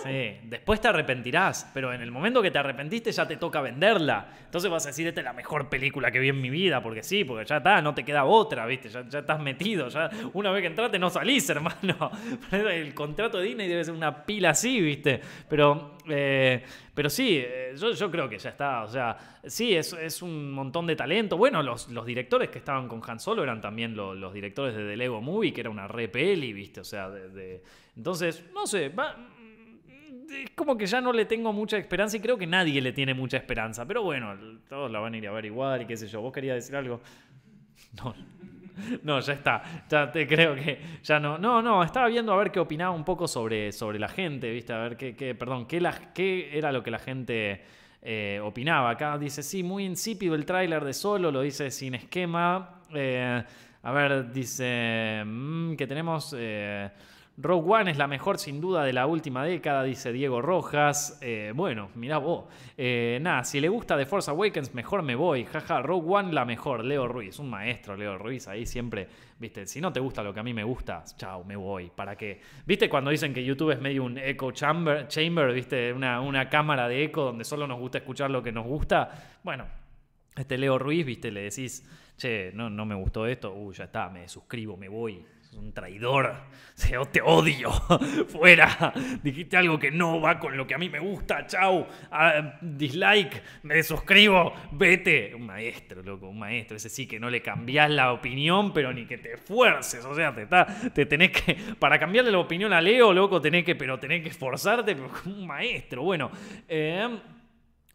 Sí, 0.02 0.36
después 0.42 0.80
te 0.80 0.88
arrepentirás, 0.88 1.70
pero 1.72 1.92
en 1.92 2.00
el 2.00 2.10
momento 2.10 2.42
que 2.42 2.50
te 2.50 2.58
arrepentiste 2.58 3.12
ya 3.12 3.28
te 3.28 3.36
toca 3.36 3.60
venderla. 3.60 4.26
Entonces 4.44 4.68
vas 4.68 4.84
a 4.84 4.88
decir, 4.88 5.06
esta 5.06 5.20
es 5.20 5.24
la 5.24 5.32
mejor 5.32 5.68
película 5.68 6.10
que 6.10 6.18
vi 6.18 6.30
en 6.30 6.40
mi 6.40 6.50
vida, 6.50 6.82
porque 6.82 7.04
sí, 7.04 7.22
porque 7.22 7.44
ya 7.44 7.58
está, 7.58 7.80
no 7.80 7.94
te 7.94 8.04
queda 8.04 8.24
otra, 8.24 8.66
¿viste? 8.66 8.88
Ya, 8.88 9.08
ya 9.08 9.20
estás 9.20 9.38
metido, 9.38 9.88
ya 9.90 10.10
una 10.32 10.50
vez 10.50 10.62
que 10.62 10.66
entraste 10.66 10.98
no 10.98 11.08
salís, 11.08 11.48
hermano. 11.50 12.10
El 12.50 12.94
contrato 12.94 13.38
de 13.38 13.44
Disney 13.44 13.68
debe 13.68 13.84
ser 13.84 13.94
una 13.94 14.24
pila 14.24 14.50
así, 14.50 14.80
¿viste? 14.80 15.20
Pero 15.48 15.98
eh, 16.08 16.62
pero 16.94 17.08
sí, 17.08 17.38
eh, 17.38 17.74
yo, 17.76 17.92
yo, 17.92 18.10
creo 18.10 18.28
que 18.28 18.38
ya 18.38 18.50
está. 18.50 18.82
O 18.82 18.88
sea, 18.88 19.16
sí, 19.44 19.74
es, 19.74 19.92
es 19.92 20.22
un 20.22 20.52
montón 20.52 20.86
de 20.86 20.96
talento. 20.96 21.36
Bueno, 21.36 21.62
los, 21.62 21.88
los, 21.88 22.04
directores 22.06 22.50
que 22.50 22.58
estaban 22.58 22.88
con 22.88 23.00
Han 23.06 23.20
Solo 23.20 23.42
eran 23.42 23.60
también 23.60 23.96
los 23.96 24.32
directores 24.32 24.74
de 24.74 24.86
The 24.86 24.96
Lego 24.96 25.20
Movie, 25.20 25.52
que 25.52 25.60
era 25.60 25.70
una 25.70 25.88
re 25.88 26.08
peli, 26.08 26.52
¿viste? 26.52 26.80
O 26.80 26.84
sea, 26.84 27.10
de, 27.10 27.62
entonces, 27.96 28.44
no 28.52 28.66
sé, 28.66 28.86
es 28.86 30.50
como 30.54 30.76
que 30.76 30.86
ya 30.86 31.00
no 31.00 31.12
le 31.12 31.26
tengo 31.26 31.52
mucha 31.52 31.76
esperanza 31.76 32.16
y 32.16 32.20
creo 32.20 32.38
que 32.38 32.46
nadie 32.46 32.80
le 32.80 32.92
tiene 32.92 33.14
mucha 33.14 33.36
esperanza. 33.36 33.86
Pero 33.86 34.02
bueno, 34.02 34.34
todos 34.68 34.90
la 34.90 35.00
van 35.00 35.14
a 35.14 35.18
ir 35.18 35.28
a 35.28 35.32
ver 35.32 35.44
igual 35.44 35.82
y 35.82 35.86
qué 35.86 35.96
sé 35.96 36.08
yo. 36.08 36.20
¿Vos 36.20 36.32
querías 36.32 36.56
decir 36.56 36.76
algo? 36.76 37.00
No. 38.02 38.14
No, 39.02 39.20
ya 39.20 39.32
está. 39.32 39.62
Ya 39.88 40.10
te 40.10 40.26
creo 40.28 40.54
que 40.54 40.80
ya 41.02 41.18
no. 41.20 41.38
No, 41.38 41.62
no, 41.62 41.82
estaba 41.82 42.08
viendo 42.08 42.32
a 42.32 42.36
ver 42.36 42.50
qué 42.50 42.60
opinaba 42.60 42.94
un 42.94 43.04
poco 43.04 43.26
sobre, 43.28 43.72
sobre 43.72 43.98
la 43.98 44.08
gente, 44.08 44.50
¿viste? 44.50 44.72
A 44.72 44.78
ver 44.78 44.96
qué, 44.96 45.14
qué 45.14 45.34
perdón, 45.34 45.66
qué, 45.66 45.82
qué 46.14 46.56
era 46.56 46.72
lo 46.72 46.82
que 46.82 46.90
la 46.90 46.98
gente 46.98 47.62
eh, 48.02 48.40
opinaba. 48.42 48.90
Acá 48.90 49.18
dice, 49.18 49.42
sí, 49.42 49.62
muy 49.62 49.84
insípido 49.84 50.34
el 50.34 50.44
tráiler 50.44 50.84
de 50.84 50.92
Solo, 50.92 51.30
lo 51.30 51.42
dice 51.42 51.70
sin 51.70 51.94
esquema. 51.94 52.82
Eh, 52.94 53.42
a 53.82 53.92
ver, 53.92 54.32
dice 54.32 55.22
mm, 55.24 55.74
que 55.74 55.86
tenemos... 55.86 56.34
Eh, 56.38 56.90
Rogue 57.38 57.72
One 57.72 57.90
es 57.90 57.96
la 57.96 58.06
mejor 58.06 58.38
sin 58.38 58.60
duda 58.60 58.84
de 58.84 58.92
la 58.92 59.06
última 59.06 59.42
década, 59.44 59.84
dice 59.84 60.12
Diego 60.12 60.42
Rojas. 60.42 61.18
Eh, 61.22 61.52
bueno, 61.54 61.88
mirá 61.94 62.18
vos. 62.18 62.44
Eh, 62.76 63.18
nada, 63.22 63.42
si 63.44 63.58
le 63.58 63.70
gusta 63.70 63.96
The 63.96 64.04
Force 64.04 64.30
Awakens, 64.30 64.74
mejor 64.74 65.02
me 65.02 65.14
voy. 65.14 65.46
Jaja, 65.46 65.80
Rogue 65.80 66.14
One 66.14 66.32
la 66.32 66.44
mejor. 66.44 66.84
Leo 66.84 67.08
Ruiz, 67.08 67.38
un 67.38 67.48
maestro 67.48 67.96
Leo 67.96 68.18
Ruiz, 68.18 68.48
ahí 68.48 68.66
siempre, 68.66 69.08
viste, 69.38 69.66
si 69.66 69.80
no 69.80 69.90
te 69.90 69.98
gusta 69.98 70.22
lo 70.22 70.34
que 70.34 70.40
a 70.40 70.42
mí 70.42 70.52
me 70.52 70.62
gusta, 70.62 71.04
chao, 71.16 71.42
me 71.42 71.56
voy. 71.56 71.90
¿Para 71.94 72.16
qué? 72.16 72.38
¿Viste 72.66 72.90
cuando 72.90 73.10
dicen 73.10 73.32
que 73.32 73.42
YouTube 73.42 73.70
es 73.70 73.80
medio 73.80 74.04
un 74.04 74.18
echo 74.18 74.52
chamber, 74.52 75.08
chamber 75.08 75.54
viste, 75.54 75.90
una, 75.90 76.20
una 76.20 76.50
cámara 76.50 76.86
de 76.86 77.02
eco 77.02 77.24
donde 77.24 77.44
solo 77.44 77.66
nos 77.66 77.78
gusta 77.78 77.98
escuchar 77.98 78.30
lo 78.30 78.42
que 78.42 78.52
nos 78.52 78.66
gusta? 78.66 79.38
Bueno, 79.42 79.64
este 80.36 80.58
Leo 80.58 80.78
Ruiz, 80.78 81.06
viste, 81.06 81.30
le 81.30 81.44
decís, 81.44 81.88
che, 82.18 82.52
no, 82.52 82.68
no 82.68 82.84
me 82.84 82.94
gustó 82.94 83.26
esto, 83.26 83.54
uy, 83.54 83.74
ya 83.74 83.84
está, 83.84 84.10
me 84.10 84.28
suscribo, 84.28 84.76
me 84.76 84.90
voy 84.90 85.24
un 85.56 85.72
traidor, 85.72 86.34
te 87.12 87.20
odio, 87.20 87.70
fuera, 88.28 88.92
dijiste 89.22 89.56
algo 89.56 89.78
que 89.78 89.90
no 89.90 90.20
va 90.20 90.38
con 90.38 90.56
lo 90.56 90.66
que 90.66 90.74
a 90.74 90.78
mí 90.78 90.88
me 90.88 90.98
gusta, 90.98 91.46
chau, 91.46 91.86
ah, 92.10 92.58
dislike, 92.60 93.42
me 93.62 93.76
desuscribo, 93.76 94.52
vete. 94.72 95.34
Un 95.34 95.46
maestro, 95.46 96.02
loco, 96.02 96.28
un 96.28 96.38
maestro, 96.38 96.76
ese 96.76 96.88
sí 96.88 97.06
que 97.06 97.18
no 97.18 97.30
le 97.30 97.42
cambiás 97.42 97.90
la 97.90 98.12
opinión, 98.12 98.72
pero 98.72 98.92
ni 98.92 99.06
que 99.06 99.18
te 99.18 99.34
esfuerces, 99.34 100.04
o 100.04 100.14
sea, 100.14 100.34
te, 100.34 100.46
te 100.90 101.06
tenés 101.06 101.30
que, 101.30 101.54
para 101.78 101.98
cambiarle 101.98 102.30
la 102.30 102.38
opinión 102.38 102.72
a 102.72 102.80
Leo, 102.80 103.12
loco, 103.12 103.40
tenés 103.40 103.64
que, 103.64 103.74
pero 103.74 103.98
tenés 103.98 104.22
que 104.22 104.30
esforzarte, 104.30 104.96
un 105.26 105.46
maestro, 105.46 106.02
bueno. 106.02 106.30
Eh, 106.68 107.18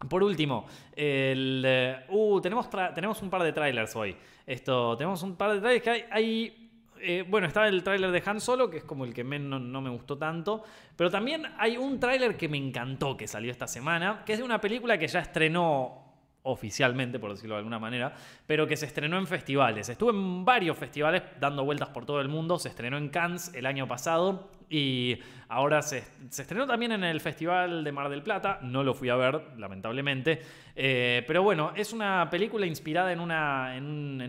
por 0.10 0.22
último, 0.22 0.67
el, 0.96 1.65
uh, 2.10 2.39
tenemos, 2.39 2.70
tenemos 2.93 3.20
un 3.24 3.32
par 3.32 3.41
de 3.41 3.52
trailers 3.52 3.96
hoy. 3.96 4.15
Esto, 4.46 4.96
tenemos 4.96 5.24
un 5.24 5.36
par 5.36 5.54
de 5.54 5.60
trailers 5.60 5.84
que 5.84 6.06
hay 6.12 6.67
eh, 7.02 7.26
bueno, 7.28 7.48
está 7.48 7.68
el 7.68 7.84
tráiler 7.84 8.12
de 8.12 8.24
Han 8.26 8.42
Solo, 8.42 8.70
que 8.70 8.78
es 8.78 8.84
como 8.84 9.06
el 9.06 9.14
que 9.14 9.24
no, 9.24 9.60
no, 9.60 9.82
me 9.82 9.90
gustó 9.90 10.18
tanto. 10.18 10.64
Pero 10.96 11.10
también 11.10 11.44
hay 11.58 11.78
un 11.78 12.00
tráiler 12.00 12.38
que 12.38 12.48
me 12.48 12.58
encantó 12.58 13.18
que 13.18 13.28
salió 13.28 13.52
esta 13.52 13.68
semana, 13.68 14.24
que 14.26 14.34
es 14.34 14.40
de 14.40 14.46
una 14.46 14.62
película 14.62 14.98
que 14.98 15.08
ya 15.08 15.20
estrenó 15.20 16.04
oficialmente, 16.44 17.20
por 17.20 17.32
decirlo 17.32 17.56
de 17.56 17.60
alguna 17.60 17.80
manera, 17.80 18.14
pero 18.46 18.66
que 18.68 18.78
se 18.78 18.86
estrenó 18.86 19.18
en 19.18 19.28
festivales. 19.28 19.90
Estuvo 19.90 20.12
en 20.12 20.46
varios 20.46 20.78
festivales 20.78 21.24
dando 21.40 21.66
vueltas 21.66 21.90
por 21.90 22.06
todo 22.06 22.22
el 22.22 22.30
mundo. 22.30 22.58
Se 22.58 22.70
estrenó 22.70 22.98
en 22.98 23.10
Cannes 23.10 23.54
el 23.54 23.66
año 23.66 23.88
pasado 23.88 24.50
y 24.70 25.18
ahora 25.50 25.82
se, 25.82 26.04
estrenó 26.30 26.68
también 26.68 26.92
en 26.92 27.04
el 27.04 27.22
Festival 27.22 27.84
de 27.84 27.92
Mar 27.92 28.10
del 28.10 28.22
Plata. 28.22 28.60
No 28.62 28.84
lo 28.84 28.94
fui 28.94 29.10
a 29.10 29.16
ver, 29.16 29.42
lamentablemente. 29.58 30.42
Eh, 30.76 31.24
pero 31.26 31.42
bueno, 31.42 31.72
es 31.76 31.94
una 31.94 32.30
película 32.30 32.66
inspirada 32.66 33.12
en, 33.12 33.22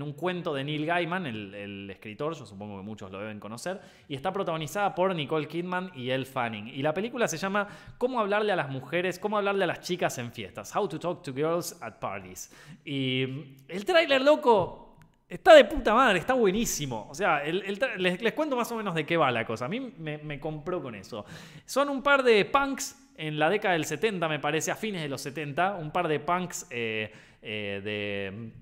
un, 0.03 0.13
cuento 0.15 0.55
de 0.55 0.65
Neil 0.65 0.87
Gaiman, 0.87 1.27
el, 1.27 1.91
escritor, 1.91 2.35
yo 2.35 2.47
supongo 2.47 2.79
que 2.79 2.85
muchos 2.85 3.11
lo 3.11 3.19
deben 3.19 3.39
conocer, 3.39 3.81
y 4.09 4.15
está 4.15 4.33
protagonizada 4.33 4.95
por 4.95 5.15
Nicole 5.15 5.47
Kidman 5.47 5.91
y 5.95 6.11
Elle 6.11 6.25
Fanning. 6.25 6.69
Y 6.69 6.83
la 6.83 6.95
película 6.95 7.29
se 7.29 7.37
llama 7.37 7.69
Cómo 7.99 8.21
hablarle 8.21 8.53
a 8.53 8.57
las 8.57 8.71
mujeres, 8.71 9.19
cómo 9.19 9.37
hablarle 9.37 9.65
a 9.65 9.67
las 9.67 9.81
chicas 9.81 10.17
en 10.19 10.33
fiestas, 10.33 10.75
How 10.75 10.89
to 10.89 10.99
Talk 10.99 11.23
to 11.23 11.35
Girls 11.35 11.77
at 11.83 11.99
Parties. 11.99 12.51
Y 12.85 13.57
el 13.69 13.85
tráiler 13.85 14.23
loco 14.23 14.88
Está 15.29 15.55
de 15.55 15.65
puta 15.65 15.93
madre, 15.93 16.21
está 16.21 16.33
buenísimo. 16.33 17.07
O 17.11 17.15
sea, 17.15 17.43
les, 17.45 18.33
cuento 18.33 18.57
más 18.57 18.73
o 18.73 18.77
menos 18.77 18.95
de 18.95 19.05
qué 19.05 19.17
va 19.17 19.31
la 19.31 19.45
cosa. 19.45 19.67
A 19.67 19.69
mí 19.69 19.79
me, 19.99 20.41
compró 20.41 20.81
con 20.83 20.95
eso. 20.95 21.27
Son 21.67 21.91
un 21.91 22.03
par 22.03 22.23
de 22.23 22.47
punks 22.47 23.11
en 23.17 23.39
la 23.39 23.51
década 23.51 23.75
del 23.75 23.85
70, 23.85 24.27
me 24.27 24.39
parece, 24.39 24.71
a 24.71 24.77
fines 24.77 25.03
de 25.03 25.09
los 25.09 25.21
70. 25.21 25.75
Un 25.75 25.91
par 25.91 26.09
de 26.09 26.21
punks 26.21 26.67
eh, 26.71 27.13
eh, 27.43 27.81
de 27.85 28.53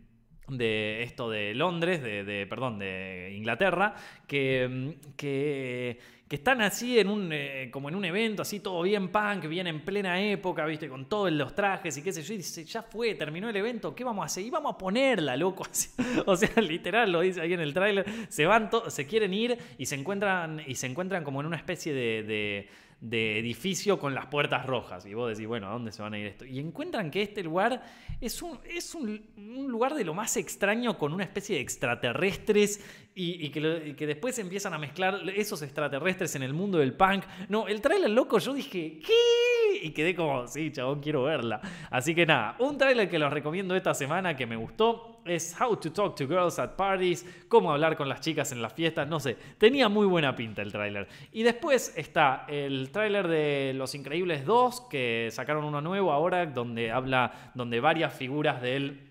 de 0.49 1.03
esto 1.03 1.29
de 1.29 1.55
Londres, 1.55 2.03
de, 2.03 2.47
perdón, 2.49 2.79
de 2.79 3.35
Inglaterra, 3.37 3.95
que, 4.27 4.95
que, 5.17 5.99
están 6.35 6.61
así 6.61 6.99
en 6.99 7.09
un, 7.09 7.31
eh, 7.33 7.71
como 7.71 7.89
en 7.89 7.95
un 7.95 8.05
evento, 8.05 8.43
así 8.43 8.59
todo 8.59 8.83
bien 8.83 9.09
punk, 9.09 9.47
bien 9.47 9.69
en 9.69 9.85
plena 9.85 10.21
época, 10.21 10.67
viste, 10.67 10.89
con 10.89 11.09
todos 11.09 11.31
los 11.31 11.55
trajes 11.55 11.97
y 11.97 12.03
qué 12.03 12.13
sé 12.13 12.23
yo, 12.23 12.35
y 12.35 12.39
dice, 12.39 12.65
ya 12.65 12.83
fue, 12.83 13.15
terminó 13.15 13.49
el 13.49 13.55
evento, 13.55 13.95
¿qué 13.95 14.03
vamos 14.03 14.25
a 14.25 14.27
hacer? 14.27 14.45
Y 14.45 14.51
vamos 14.51 14.75
a 14.75 14.79
ponerla, 14.79 15.37
loco, 15.37 15.65
o 16.27 16.37
sea, 16.37 16.61
literal, 16.61 17.13
lo 17.13 17.21
dice 17.21 17.41
ahí 17.41 17.53
en 17.53 17.61
el 17.61 17.73
tráiler, 17.73 18.05
se 18.29 18.45
van, 18.45 18.69
se 18.89 19.07
quieren 19.07 19.33
ir 19.33 19.57
y 19.79 19.87
se 19.87 19.95
encuentran, 19.95 20.61
y 20.67 20.75
se 20.75 20.89
encuentran 20.89 21.23
como 21.23 21.41
en 21.41 21.47
una 21.47 21.57
especie 21.57 21.95
de 21.95 22.69
edificio 23.13 23.99
con 23.99 24.15
las 24.15 24.27
puertas 24.27 24.67
rojas. 24.67 25.07
Y 25.07 25.15
vos 25.15 25.31
decís, 25.31 25.47
bueno, 25.47 25.69
¿a 25.69 25.73
dónde 25.73 25.93
se 25.93 26.03
van 26.03 26.15
a 26.15 26.19
ir 26.19 26.27
esto? 26.27 26.45
Y 26.45 26.59
encuentran 26.59 27.11
que 27.11 27.23
este 27.23 27.43
lugar 27.43 27.83
es 28.21 28.43
un, 28.43 28.59
es 28.65 28.95
un, 28.95 29.23
lugar 29.69 29.95
de 29.95 30.05
lo 30.05 30.15
más 30.15 30.37
extraño 30.37 30.99
con 30.99 31.13
una 31.13 31.25
especie 31.25 31.57
de 31.57 31.63
extraterrestres 31.63 32.81
y, 33.15 33.49
que, 33.51 33.95
que, 33.97 34.07
después 34.07 34.39
empiezan 34.39 34.75
a 34.75 34.79
mezclar 34.79 35.29
esos 35.31 35.63
extraterrestres 35.63 36.35
en 36.35 36.43
el 36.43 36.53
mundo 36.53 36.79
del 36.79 36.95
punk. 36.95 37.25
No, 37.49 37.67
el 37.69 37.81
trailer 37.81 38.11
loco, 38.11 38.39
yo 38.39 38.53
dije, 38.53 39.01
¿qué? 39.05 39.46
Y 39.87 39.91
quedé 39.91 40.17
como, 40.17 40.49
sí, 40.49 40.73
chabón, 40.73 41.01
quiero 41.01 41.23
verla. 41.23 41.61
Así 41.91 42.13
que 42.13 42.27
nada, 42.27 42.57
un 42.59 42.77
trailer 42.77 43.09
que 43.09 43.21
los 43.21 43.33
recomiendo 43.33 43.77
esta 43.77 43.95
semana 43.95 44.35
que 44.35 44.45
me 44.45 44.57
gustó 44.57 45.21
es 45.25 45.57
How 45.61 45.77
to 45.77 45.93
Talk 45.93 46.17
to 46.17 46.27
Girls 46.27 46.59
at 46.59 46.71
Parties, 46.71 47.25
cómo 47.47 47.71
hablar 47.71 47.97
con 47.97 48.09
las 48.09 48.21
chicas 48.21 48.51
en 48.51 48.61
las 48.61 48.73
fiestas, 48.73 49.07
no 49.07 49.21
sé, 49.21 49.37
tenía 49.59 49.89
muy 49.89 50.07
buena 50.07 50.35
pinta 50.35 50.61
el 50.63 50.73
tráiler. 50.73 51.07
Y 51.31 51.45
después 51.45 51.95
está 51.97 52.47
el 52.49 52.91
tráiler 52.91 53.29
de 53.29 53.75
Los 53.77 53.95
Increíbles 53.95 54.45
2, 54.45 54.89
que 54.91 55.29
sacaron 55.31 55.65
uno 55.65 55.81
nuevo 55.81 56.11
ahora, 56.11 56.47
donde 56.47 56.91
habla, 56.91 57.53
donde 57.55 57.79
varias 57.79 58.13
figuras 58.13 58.61
del, 58.61 59.09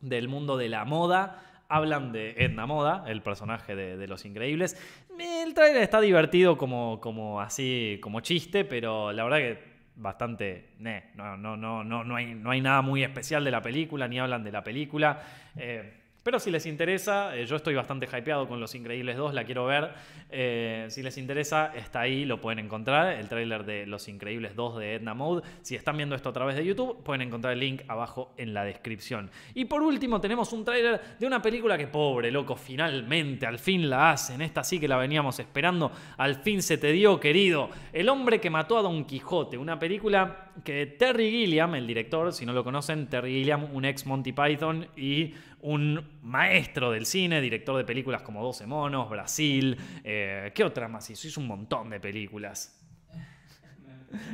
del 0.00 0.26
mundo 0.26 0.56
de 0.56 0.68
la 0.68 0.84
moda 0.84 1.44
hablan 1.68 2.12
de 2.12 2.34
Edna 2.38 2.66
Moda, 2.66 3.04
el 3.06 3.22
personaje 3.22 3.76
de, 3.76 4.08
Los 4.08 4.24
Increíbles. 4.24 4.76
El 5.18 5.52
tráiler 5.54 5.82
está 5.82 6.00
divertido 6.00 6.56
como, 6.56 7.00
como 7.00 7.40
así, 7.40 7.98
como 8.02 8.20
chiste, 8.20 8.64
pero 8.64 9.12
la 9.12 9.24
verdad 9.24 9.38
que 9.38 9.67
bastante. 9.98 10.70
no, 11.16 11.36
no, 11.36 11.56
no, 11.56 12.04
no, 12.04 12.16
hay, 12.16 12.34
no 12.34 12.50
hay 12.50 12.60
nada 12.60 12.82
muy 12.82 13.02
especial 13.02 13.44
de 13.44 13.50
la 13.50 13.60
película, 13.60 14.08
ni 14.08 14.18
hablan 14.18 14.44
de 14.44 14.52
la 14.52 14.62
película. 14.62 15.22
Eh, 15.56 15.97
pero 16.22 16.38
si 16.38 16.50
les 16.50 16.66
interesa, 16.66 17.36
eh, 17.36 17.46
yo 17.46 17.56
estoy 17.56 17.74
bastante 17.74 18.06
hypeado 18.06 18.48
con 18.48 18.60
Los 18.60 18.74
Increíbles 18.74 19.16
2, 19.16 19.34
la 19.34 19.44
quiero 19.44 19.66
ver. 19.66 19.92
Eh, 20.30 20.86
si 20.90 21.02
les 21.02 21.16
interesa, 21.16 21.72
está 21.74 22.00
ahí, 22.00 22.24
lo 22.24 22.40
pueden 22.40 22.58
encontrar, 22.58 23.14
el 23.14 23.28
tráiler 23.28 23.64
de 23.64 23.86
Los 23.86 24.08
Increíbles 24.08 24.54
2 24.54 24.78
de 24.78 24.94
Edna 24.94 25.14
Mode. 25.14 25.46
Si 25.62 25.74
están 25.74 25.96
viendo 25.96 26.14
esto 26.14 26.28
a 26.28 26.32
través 26.32 26.56
de 26.56 26.64
YouTube, 26.64 27.02
pueden 27.02 27.22
encontrar 27.22 27.54
el 27.54 27.60
link 27.60 27.82
abajo 27.88 28.32
en 28.36 28.52
la 28.52 28.64
descripción. 28.64 29.30
Y 29.54 29.64
por 29.64 29.82
último, 29.82 30.20
tenemos 30.20 30.52
un 30.52 30.64
tráiler 30.64 31.00
de 31.18 31.26
una 31.26 31.40
película 31.40 31.78
que, 31.78 31.86
pobre, 31.86 32.30
loco, 32.30 32.56
finalmente, 32.56 33.46
al 33.46 33.58
fin 33.58 33.88
la 33.88 34.10
hacen. 34.10 34.42
Esta 34.42 34.62
sí 34.64 34.78
que 34.78 34.88
la 34.88 34.96
veníamos 34.96 35.38
esperando, 35.38 35.92
al 36.16 36.36
fin 36.36 36.62
se 36.62 36.78
te 36.78 36.92
dio, 36.92 37.18
querido. 37.18 37.70
El 37.92 38.08
hombre 38.08 38.40
que 38.40 38.50
mató 38.50 38.76
a 38.76 38.82
Don 38.82 39.04
Quijote, 39.04 39.56
una 39.56 39.78
película 39.78 40.47
que 40.64 40.86
Terry 40.86 41.30
Gilliam, 41.30 41.74
el 41.74 41.86
director, 41.86 42.32
si 42.32 42.46
no 42.46 42.52
lo 42.52 42.64
conocen, 42.64 43.06
Terry 43.08 43.32
Gilliam, 43.34 43.68
un 43.72 43.84
ex 43.84 44.06
Monty 44.06 44.32
Python 44.32 44.86
y 44.96 45.34
un 45.60 46.18
maestro 46.22 46.90
del 46.90 47.06
cine, 47.06 47.40
director 47.40 47.76
de 47.76 47.84
películas 47.84 48.22
como 48.22 48.42
12 48.42 48.66
monos, 48.66 49.10
Brasil, 49.10 49.76
eh, 50.04 50.52
¿qué 50.54 50.64
otra 50.64 50.88
más 50.88 51.08
hizo? 51.10 51.26
Hizo 51.26 51.40
un 51.40 51.48
montón 51.48 51.90
de 51.90 52.00
películas. 52.00 52.74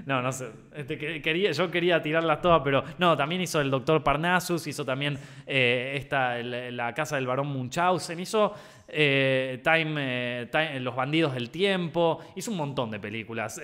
No, 0.07 0.23
no 0.23 0.31
sé. 0.31 0.51
Este, 0.75 1.21
quería, 1.21 1.51
yo 1.51 1.71
quería 1.71 2.01
tirarlas 2.01 2.41
todas, 2.41 2.63
pero 2.63 2.85
no, 2.99 3.17
también 3.17 3.41
hizo 3.41 3.61
el 3.61 3.71
Doctor 3.71 4.05
Parnassus, 4.05 4.67
hizo 4.67 4.85
también 4.85 5.19
eh, 5.47 5.95
esta, 5.97 6.39
la, 6.43 6.95
Casa 6.95 7.17
del 7.17 7.27
Barón 7.27 7.49
Munchausen, 7.49 8.21
hizo 8.21 8.55
eh, 8.87 9.61
time, 9.65 10.47
Los 10.79 10.95
Bandidos 10.95 11.35
del 11.35 11.51
Tiempo, 11.51 12.21
hizo 12.37 12.53
un 12.53 12.57
montón 12.57 12.91
de 12.91 13.01
películas. 13.01 13.61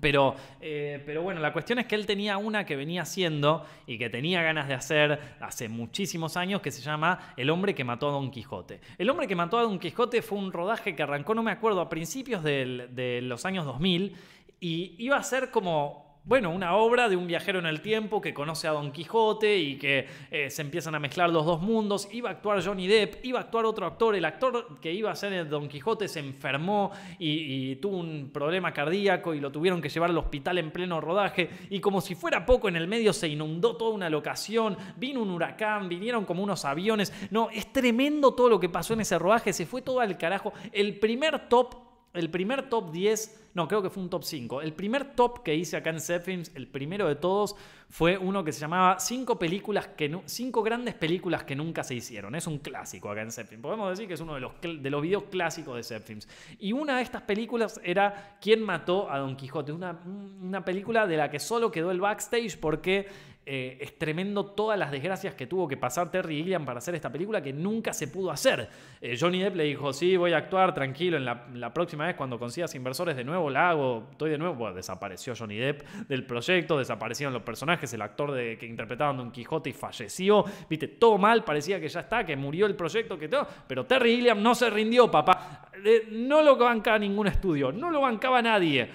Pero, 0.00 0.34
eh, 0.60 1.02
pero 1.06 1.22
bueno, 1.22 1.40
la 1.40 1.52
cuestión 1.52 1.78
es 1.78 1.86
que 1.86 1.94
él 1.94 2.04
tenía 2.04 2.36
una 2.36 2.66
que 2.66 2.76
venía 2.76 3.02
haciendo 3.02 3.64
y 3.86 3.96
que 3.98 4.10
tenía 4.10 4.42
ganas 4.42 4.68
de 4.68 4.74
hacer 4.74 5.18
hace 5.40 5.68
muchísimos 5.68 6.36
años 6.36 6.60
que 6.60 6.70
se 6.70 6.82
llama 6.82 7.32
El 7.36 7.48
hombre 7.48 7.74
que 7.74 7.84
mató 7.84 8.08
a 8.08 8.12
Don 8.12 8.30
Quijote. 8.30 8.80
El 8.98 9.08
hombre 9.08 9.26
que 9.26 9.34
mató 9.34 9.58
a 9.58 9.62
Don 9.62 9.78
Quijote 9.78 10.20
fue 10.20 10.38
un 10.38 10.52
rodaje 10.52 10.94
que 10.94 11.02
arrancó, 11.02 11.34
no 11.34 11.42
me 11.42 11.52
acuerdo, 11.52 11.80
a 11.80 11.88
principios 11.88 12.42
de 12.42 13.20
los 13.22 13.44
años 13.46 13.64
2000 13.64 14.14
y 14.60 14.94
iba 14.98 15.16
a 15.16 15.22
ser 15.22 15.50
como 15.50 16.07
bueno, 16.28 16.50
una 16.50 16.76
obra 16.76 17.08
de 17.08 17.16
un 17.16 17.26
viajero 17.26 17.58
en 17.58 17.64
el 17.64 17.80
tiempo 17.80 18.20
que 18.20 18.34
conoce 18.34 18.68
a 18.68 18.72
Don 18.72 18.92
Quijote 18.92 19.56
y 19.56 19.78
que 19.78 20.06
eh, 20.30 20.50
se 20.50 20.60
empiezan 20.60 20.94
a 20.94 20.98
mezclar 20.98 21.30
los 21.30 21.46
dos 21.46 21.62
mundos. 21.62 22.06
Iba 22.12 22.28
a 22.28 22.32
actuar 22.32 22.62
Johnny 22.62 22.86
Depp, 22.86 23.24
iba 23.24 23.38
a 23.38 23.44
actuar 23.44 23.64
otro 23.64 23.86
actor. 23.86 24.14
El 24.14 24.26
actor 24.26 24.78
que 24.78 24.92
iba 24.92 25.10
a 25.10 25.14
ser 25.14 25.32
el 25.32 25.48
Don 25.48 25.68
Quijote 25.68 26.06
se 26.06 26.20
enfermó 26.20 26.92
y, 27.18 27.76
tuvo 27.76 27.96
un 27.96 28.28
problema 28.30 28.74
cardíaco 28.74 29.32
y 29.32 29.40
lo 29.40 29.50
tuvieron 29.50 29.80
que 29.80 29.88
llevar 29.88 30.10
al 30.10 30.18
hospital 30.18 30.58
en 30.58 30.70
pleno 30.70 31.00
rodaje. 31.00 31.48
Y 31.70 31.80
como 31.80 32.02
si 32.02 32.14
fuera 32.14 32.44
poco, 32.44 32.68
en 32.68 32.76
el 32.76 32.88
medio 32.88 33.14
se 33.14 33.28
inundó 33.28 33.78
toda 33.78 33.92
una 33.92 34.10
locación, 34.10 34.76
vino 34.98 35.22
un 35.22 35.30
huracán, 35.30 35.88
vinieron 35.88 36.26
como 36.26 36.42
unos 36.42 36.66
aviones. 36.66 37.10
No, 37.30 37.48
es 37.48 37.72
tremendo 37.72 38.34
todo 38.34 38.50
lo 38.50 38.60
que 38.60 38.68
pasó 38.68 38.92
en 38.92 39.00
ese 39.00 39.18
rodaje, 39.18 39.54
se 39.54 39.64
fue 39.64 39.80
todo 39.80 40.00
al 40.00 40.18
carajo. 40.18 40.52
El 40.72 40.98
primer 40.98 41.48
top 41.48 41.87
el 42.18 42.30
primer 42.30 42.68
top 42.68 42.90
10, 42.90 43.50
no, 43.54 43.68
creo 43.68 43.80
que 43.80 43.90
fue 43.90 44.02
un 44.02 44.10
top 44.10 44.24
5. 44.24 44.60
El 44.60 44.72
primer 44.72 45.14
top 45.14 45.42
que 45.42 45.54
hice 45.54 45.76
acá 45.76 45.90
en 45.90 46.00
Zepfilms, 46.00 46.50
el 46.54 46.66
primero 46.66 47.06
de 47.06 47.14
todos, 47.14 47.54
fue 47.88 48.18
uno 48.18 48.44
que 48.44 48.52
se 48.52 48.60
llamaba 48.60 48.98
cinco 48.98 49.38
películas 49.38 49.88
que 49.88 50.20
cinco 50.26 50.62
grandes 50.62 50.94
películas 50.94 51.44
que 51.44 51.54
nunca 51.54 51.84
se 51.84 51.94
hicieron. 51.94 52.34
Es 52.34 52.46
un 52.46 52.58
clásico 52.58 53.10
acá 53.10 53.22
en 53.22 53.30
Zepfilms. 53.30 53.62
Podemos 53.62 53.90
decir 53.90 54.08
que 54.08 54.14
es 54.14 54.20
uno 54.20 54.34
de 54.34 54.40
los, 54.40 54.52
de 54.60 54.90
los 54.90 55.00
videos 55.00 55.24
clásicos 55.24 55.76
de 55.76 55.82
Zepfilms. 55.82 56.28
Y 56.58 56.72
una 56.72 56.96
de 56.96 57.02
estas 57.02 57.22
películas 57.22 57.80
era 57.82 58.36
¿Quién 58.40 58.62
mató 58.62 59.10
a 59.10 59.18
Don 59.18 59.36
Quijote? 59.36 59.72
Una, 59.72 60.00
una 60.40 60.64
película 60.64 61.06
de 61.06 61.16
la 61.16 61.30
que 61.30 61.38
solo 61.38 61.70
quedó 61.70 61.90
el 61.90 62.00
backstage 62.00 62.58
porque 62.58 63.06
eh, 63.50 63.78
es 63.80 63.96
tremendo 63.96 64.44
todas 64.44 64.78
las 64.78 64.90
desgracias 64.90 65.34
que 65.34 65.46
tuvo 65.46 65.66
que 65.66 65.78
pasar 65.78 66.10
Terry 66.10 66.36
Gilliam 66.36 66.66
para 66.66 66.80
hacer 66.80 66.94
esta 66.94 67.10
película 67.10 67.40
que 67.40 67.54
nunca 67.54 67.94
se 67.94 68.08
pudo 68.08 68.30
hacer. 68.30 68.68
Eh, 69.00 69.16
Johnny 69.18 69.40
Depp 69.40 69.56
le 69.56 69.64
dijo, 69.64 69.94
sí, 69.94 70.18
voy 70.18 70.34
a 70.34 70.36
actuar 70.36 70.74
tranquilo, 70.74 71.16
en 71.16 71.24
la, 71.24 71.72
próxima 71.72 72.06
vez 72.06 72.14
cuando 72.14 72.38
consigas 72.38 72.74
inversores 72.74 73.16
de 73.16 73.24
nuevo 73.24 73.48
la 73.48 73.70
hago, 73.70 74.08
estoy 74.10 74.32
de 74.32 74.36
nuevo. 74.36 74.54
Bueno, 74.54 74.74
desapareció 74.74 75.32
Johnny 75.34 75.56
Depp 75.56 75.80
del 76.08 76.26
proyecto, 76.26 76.78
desaparecieron 76.78 77.32
los 77.32 77.42
personajes, 77.42 77.90
el 77.94 78.02
actor 78.02 78.32
de, 78.32 78.58
que 78.58 78.66
interpretaban 78.66 79.16
Don 79.16 79.30
Quijote 79.30 79.70
y 79.70 79.72
falleció, 79.72 80.44
viste, 80.68 80.88
todo 80.88 81.16
mal, 81.16 81.42
parecía 81.42 81.80
que 81.80 81.88
ya 81.88 82.00
está, 82.00 82.26
que 82.26 82.36
murió 82.36 82.66
el 82.66 82.76
proyecto, 82.76 83.18
que 83.18 83.28
todo, 83.28 83.48
pero 83.66 83.86
Terry 83.86 84.16
Gilliam 84.16 84.42
no 84.42 84.54
se 84.54 84.68
rindió, 84.68 85.10
papá. 85.10 85.70
Eh, 85.82 86.06
no 86.10 86.42
lo 86.42 86.54
bancaba 86.58 86.98
ningún 86.98 87.28
estudio, 87.28 87.72
no 87.72 87.90
lo 87.90 88.02
bancaba 88.02 88.42
nadie 88.42 88.90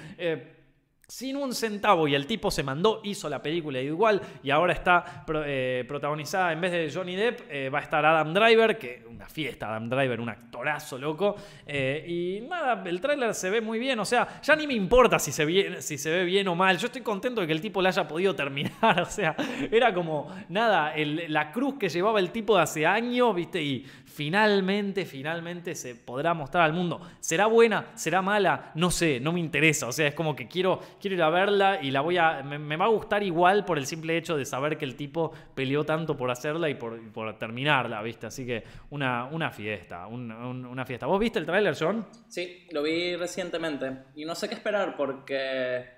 sin 1.13 1.35
un 1.35 1.53
centavo 1.53 2.07
y 2.07 2.15
el 2.15 2.25
tipo 2.25 2.49
se 2.49 2.63
mandó, 2.63 2.99
hizo 3.03 3.29
la 3.29 3.39
película 3.39 3.79
igual 3.79 4.19
y 4.41 4.49
ahora 4.49 4.73
está 4.73 5.23
eh, 5.45 5.85
protagonizada 5.87 6.51
en 6.51 6.59
vez 6.59 6.71
de 6.71 6.91
Johnny 6.91 7.15
Depp, 7.15 7.41
eh, 7.51 7.69
va 7.69 7.77
a 7.77 7.81
estar 7.83 8.03
Adam 8.03 8.33
Driver, 8.33 8.79
que 8.79 9.05
una 9.07 9.27
fiesta 9.27 9.69
Adam 9.69 9.89
Driver, 9.89 10.19
un 10.19 10.29
actorazo 10.29 10.97
loco. 10.97 11.35
Eh, 11.67 12.03
y 12.07 12.47
nada, 12.47 12.81
el 12.89 12.99
tráiler 12.99 13.35
se 13.35 13.51
ve 13.51 13.61
muy 13.61 13.77
bien, 13.77 13.99
o 13.99 14.05
sea, 14.05 14.41
ya 14.41 14.55
ni 14.55 14.65
me 14.65 14.73
importa 14.73 15.19
si 15.19 15.31
se, 15.31 15.83
si 15.83 15.99
se 15.99 16.09
ve 16.09 16.23
bien 16.23 16.47
o 16.47 16.55
mal, 16.55 16.79
yo 16.79 16.87
estoy 16.87 17.03
contento 17.03 17.41
de 17.41 17.47
que 17.47 17.53
el 17.53 17.61
tipo 17.61 17.79
la 17.79 17.89
haya 17.89 18.07
podido 18.07 18.33
terminar, 18.33 19.01
o 19.03 19.05
sea, 19.05 19.35
era 19.71 19.93
como, 19.93 20.35
nada, 20.49 20.95
la 21.27 21.51
cruz 21.51 21.75
que 21.75 21.89
llevaba 21.89 22.19
el 22.19 22.31
tipo 22.31 22.55
de 22.55 22.63
hace 22.63 22.87
años, 22.87 23.35
viste, 23.35 23.61
y 23.61 23.85
finalmente, 24.13 25.05
finalmente 25.05 25.73
se 25.73 25.95
podrá 25.95 26.33
mostrar 26.33 26.63
al 26.63 26.73
mundo. 26.73 27.01
¿Será 27.19 27.47
buena? 27.47 27.87
¿Será 27.95 28.21
mala? 28.21 28.71
No 28.75 28.91
sé, 28.91 29.19
no 29.19 29.33
me 29.33 29.39
interesa. 29.39 29.87
O 29.87 29.91
sea, 29.91 30.07
es 30.07 30.13
como 30.13 30.35
que 30.35 30.47
quiero, 30.47 30.79
quiero 31.03 31.17
ir 31.17 31.21
a 31.21 31.29
verla 31.29 31.79
y 31.81 31.91
la 31.91 31.99
voy 31.99 32.17
a. 32.17 32.41
Me, 32.43 32.77
va 32.77 32.85
a 32.85 32.87
gustar 32.87 33.23
igual 33.23 33.65
por 33.65 33.77
el 33.77 33.85
simple 33.85 34.15
hecho 34.15 34.37
de 34.37 34.45
saber 34.45 34.77
que 34.77 34.85
el 34.85 34.95
tipo 34.95 35.33
peleó 35.53 35.83
tanto 35.83 36.15
por 36.15 36.31
hacerla 36.31 36.69
y 36.69 36.75
por, 36.75 37.11
por 37.11 37.37
terminarla, 37.37 38.01
¿viste? 38.01 38.27
Así 38.27 38.45
que 38.45 38.63
una, 38.89 39.25
una 39.25 39.51
fiesta, 39.51 40.07
una 40.07 40.85
fiesta. 40.85 41.05
¿Vos 41.05 41.19
viste 41.19 41.39
el 41.39 41.45
tráiler, 41.45 41.75
John? 41.77 42.07
Sí, 42.29 42.67
lo 42.71 42.81
vi 42.83 43.17
recientemente. 43.17 43.91
Y 44.15 44.23
no 44.23 44.33
sé 44.33 44.47
qué 44.47 44.55
esperar 44.55 44.95
porque 44.95 45.89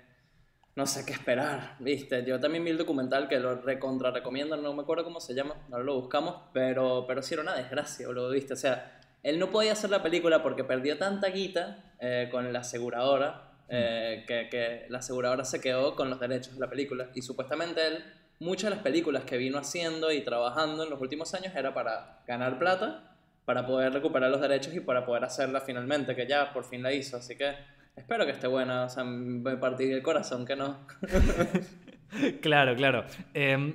no 0.74 0.86
sé 0.86 1.06
qué 1.06 1.12
esperar, 1.12 1.76
¿viste? 1.78 2.24
Yo 2.24 2.40
también 2.40 2.64
vi 2.64 2.70
el 2.72 2.78
documental 2.78 3.28
que 3.28 3.38
lo 3.38 3.62
recontra 3.62 4.10
recomiendo, 4.10 4.56
no 4.56 4.74
me 4.74 4.82
acuerdo 4.82 5.04
cómo 5.04 5.20
se 5.20 5.34
llama, 5.34 5.54
ahora 5.70 5.84
lo 5.84 5.94
buscamos, 5.94 6.36
pero, 6.52 7.04
pero 7.06 7.22
sí 7.22 7.34
era 7.34 7.44
una 7.44 7.54
desgracia, 7.54 8.08
lo 8.08 8.28
viste? 8.28 8.54
O 8.54 8.56
sea, 8.56 9.00
él 9.22 9.38
no 9.38 9.50
podía 9.50 9.72
hacer 9.72 9.90
la 9.90 10.02
película 10.02 10.42
porque 10.42 10.64
perdió 10.64 10.98
tanta 10.98 11.28
guita 11.28 11.94
eh, 12.00 12.28
con 12.30 12.52
la 12.52 12.58
aseguradora, 12.58 13.45
eh, 13.68 14.24
que, 14.26 14.48
que, 14.48 14.86
la 14.88 14.98
aseguradora 14.98 15.44
se 15.44 15.60
quedó 15.60 15.94
con 15.94 16.10
los 16.10 16.20
derechos 16.20 16.54
de 16.54 16.60
la 16.60 16.70
película. 16.70 17.10
Y 17.14 17.22
supuestamente 17.22 17.86
él, 17.86 18.04
muchas 18.38 18.70
de 18.70 18.76
las 18.76 18.84
películas 18.84 19.24
que 19.24 19.36
vino 19.36 19.58
haciendo 19.58 20.12
y 20.12 20.22
trabajando 20.22 20.84
en 20.84 20.90
los 20.90 21.00
últimos 21.00 21.34
años 21.34 21.54
era 21.54 21.74
para 21.74 22.20
ganar 22.26 22.58
plata, 22.58 23.16
para 23.44 23.66
poder 23.66 23.92
recuperar 23.92 24.30
los 24.30 24.40
derechos 24.40 24.74
y 24.74 24.80
para 24.80 25.06
poder 25.06 25.24
hacerla 25.24 25.60
finalmente, 25.60 26.14
que 26.14 26.26
ya 26.26 26.52
por 26.52 26.64
fin 26.64 26.82
la 26.82 26.92
hizo, 26.92 27.16
así 27.16 27.36
que 27.36 27.54
Espero 27.96 28.26
que 28.26 28.32
esté 28.32 28.46
buena, 28.46 28.84
o 28.84 28.88
sea, 28.90 29.04
me 29.04 29.56
partir 29.56 29.92
el 29.92 30.02
corazón, 30.02 30.44
que 30.44 30.54
no. 30.54 30.86
claro, 32.42 32.76
claro. 32.76 33.06
Em, 33.32 33.72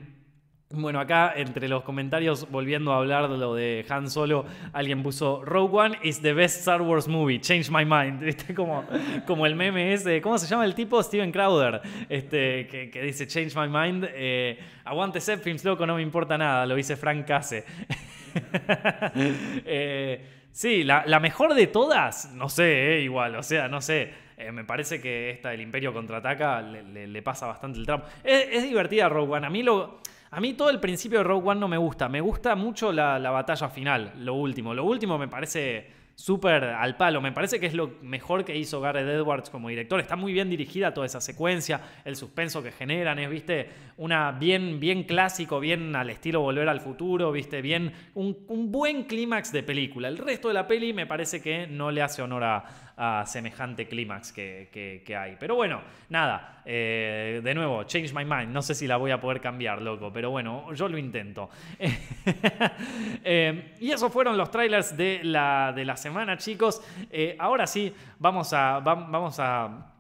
bueno, 0.74 1.00
acá 1.00 1.34
entre 1.36 1.68
los 1.68 1.84
comentarios, 1.84 2.50
volviendo 2.50 2.94
a 2.94 2.98
hablar 2.98 3.30
de 3.30 3.38
lo 3.38 3.56
de 3.56 3.86
Han 3.90 4.10
Solo, 4.10 4.46
alguien 4.74 5.04
puso 5.04 5.44
Rogue 5.44 5.78
One 5.78 6.00
is 6.04 6.22
the 6.22 6.34
best 6.34 6.60
Star 6.60 6.82
Wars 6.82 7.08
movie, 7.08 7.40
change 7.40 7.70
my 7.70 7.86
mind. 7.86 8.22
¿Viste? 8.22 8.54
Como, 8.62 8.84
como 9.26 9.46
el 9.46 9.56
meme 9.56 9.94
ese, 9.94 10.22
¿cómo 10.22 10.38
se 10.38 10.48
llama 10.48 10.66
el 10.66 10.76
tipo? 10.76 11.02
Steven 11.02 11.32
Crowder, 11.32 11.82
este, 12.10 12.68
que, 12.68 13.02
dice 13.02 13.28
change 13.28 13.56
my 13.56 13.68
mind. 13.68 14.08
Eh, 14.14 14.60
aguante 14.86 15.20
Films, 15.20 15.64
loco, 15.64 15.86
no 15.86 15.96
me 15.96 16.02
importa 16.02 16.38
nada, 16.38 16.66
lo 16.66 16.76
dice 16.76 16.96
Frank 16.96 17.26
Case. 17.26 17.66
eh, 19.66 20.42
Sí, 20.52 20.84
la, 20.84 21.20
mejor 21.20 21.54
de 21.54 21.68
todas, 21.68 22.34
no 22.34 22.50
sé, 22.50 22.98
eh, 22.98 23.02
igual, 23.02 23.36
o 23.36 23.44
sea, 23.44 23.68
no 23.70 23.82
sé. 23.82 24.14
Eh, 24.38 24.52
me 24.52 24.66
parece 24.66 25.00
que 25.00 25.30
esta, 25.30 25.54
el 25.54 25.62
Imperio 25.62 25.94
contraataca, 25.94 26.62
le, 26.62 27.22
pasa 27.22 27.48
bastante 27.48 27.80
el 27.80 27.86
tramo. 27.86 28.04
Es, 28.24 28.64
divertida 28.64 29.08
Rogue 29.08 29.34
One. 29.34 29.48
A 29.48 29.50
mí, 29.50 29.64
lo, 29.64 30.02
a 30.32 30.40
mí 30.40 30.54
todo 30.54 30.70
el 30.70 30.80
principio 30.80 31.20
de 31.20 31.24
Rogue 31.26 31.50
One 31.50 31.60
no 31.60 31.68
me 31.68 31.78
gusta. 31.78 32.08
Me 32.08 32.22
gusta 32.22 32.56
mucho 32.56 32.94
la, 32.94 33.20
la 33.20 33.32
batalla 33.32 33.68
final, 33.68 34.14
lo 34.18 34.34
último. 34.36 34.74
Lo 34.74 34.86
último 34.86 35.18
me 35.18 35.28
parece 35.28 36.02
súper 36.16 36.64
al 36.64 36.96
palo. 36.98 37.20
Me 37.22 37.32
parece 37.32 37.60
que 37.60 37.66
es 37.66 37.74
lo 37.74 37.96
mejor 38.02 38.46
que 38.46 38.56
hizo 38.56 38.80
Gareth 38.80 39.08
Edwards 39.08 39.50
como 39.50 39.70
director. 39.70 40.00
Está 40.00 40.16
muy 40.16 40.34
bien 40.34 40.50
dirigida 40.50 40.94
toda 40.94 41.06
esa 41.06 41.20
secuencia, 41.20 41.82
el 42.06 42.16
suspenso 42.16 42.62
que 42.62 42.72
generan, 42.72 43.20
es, 43.20 43.30
viste, 43.30 43.70
una 43.98 44.32
bien, 44.32 44.80
bien 44.80 45.04
clásico, 45.04 45.60
bien 45.60 45.96
al 45.96 46.10
estilo 46.10 46.42
Volver 46.42 46.70
al 46.70 46.80
Futuro, 46.80 47.32
viste, 47.32 47.62
bien, 47.62 47.92
un, 48.14 48.38
buen 48.72 49.04
clímax 49.04 49.52
de 49.52 49.64
película. 49.64 50.08
El 50.08 50.18
resto 50.18 50.48
de 50.48 50.54
la 50.54 50.68
peli 50.68 50.94
me 50.94 51.08
parece 51.08 51.42
que 51.42 51.68
no 51.68 51.92
le 51.92 52.02
hace 52.02 52.22
honor 52.22 52.44
a, 52.44 52.64
semejante 53.26 53.88
clímax 53.88 54.32
que, 54.32 55.16
hay. 55.18 55.38
Pero 55.40 55.56
bueno, 55.56 55.82
nada, 56.10 56.62
eh, 56.66 57.42
de 57.44 57.54
nuevo, 57.56 57.84
change 57.84 58.14
my 58.14 58.26
mind. 58.26 58.50
No 58.50 58.62
sé 58.62 58.76
si 58.76 58.88
la 58.88 58.98
voy 58.98 59.12
a 59.12 59.20
poder 59.20 59.42
cambiar, 59.42 59.82
loco, 59.82 60.12
pero 60.14 60.30
bueno, 60.30 60.72
yo 60.74 60.88
lo 60.88 60.98
intento. 60.98 61.50
Eh, 63.24 63.76
y 63.80 63.92
esos 63.92 64.12
fueron 64.12 64.38
los 64.38 64.50
trailers 64.50 64.98
de 64.98 65.22
la, 65.24 65.74
de 65.76 65.86
la 65.86 65.96
semana, 65.96 66.38
chicos. 66.38 66.82
Eh, 67.10 67.36
ahora 67.40 67.68
sí, 67.68 67.94
vamos 68.20 68.52
a, 68.54 68.80
vamos 68.80 69.40
a 69.40 69.92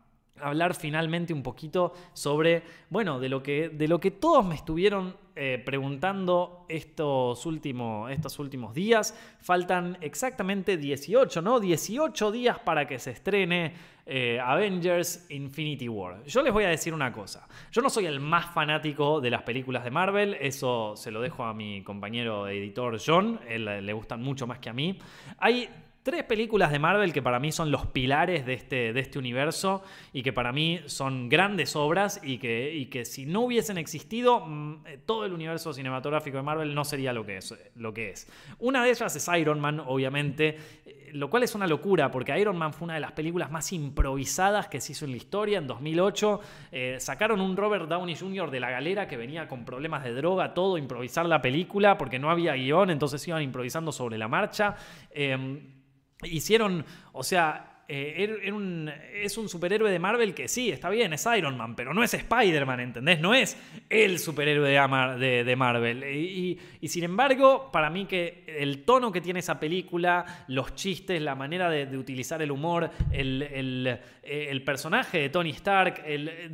hablar 0.41 0.75
finalmente 0.75 1.33
un 1.33 1.43
poquito 1.43 1.93
sobre, 2.13 2.63
bueno, 2.89 3.19
de 3.19 3.29
lo 3.29 3.41
que, 3.41 3.69
de 3.69 3.87
lo 3.87 3.99
que 3.99 4.11
todos 4.11 4.45
me 4.45 4.55
estuvieron 4.55 5.15
eh, 5.33 5.61
preguntando 5.63 6.65
estos, 6.67 7.45
últimos, 7.45 8.11
estos 8.11 8.37
últimos 8.39 8.73
días. 8.73 9.17
Faltan 9.39 9.97
exactamente 10.01 10.75
18, 10.77 11.41
¿no? 11.41 11.59
18 11.59 12.31
días 12.31 12.59
para 12.59 12.85
que 12.85 12.99
se 12.99 13.11
estrene 13.11 13.73
eh, 14.05 14.39
Avengers 14.41 15.27
Infinity 15.29 15.87
War. 15.87 16.23
Yo 16.25 16.41
les 16.41 16.51
voy 16.51 16.65
a 16.65 16.69
decir 16.69 16.93
una 16.93 17.13
cosa. 17.13 17.47
Yo 17.71 17.81
no 17.81 17.89
soy 17.89 18.07
el 18.07 18.19
más 18.19 18.53
fanático 18.53 19.21
de 19.21 19.29
las 19.29 19.43
películas 19.43 19.85
de 19.85 19.91
Marvel, 19.91 20.35
eso 20.39 20.95
se 20.97 21.11
lo 21.11 21.21
dejo 21.21 21.45
a 21.45 21.53
mi 21.53 21.81
compañero 21.81 22.47
editor 22.49 22.99
John, 23.03 23.39
él 23.47 23.85
le 23.85 23.93
gustan 23.93 24.21
mucho 24.21 24.47
más 24.47 24.59
que 24.59 24.69
a 24.69 24.73
mí. 24.73 24.99
Hay 25.37 25.69
tres 26.03 26.23
películas 26.23 26.71
de 26.71 26.79
Marvel 26.79 27.13
que 27.13 27.21
para 27.21 27.39
mí 27.39 27.51
son 27.51 27.69
los 27.71 27.85
pilares 27.87 28.45
de 28.45 28.53
este, 28.53 28.93
de 28.93 28.99
este 28.99 29.19
universo 29.19 29.83
y 30.13 30.23
que 30.23 30.33
para 30.33 30.51
mí 30.51 30.79
son 30.87 31.29
grandes 31.29 31.75
obras 31.75 32.19
y 32.23 32.37
que, 32.37 32.73
y 32.73 32.87
que 32.87 33.05
si 33.05 33.25
no 33.25 33.41
hubiesen 33.41 33.77
existido, 33.77 34.45
mm, 34.45 34.87
eh, 34.87 34.99
todo 35.05 35.25
el 35.25 35.33
universo 35.33 35.73
cinematográfico 35.73 36.37
de 36.37 36.43
Marvel 36.43 36.73
no 36.73 36.83
sería 36.83 37.13
lo 37.13 37.25
que 37.25 37.37
es. 37.37 37.53
Lo 37.75 37.93
que 37.93 38.11
es. 38.11 38.27
Una 38.59 38.83
de 38.83 38.89
ellas 38.89 39.15
es 39.15 39.29
Iron 39.39 39.59
Man, 39.59 39.79
obviamente, 39.85 40.57
eh, 40.85 41.09
lo 41.13 41.29
cual 41.29 41.43
es 41.43 41.53
una 41.53 41.67
locura 41.67 42.09
porque 42.09 42.37
Iron 42.39 42.57
Man 42.57 42.73
fue 42.73 42.85
una 42.85 42.95
de 42.95 43.01
las 43.01 43.11
películas 43.11 43.51
más 43.51 43.71
improvisadas 43.71 44.67
que 44.67 44.81
se 44.81 44.93
hizo 44.93 45.05
en 45.05 45.11
la 45.11 45.17
historia. 45.17 45.59
En 45.59 45.67
2008 45.67 46.39
eh, 46.71 46.95
sacaron 46.99 47.41
un 47.41 47.55
Robert 47.55 47.87
Downey 47.87 48.15
Jr. 48.15 48.49
de 48.49 48.59
la 48.59 48.71
galera 48.71 49.07
que 49.07 49.17
venía 49.17 49.47
con 49.47 49.65
problemas 49.65 50.03
de 50.03 50.13
droga, 50.13 50.53
todo, 50.53 50.77
improvisar 50.77 51.25
la 51.27 51.41
película 51.41 51.97
porque 51.97 52.17
no 52.17 52.31
había 52.31 52.53
guion, 52.53 52.89
entonces 52.89 53.27
iban 53.27 53.43
improvisando 53.43 53.91
sobre 53.91 54.17
la 54.17 54.27
marcha. 54.27 54.75
Em, 55.11 55.80
hicieron, 56.23 56.85
o 57.13 57.23
sea, 57.23 57.70
eh, 57.93 58.93
es 59.21 59.37
un 59.37 59.49
superhéroe 59.49 59.91
de 59.91 59.99
Marvel 59.99 60.33
que 60.33 60.47
sí, 60.47 60.71
está 60.71 60.89
bien, 60.89 61.11
es 61.11 61.27
Iron 61.37 61.57
Man, 61.57 61.75
pero 61.75 61.93
no 61.93 62.03
es 62.03 62.13
Spider-Man, 62.13 62.79
¿entendés? 62.79 63.19
No 63.19 63.33
es 63.33 63.57
el 63.89 64.17
superhéroe 64.17 64.69
de, 64.69 65.43
de, 65.43 65.55
Marvel. 65.57 66.05
Y, 66.05 66.87
sin 66.87 67.03
embargo, 67.03 67.69
para 67.69 67.89
mí 67.89 68.05
que 68.05 68.45
el 68.47 68.83
tono 68.83 69.11
que 69.11 69.19
tiene 69.19 69.41
esa 69.41 69.59
película, 69.59 70.45
los 70.47 70.73
chistes, 70.73 71.21
la 71.21 71.35
manera 71.35 71.69
de, 71.69 71.97
utilizar 71.97 72.41
el 72.41 72.51
humor, 72.51 72.89
el, 73.11 73.99
personaje 74.65 75.19
de 75.19 75.29
Tony 75.29 75.49
Stark, 75.49 76.01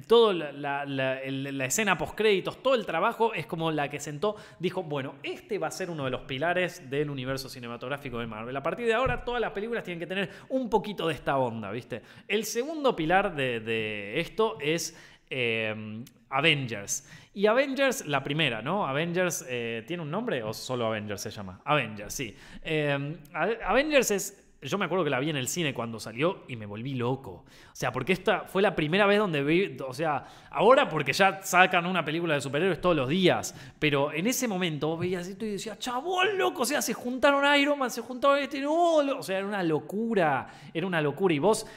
toda 0.08 0.34
la, 0.34 0.86
la, 0.86 1.66
escena 1.66 2.00
post-créditos, 2.00 2.64
todo 2.64 2.74
el 2.74 2.88
trabajo 2.88 3.36
es 3.36 3.46
como 3.46 3.72
la 3.72 3.90
que 3.90 4.00
sentó, 4.00 4.38
dijo, 4.58 4.82
bueno, 4.82 5.14
este 5.22 5.60
va 5.60 5.68
a 5.68 5.72
ser 5.72 5.92
uno 5.92 6.06
de 6.06 6.10
los 6.10 6.22
pilares 6.22 6.90
del 6.90 7.12
universo 7.12 7.48
cinematográfico 7.48 8.18
de 8.18 8.26
Marvel. 8.26 8.58
A 8.58 8.64
partir 8.64 8.88
de 8.88 8.96
ahora, 8.96 9.24
todas 9.24 9.40
las 9.40 9.52
películas 9.52 9.84
tienen 9.84 10.00
que 10.00 10.08
tener 10.08 10.32
un 10.50 10.68
poquito 10.68 11.08
de 11.08 11.27
onda, 11.36 11.72
¿viste? 11.72 12.02
El 12.28 12.46
segundo 12.46 12.96
pilar 12.96 13.36
de, 13.36 14.20
esto 14.20 14.58
es 14.62 14.98
eh, 15.30 16.04
Avengers. 16.30 17.10
Y 17.34 17.46
Avengers, 17.48 18.06
la 18.06 18.24
primera, 18.24 18.62
¿no? 18.62 18.88
Avengers, 18.88 19.46
eh, 19.50 19.84
¿tiene 19.86 20.04
un 20.04 20.10
nombre 20.10 20.42
o 20.44 20.54
solo 20.54 20.86
Avengers 20.86 21.22
se 21.22 21.30
llama? 21.30 21.60
Avengers, 21.66 22.14
sí. 22.14 22.36
Eh, 22.64 23.18
Avengers 23.34 24.12
es 24.12 24.47
yo 24.62 24.78
me 24.78 24.86
acuerdo 24.86 25.04
que 25.04 25.10
la 25.10 25.20
vi 25.20 25.30
en 25.30 25.36
el 25.36 25.48
cine 25.48 25.74
cuando 25.74 26.00
salió 26.00 26.44
y 26.48 26.56
me 26.56 26.66
volví 26.66 26.96
loco. 26.96 27.46
O 27.72 27.76
sea, 27.76 27.92
porque 27.92 28.14
esta 28.14 28.42
fue 28.42 28.62
la 28.62 28.76
primera 28.76 29.06
vez 29.06 29.20
donde 29.20 29.44
vi, 29.44 29.78
o 29.86 29.94
sea, 29.94 30.26
ahora 30.50 30.90
porque 30.90 31.14
ya 31.14 31.42
sacan 31.44 31.86
una 31.86 32.04
película 32.04 32.34
de 32.34 32.42
superhéroes 32.42 32.82
todos 32.82 32.96
los 32.96 33.08
días, 33.08 33.54
pero 33.78 34.12
en 34.12 34.26
ese 34.26 34.48
momento 34.48 34.88
vos 34.88 35.00
veías 35.00 35.28
esto 35.28 35.46
y 35.46 35.52
decías, 35.52 35.78
chabón, 35.78 36.38
loco, 36.38 36.64
o 36.64 36.66
sea, 36.66 36.82
se 36.82 36.94
juntaron 36.94 37.44
Iron 37.60 37.78
Man, 37.78 37.92
se 37.92 38.02
juntaron 38.02 38.40
este, 38.40 38.60
no, 38.60 38.96
o 38.96 39.24
sea, 39.24 39.38
era 39.38 39.48
una 39.48 39.62
locura, 39.64 40.48
era 40.74 40.88
una 40.88 41.02
locura. 41.02 41.36
Y 41.36 41.40
vos, 41.40 41.68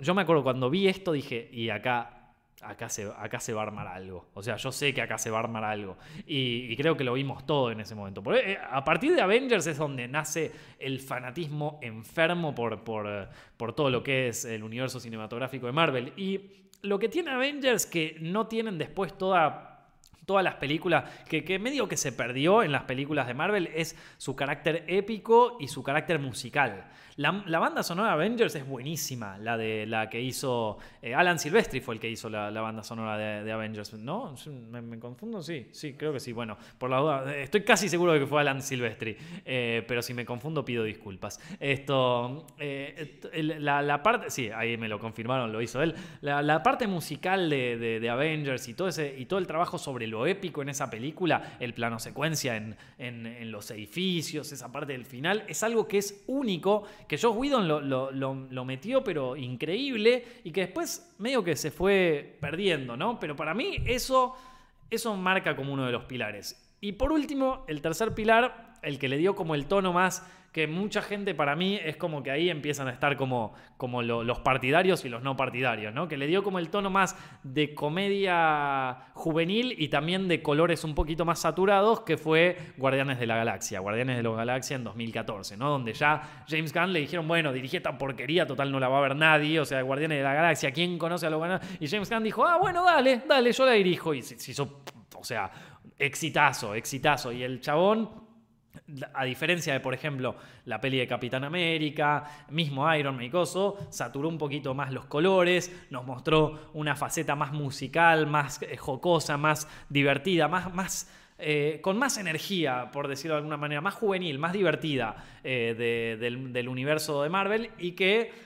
yo 0.00 0.14
me 0.14 0.22
acuerdo 0.22 0.42
cuando 0.42 0.68
vi 0.68 0.88
esto 0.88 1.12
dije, 1.12 1.48
y 1.50 1.70
acá 1.70 2.25
acá 2.62 2.88
se, 2.88 3.10
acá 3.16 3.40
se 3.40 3.52
va 3.52 3.60
a 3.62 3.66
armar 3.66 3.86
algo. 3.86 4.26
O 4.34 4.42
sea, 4.42 4.56
yo 4.56 4.72
sé 4.72 4.94
que 4.94 5.02
acá 5.02 5.18
se 5.18 5.30
va 5.30 5.38
a 5.38 5.40
armar 5.40 5.64
algo. 5.64 5.96
Y, 6.26 6.74
creo 6.76 6.96
que 6.96 7.04
lo 7.04 7.14
vimos 7.14 7.46
todo 7.46 7.70
en 7.70 7.80
ese 7.80 7.94
momento. 7.94 8.22
Porque, 8.22 8.52
eh, 8.52 8.58
a 8.70 8.84
partir 8.84 9.14
de 9.14 9.20
Avengers 9.20 9.66
es 9.66 9.78
donde 9.78 10.08
nace 10.08 10.52
el 10.78 11.00
fanatismo 11.00 11.78
enfermo 11.82 12.54
por, 12.54 12.82
por, 12.82 13.28
por 13.56 13.72
todo 13.74 13.90
lo 13.90 14.02
que 14.02 14.28
es 14.28 14.44
el 14.44 14.62
universo 14.62 15.00
cinematográfico 15.00 15.66
de 15.66 15.72
Marvel. 15.72 16.12
Y 16.16 16.40
lo 16.82 16.98
que 16.98 17.08
tiene 17.08 17.30
Avengers 17.30 17.86
que 17.86 18.16
no 18.20 18.46
tienen 18.46 18.78
después 18.78 19.16
toda 19.16 19.75
todas 20.26 20.44
las 20.44 20.56
películas, 20.56 21.04
que, 21.28 21.58
medio 21.58 21.88
que 21.88 21.96
se 21.96 22.12
perdió 22.12 22.62
en 22.62 22.72
las 22.72 22.82
películas 22.82 23.26
de 23.28 23.34
Marvel, 23.34 23.70
es 23.74 23.96
su 24.18 24.34
carácter 24.34 24.84
épico 24.88 25.56
y 25.60 25.68
su 25.68 25.82
carácter 25.82 26.18
musical. 26.18 26.86
La, 27.16 27.58
banda 27.58 27.82
sonora 27.82 28.08
de 28.08 28.14
Avengers 28.14 28.54
es 28.56 28.66
buenísima, 28.66 29.38
la 29.38 29.56
de 29.56 29.86
la 29.86 30.10
que 30.10 30.20
hizo 30.20 30.76
eh, 31.00 31.14
Alan 31.14 31.38
Silvestri 31.38 31.80
fue 31.80 31.94
el 31.94 32.00
que 32.00 32.10
hizo 32.10 32.28
la, 32.28 32.50
banda 32.60 32.82
sonora 32.82 33.16
de, 33.16 33.50
Avengers, 33.50 33.94
¿no? 33.94 34.34
¿Me, 34.70 34.98
confundo? 34.98 35.40
Sí, 35.40 35.68
sí, 35.72 35.94
creo 35.94 36.12
que 36.12 36.20
sí. 36.20 36.32
Bueno, 36.32 36.58
por 36.76 36.90
la 36.90 36.98
duda, 36.98 37.36
estoy 37.36 37.62
casi 37.62 37.88
seguro 37.88 38.12
de 38.12 38.20
que 38.20 38.26
fue 38.26 38.42
Alan 38.42 38.60
Silvestri, 38.60 39.16
eh, 39.46 39.82
pero 39.88 40.02
si 40.02 40.12
me 40.12 40.26
confundo 40.26 40.62
pido 40.62 40.84
disculpas. 40.84 41.40
Esto, 41.58 42.46
eh, 42.58 43.20
la, 43.32 44.02
parte, 44.02 44.28
sí, 44.28 44.50
ahí 44.50 44.76
me 44.76 44.88
lo 44.88 44.98
confirmaron, 44.98 45.50
lo 45.52 45.62
hizo 45.62 45.82
él. 45.82 45.94
La, 46.20 46.62
parte 46.62 46.86
musical 46.86 47.48
de, 47.48 48.08
Avengers 48.10 48.68
y 48.68 48.74
todo, 48.74 48.88
ese, 48.88 49.14
y 49.16 49.24
todo 49.24 49.38
el 49.38 49.46
trabajo 49.46 49.78
sobre 49.78 50.06
lo 50.16 50.26
épico 50.26 50.62
en 50.62 50.70
esa 50.70 50.88
película, 50.88 51.56
el 51.60 51.74
plano 51.74 51.98
secuencia 51.98 52.56
en, 52.56 52.76
en 52.98 53.52
los 53.52 53.70
edificios, 53.70 54.50
esa 54.52 54.72
parte 54.72 54.92
del 54.92 55.04
final, 55.04 55.44
es 55.46 55.62
algo 55.62 55.86
que 55.86 55.98
es 55.98 56.24
único 56.26 56.84
que 57.06 57.18
Josh 57.18 57.36
Whedon 57.36 57.68
lo, 57.88 58.64
metió, 58.64 59.04
pero 59.04 59.36
increíble, 59.36 60.24
y 60.44 60.50
que 60.50 60.62
después 60.62 61.14
medio 61.18 61.44
que 61.44 61.56
se 61.56 61.70
fue 61.70 62.36
perdiendo, 62.40 62.96
¿no? 62.96 63.20
Pero 63.20 63.36
para 63.36 63.54
mí 63.54 63.76
eso, 63.86 64.34
eso 64.90 65.14
marca 65.16 65.54
como 65.54 65.72
uno 65.72 65.86
de 65.86 65.92
los 65.92 66.04
pilares. 66.04 66.65
Y 66.80 66.92
por 66.92 67.12
último, 67.12 67.64
el 67.68 67.80
tercer 67.80 68.14
pilar, 68.14 68.74
el 68.82 68.98
que 68.98 69.08
le 69.08 69.16
dio 69.16 69.34
como 69.34 69.54
el 69.54 69.66
tono 69.66 69.92
más 69.92 70.26
que 70.56 70.66
mucha 70.66 71.02
gente 71.02 71.34
para 71.34 71.54
mí 71.54 71.78
es 71.84 71.98
como 71.98 72.22
que 72.22 72.30
ahí 72.30 72.48
empiezan 72.48 72.88
a 72.88 72.90
estar 72.90 73.18
como, 73.18 73.52
como 73.76 74.00
los 74.00 74.38
partidarios 74.38 75.04
y 75.04 75.10
los 75.10 75.22
no 75.22 75.36
partidarios, 75.36 75.92
¿no? 75.92 76.08
Que 76.08 76.16
le 76.16 76.26
dio 76.26 76.42
como 76.42 76.58
el 76.58 76.70
tono 76.70 76.88
más 76.88 77.14
de 77.42 77.74
comedia 77.74 79.10
juvenil 79.12 79.74
y 79.76 79.88
también 79.88 80.28
de 80.28 80.40
colores 80.40 80.82
un 80.84 80.94
poquito 80.94 81.26
más 81.26 81.40
saturados, 81.40 82.00
que 82.00 82.16
fue 82.16 82.56
Guardianes 82.78 83.18
de 83.18 83.26
la 83.26 83.36
Galaxia, 83.36 83.80
Guardianes 83.80 84.16
de 84.16 84.22
la 84.22 84.30
Galaxia 84.30 84.76
en 84.76 84.84
2014, 84.84 85.58
¿no? 85.58 85.68
Donde 85.68 85.92
ya 85.92 86.44
James 86.48 86.72
Gunn 86.72 86.90
le 86.90 87.00
dijeron, 87.00 87.28
bueno, 87.28 87.52
dirige 87.52 87.76
esta 87.76 87.98
porquería, 87.98 88.46
total 88.46 88.72
no 88.72 88.80
la 88.80 88.88
va 88.88 88.96
a 88.96 89.02
ver 89.02 89.14
nadie, 89.14 89.60
o 89.60 89.66
sea, 89.66 89.82
Guardianes 89.82 90.16
de 90.16 90.24
la 90.24 90.32
Galaxia, 90.32 90.70
¿quién 90.70 90.96
conoce 90.96 91.26
a 91.26 91.28
los 91.28 91.36
Guardianes? 91.36 91.68
Y 91.80 91.86
James 91.86 92.08
Gunn 92.08 92.24
dijo, 92.24 92.46
ah, 92.46 92.56
bueno, 92.58 92.82
dale, 92.82 93.24
dale, 93.28 93.52
yo 93.52 93.66
la 93.66 93.72
dirijo. 93.72 94.14
Y 94.14 94.22
se 94.22 94.50
hizo, 94.50 94.80
o 95.14 95.22
sea, 95.22 95.50
exitazo, 95.98 96.74
exitazo. 96.74 97.32
Y 97.32 97.42
el 97.42 97.60
chabón 97.60 98.26
a 99.14 99.24
diferencia 99.24 99.72
de, 99.72 99.80
por 99.80 99.94
ejemplo, 99.94 100.36
la 100.64 100.80
peli 100.80 100.98
de 100.98 101.06
Capitán 101.06 101.44
América, 101.44 102.24
mismo 102.50 102.92
Iron 102.94 103.16
Man 103.16 103.24
y 103.24 103.30
Coso, 103.30 103.76
saturó 103.90 104.28
un 104.28 104.38
poquito 104.38 104.74
más 104.74 104.92
los 104.92 105.06
colores, 105.06 105.74
nos 105.90 106.06
mostró 106.06 106.70
una 106.74 106.96
faceta 106.96 107.34
más 107.34 107.52
musical, 107.52 108.26
más 108.26 108.60
eh, 108.62 108.76
jocosa, 108.76 109.36
más 109.36 109.68
divertida, 109.88 110.48
más, 110.48 110.72
más 110.74 111.10
eh, 111.38 111.80
con 111.82 111.98
más 111.98 112.16
energía, 112.18 112.90
por 112.92 113.08
decirlo 113.08 113.34
de 113.34 113.38
alguna 113.38 113.56
manera, 113.56 113.80
más 113.80 113.94
juvenil, 113.94 114.38
más 114.38 114.52
divertida 114.52 115.16
eh, 115.44 116.18
del, 116.18 116.52
del 116.52 116.68
universo 116.68 117.22
de 117.22 117.28
Marvel 117.28 117.70
y 117.78 117.92
que 117.92 118.45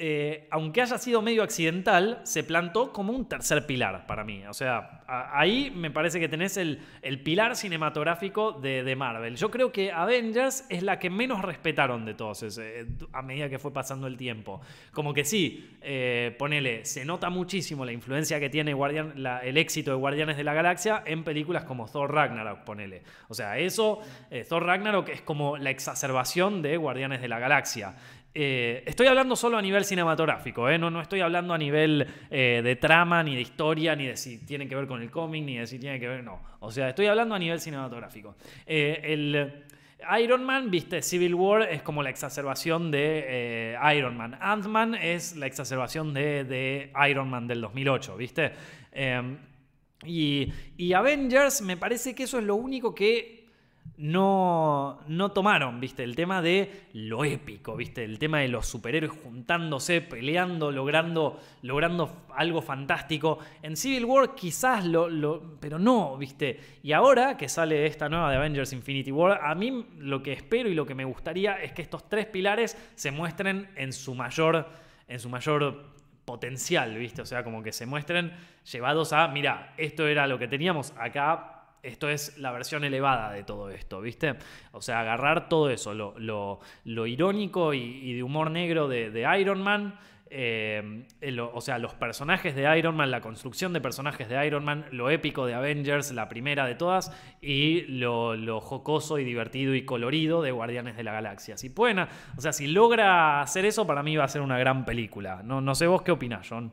eh, 0.00 0.46
aunque 0.52 0.80
haya 0.80 0.96
sido 0.96 1.22
medio 1.22 1.42
accidental, 1.42 2.20
se 2.22 2.44
plantó 2.44 2.92
como 2.92 3.12
un 3.12 3.28
tercer 3.28 3.66
pilar 3.66 4.06
para 4.06 4.22
mí. 4.22 4.46
O 4.46 4.54
sea, 4.54 5.02
ahí 5.08 5.72
me 5.74 5.90
parece 5.90 6.20
que 6.20 6.28
tenés 6.28 6.56
el, 6.56 6.78
pilar 7.24 7.56
cinematográfico 7.56 8.52
de, 8.52 8.94
Marvel. 8.94 9.34
Yo 9.34 9.50
creo 9.50 9.72
que 9.72 9.90
Avengers 9.90 10.64
es 10.68 10.84
la 10.84 11.00
que 11.00 11.10
menos 11.10 11.42
respetaron 11.42 12.04
de 12.04 12.14
todos 12.14 12.58
eh, 12.60 12.86
a 13.12 13.22
medida 13.22 13.48
que 13.48 13.58
fue 13.58 13.72
pasando 13.72 14.06
el 14.06 14.16
tiempo. 14.16 14.60
Como 14.92 15.12
que 15.12 15.24
sí, 15.24 15.76
eh, 15.82 16.32
ponele, 16.38 16.84
se 16.84 17.04
nota 17.04 17.28
muchísimo 17.28 17.84
la 17.84 17.90
influencia 17.90 18.38
que 18.38 18.50
tiene 18.50 18.76
el 19.42 19.56
éxito 19.56 19.90
de 19.90 19.96
Guardianes 19.96 20.36
de 20.36 20.44
la 20.44 20.54
Galaxia 20.54 21.02
en 21.06 21.24
películas 21.24 21.64
como 21.64 21.86
Thor 21.88 22.14
Ragnarok, 22.14 22.60
ponele. 22.60 23.02
O 23.26 23.34
sea, 23.34 23.58
eso, 23.58 23.98
Thor 24.48 24.64
Ragnarok 24.64 25.08
es 25.08 25.22
como 25.22 25.56
la 25.56 25.70
exacerbación 25.70 26.62
de 26.62 26.76
Guardianes 26.76 27.20
de 27.20 27.26
la 27.26 27.40
Galaxia. 27.40 27.96
Eh, 28.34 28.84
estoy 28.86 29.06
hablando 29.06 29.34
solo 29.34 29.56
a 29.56 29.62
nivel 29.62 29.84
cinematográfico, 29.84 30.68
¿eh? 30.68 30.78
no, 30.78 30.90
no 30.90 31.00
estoy 31.00 31.20
hablando 31.20 31.54
a 31.54 31.58
nivel 31.58 32.06
eh, 32.30 32.60
de 32.62 32.76
trama, 32.76 33.22
ni 33.22 33.34
de 33.34 33.40
historia, 33.40 33.96
ni 33.96 34.06
de 34.06 34.16
si 34.16 34.38
tiene 34.38 34.68
que 34.68 34.76
ver 34.76 34.86
con 34.86 35.02
el 35.02 35.10
cómic, 35.10 35.44
ni 35.44 35.56
de 35.56 35.66
si 35.66 35.78
tiene 35.78 35.98
que 35.98 36.08
ver. 36.08 36.22
No. 36.22 36.40
O 36.60 36.70
sea, 36.70 36.90
estoy 36.90 37.06
hablando 37.06 37.34
a 37.34 37.38
nivel 37.38 37.60
cinematográfico. 37.60 38.36
el. 38.66 39.64
Iron 40.22 40.44
Man, 40.44 40.70
viste, 40.70 41.02
Civil 41.02 41.34
War 41.34 41.62
es 41.62 41.82
como 41.82 42.04
la 42.04 42.10
exacerbación 42.10 42.92
de 42.92 43.76
Iron 43.96 44.16
Man. 44.16 44.38
Ant-Man 44.40 44.94
es 44.94 45.34
la 45.34 45.46
exacerbación 45.46 46.14
de, 46.14 46.92
Iron 47.10 47.28
Man 47.28 47.48
del 47.48 47.60
2008, 47.60 48.16
viste. 48.16 48.52
y, 50.06 50.52
y 50.76 50.92
Avengers, 50.92 51.62
me 51.62 51.76
parece 51.76 52.14
que 52.14 52.22
eso 52.22 52.38
es 52.38 52.44
lo 52.44 52.54
único 52.54 52.94
que 52.94 53.37
no, 53.98 55.00
no 55.08 55.32
tomaron, 55.32 55.80
¿viste? 55.80 56.04
El 56.04 56.14
tema 56.14 56.40
de 56.40 56.86
lo 56.92 57.24
épico, 57.24 57.76
¿viste? 57.76 58.04
El 58.04 58.18
tema 58.20 58.38
de 58.38 58.48
los 58.48 58.66
superhéroes 58.66 59.12
juntándose, 59.12 60.00
peleando, 60.00 60.70
logrando, 60.70 61.40
logrando 61.62 62.26
algo 62.34 62.62
fantástico. 62.62 63.40
En 63.60 63.76
Civil 63.76 64.04
War 64.04 64.36
quizás 64.36 64.84
lo, 64.84 65.58
pero 65.58 65.80
no, 65.80 66.16
¿viste? 66.16 66.60
Y 66.84 66.92
ahora 66.92 67.36
que 67.36 67.48
sale 67.48 67.86
esta 67.86 68.08
nueva 68.08 68.30
de 68.30 68.36
Avengers 68.36 68.72
Infinity 68.72 69.10
War, 69.10 69.40
a 69.42 69.54
mí 69.56 69.84
lo 69.98 70.22
que 70.22 70.32
espero 70.32 70.68
y 70.68 70.74
lo 70.74 70.86
que 70.86 70.94
me 70.94 71.04
gustaría 71.04 71.60
es 71.60 71.72
que 71.72 71.82
estos 71.82 72.08
tres 72.08 72.26
pilares 72.26 72.76
se 72.94 73.10
muestren 73.10 73.68
en 73.74 73.92
su 73.92 74.14
mayor, 74.14 74.68
en 75.08 75.18
su 75.18 75.28
mayor 75.28 75.86
potencial, 76.24 76.94
¿viste? 76.96 77.22
O 77.22 77.26
sea, 77.26 77.42
como 77.42 77.64
que 77.64 77.72
se 77.72 77.84
muestren 77.84 78.32
llevados 78.70 79.12
a, 79.12 79.26
mira, 79.26 79.74
esto 79.76 80.06
era 80.06 80.28
lo 80.28 80.38
que 80.38 80.46
teníamos 80.46 80.94
acá 80.96 81.57
esto 81.82 82.08
es 82.08 82.38
la 82.38 82.52
versión 82.52 82.84
elevada 82.84 83.32
de 83.32 83.44
todo 83.44 83.70
esto, 83.70 84.00
¿viste? 84.00 84.34
O 84.72 84.82
sea, 84.82 85.00
agarrar 85.00 85.48
todo 85.48 85.70
eso, 85.70 85.94
lo, 85.94 86.14
lo, 86.84 87.06
irónico 87.06 87.74
y, 87.74 88.14
de 88.14 88.22
humor 88.22 88.50
negro 88.50 88.88
de, 88.88 89.38
Iron 89.40 89.62
Man, 89.62 89.98
eh, 90.30 91.06
o 91.52 91.60
sea, 91.60 91.78
los 91.78 91.94
personajes 91.94 92.54
de 92.54 92.78
Iron 92.78 92.96
Man, 92.96 93.10
la 93.10 93.20
construcción 93.20 93.72
de 93.72 93.80
personajes 93.80 94.28
de 94.28 94.46
Iron 94.46 94.64
Man, 94.64 94.86
lo 94.90 95.10
épico 95.10 95.46
de 95.46 95.54
Avengers, 95.54 96.12
la 96.12 96.28
primera 96.28 96.66
de 96.66 96.74
todas, 96.74 97.12
y 97.40 97.82
lo, 97.82 98.60
jocoso 98.60 99.18
y 99.18 99.24
divertido 99.24 99.74
y 99.74 99.84
colorido 99.84 100.42
de 100.42 100.50
Guardianes 100.50 100.96
de 100.96 101.04
la 101.04 101.12
Galaxia. 101.12 101.56
Si 101.56 101.70
pueden, 101.70 102.00
o 102.00 102.40
sea, 102.40 102.52
si 102.52 102.66
logra 102.66 103.40
hacer 103.40 103.64
eso, 103.64 103.86
para 103.86 104.02
mí 104.02 104.16
va 104.16 104.24
a 104.24 104.28
ser 104.28 104.42
una 104.42 104.58
gran 104.58 104.84
película. 104.84 105.42
No, 105.42 105.60
no 105.60 105.74
sé 105.74 105.86
vos 105.86 106.02
qué 106.02 106.12
opinás, 106.12 106.46
John. 106.48 106.72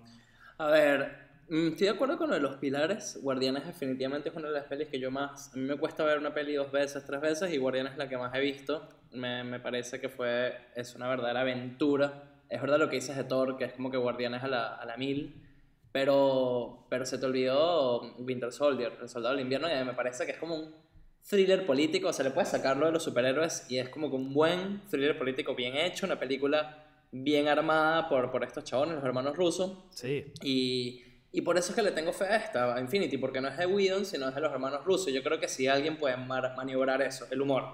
A 0.58 0.68
ver, 0.68 1.25
estoy 1.50 1.88
de 1.88 1.90
acuerdo 1.90 2.18
con 2.18 2.30
lo 2.30 2.36
de 2.36 2.42
los 2.42 2.58
pilares. 2.58 3.20
Guardianes 3.22 3.66
definitivamente 3.66 4.30
es 4.30 4.36
una 4.36 4.48
de 4.48 4.54
las 4.54 4.66
pelis 4.66 4.88
que 4.88 5.00
yo 5.00 5.12
más... 5.12 5.54
A 5.54 5.58
mí 5.58 5.64
me 5.64 5.78
cuesta 5.78 6.04
ver 6.04 6.18
una 6.18 6.34
peli 6.34 6.54
dos 6.54 6.72
veces, 6.72 7.06
tres 7.06 7.22
veces 7.22 7.54
y 7.54 7.58
Guardianes 7.58 7.94
es 7.94 7.98
la 7.98 8.10
que 8.10 8.18
más 8.18 8.34
he 8.36 8.40
visto. 8.40 8.88
Me, 9.12 9.44
me 9.44 9.60
parece 9.60 10.00
que 10.00 10.10
fue... 10.10 10.56
Es 10.76 10.96
una 10.96 11.08
verdadera 11.08 11.42
aventura. 11.42 12.42
Es 12.50 12.62
verdad 12.62 12.80
lo 12.80 12.90
que 12.90 12.98
dices 12.98 13.16
de 13.16 13.24
Thor, 13.24 13.58
que 13.58 13.66
es 13.66 13.74
como 13.74 13.92
que 13.92 13.98
Guardianes 13.98 14.44
a 14.44 14.48
la, 14.48 14.76
a 14.76 14.86
la 14.86 14.98
mil. 14.98 15.42
Pero, 15.92 16.88
pero 16.90 17.06
se 17.06 17.18
te 17.18 17.26
olvidó 17.26 18.02
Winter 18.18 18.52
Soldier, 18.52 18.98
el 19.02 19.08
soldado 19.08 19.34
del 19.34 19.44
invierno, 19.44 19.70
y 19.70 19.86
me 19.86 19.94
parece 19.94 20.26
que 20.26 20.34
es 20.34 20.38
como 20.38 20.56
un 20.56 20.76
thriller 21.28 21.66
político. 21.66 22.10
O 22.10 22.14
sea, 22.14 22.26
le 22.26 22.32
puedes 22.32 22.50
sacarlo 22.50 22.86
de 22.88 22.92
los 22.92 23.04
superhéroes 23.04 23.72
y 23.72 23.78
es 23.78 23.88
como 23.88 24.10
que 24.10 24.18
un 24.18 24.34
buen 24.34 24.82
thriller 24.90 25.18
político 25.18 25.56
bien 25.56 25.78
hecho, 25.78 26.06
una 26.06 26.20
película 26.20 26.86
bien 27.14 27.48
armada 27.48 28.10
por, 28.10 28.30
por 28.30 28.44
estos 28.44 28.66
chabones, 28.66 28.96
los 28.96 29.06
hermanos 29.06 29.38
rusos. 29.38 29.86
Sí. 29.92 30.34
Y 30.44 31.05
y 31.36 31.42
por 31.42 31.58
eso 31.58 31.72
es 31.72 31.76
que 31.76 31.82
le 31.82 31.92
tengo 31.92 32.14
fe 32.14 32.24
a 32.24 32.38
esta, 32.38 32.76
a 32.76 32.80
Infinity, 32.80 33.18
porque 33.18 33.42
no 33.42 33.50
es 33.50 33.58
de 33.58 33.66
Whedon, 33.66 34.06
sino 34.06 34.30
es 34.30 34.34
de 34.34 34.40
los 34.40 34.54
hermanos 34.54 34.86
rusos. 34.86 35.12
Yo 35.12 35.22
creo 35.22 35.38
que 35.38 35.50
si 35.50 35.68
alguien 35.68 35.98
puede 35.98 36.16
maniobrar 36.16 37.02
eso, 37.02 37.28
el 37.30 37.42
humor, 37.42 37.66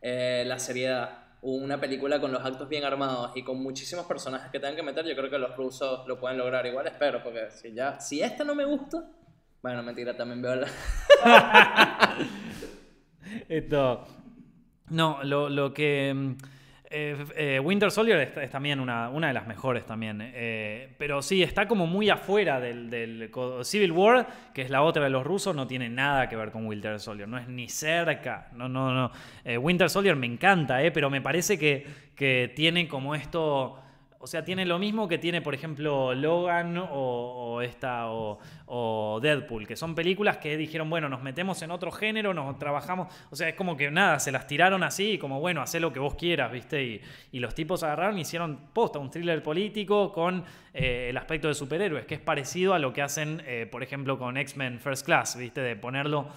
eh, 0.00 0.44
la 0.46 0.60
seriedad, 0.60 1.26
una 1.42 1.80
película 1.80 2.20
con 2.20 2.30
los 2.30 2.44
actos 2.44 2.68
bien 2.68 2.84
armados 2.84 3.32
y 3.34 3.42
con 3.42 3.60
muchísimos 3.60 4.06
personajes 4.06 4.52
que 4.52 4.60
tengan 4.60 4.76
que 4.76 4.84
meter, 4.84 5.04
yo 5.04 5.16
creo 5.16 5.28
que 5.28 5.38
los 5.38 5.56
rusos 5.56 6.06
lo 6.06 6.20
pueden 6.20 6.38
lograr. 6.38 6.64
Igual 6.64 6.86
espero, 6.86 7.20
porque 7.20 7.50
si 7.50 7.74
ya, 7.74 7.98
si 7.98 8.22
esta 8.22 8.44
no 8.44 8.54
me 8.54 8.64
gusta, 8.64 9.10
bueno, 9.62 9.82
mentira, 9.82 10.16
también 10.16 10.40
veo 10.40 10.54
la... 10.54 10.68
Esto... 13.48 14.06
No, 14.90 15.24
lo, 15.24 15.48
lo 15.48 15.74
que... 15.74 16.36
Eh, 16.90 17.16
eh, 17.36 17.60
Winter 17.60 17.90
Soldier 17.90 18.32
es, 18.40 18.50
también 18.50 18.80
una, 18.80 19.10
una, 19.10 19.28
de 19.28 19.34
las 19.34 19.46
mejores 19.46 19.84
también. 19.84 20.20
Eh, 20.22 20.94
pero 20.96 21.20
sí, 21.20 21.42
está 21.42 21.68
como 21.68 21.86
muy 21.86 22.08
afuera 22.08 22.60
del, 22.60 23.30
Civil 23.62 23.92
War, 23.92 24.26
que 24.54 24.62
es 24.62 24.70
la 24.70 24.82
otra 24.82 25.04
de 25.04 25.10
los 25.10 25.24
rusos, 25.24 25.54
no 25.54 25.66
tiene 25.66 25.90
nada 25.90 26.28
que 26.28 26.36
ver 26.36 26.50
con 26.50 26.66
Winter 26.66 26.98
Soldier. 26.98 27.28
No 27.28 27.36
es 27.36 27.48
ni 27.48 27.68
cerca. 27.68 28.48
No, 28.52 28.68
no, 28.68 28.92
no. 28.92 29.12
Winter 29.60 29.90
Soldier 29.90 30.16
me 30.16 30.26
encanta, 30.26 30.78
pero 30.94 31.10
me 31.10 31.20
parece 31.20 31.58
que, 31.58 31.86
que 32.14 32.52
tiene 32.54 32.88
como 32.88 33.14
esto 33.14 33.78
o 34.20 34.26
sea, 34.26 34.44
tiene 34.44 34.66
lo 34.66 34.78
mismo 34.78 35.06
que 35.06 35.18
tiene, 35.18 35.40
por 35.40 35.54
ejemplo, 35.54 36.12
Logan 36.12 36.76
o, 36.90 37.60
esta 37.62 38.10
o, 38.10 38.38
o 38.66 39.20
Deadpool, 39.22 39.66
que 39.66 39.76
son 39.76 39.94
películas 39.94 40.38
que 40.38 40.56
dijeron, 40.56 40.90
bueno, 40.90 41.08
nos 41.08 41.22
metemos 41.22 41.62
en 41.62 41.70
otro 41.70 41.92
género, 41.92 42.34
nos 42.34 42.58
trabajamos. 42.58 43.14
O 43.30 43.36
sea, 43.36 43.48
es 43.48 43.54
como 43.54 43.76
que 43.76 43.90
nada, 43.90 44.18
se 44.18 44.32
las 44.32 44.46
tiraron 44.46 44.82
así, 44.82 45.18
como 45.18 45.38
bueno, 45.40 45.62
haz 45.62 45.74
lo 45.76 45.92
que 45.92 46.00
vos 46.00 46.16
quieras, 46.16 46.50
¿viste? 46.50 46.82
Y, 46.84 47.00
y 47.32 47.38
los 47.38 47.54
tipos 47.54 47.82
agarraron 47.82 48.18
y 48.18 48.22
hicieron 48.22 48.58
posta, 48.72 48.98
un 48.98 49.10
thriller 49.10 49.42
político 49.42 50.12
con 50.12 50.44
eh, 50.74 51.08
el 51.10 51.16
aspecto 51.16 51.48
de 51.48 51.54
superhéroes, 51.54 52.04
que 52.06 52.14
es 52.14 52.20
parecido 52.20 52.74
a 52.74 52.78
lo 52.78 52.92
que 52.92 53.02
hacen, 53.02 53.42
eh, 53.46 53.66
por 53.70 53.82
ejemplo, 53.82 54.18
con 54.18 54.36
X-Men 54.36 54.78
First 54.78 55.04
Class, 55.04 55.36
¿viste? 55.36 55.60
De 55.60 55.76
ponerlo 55.76 56.28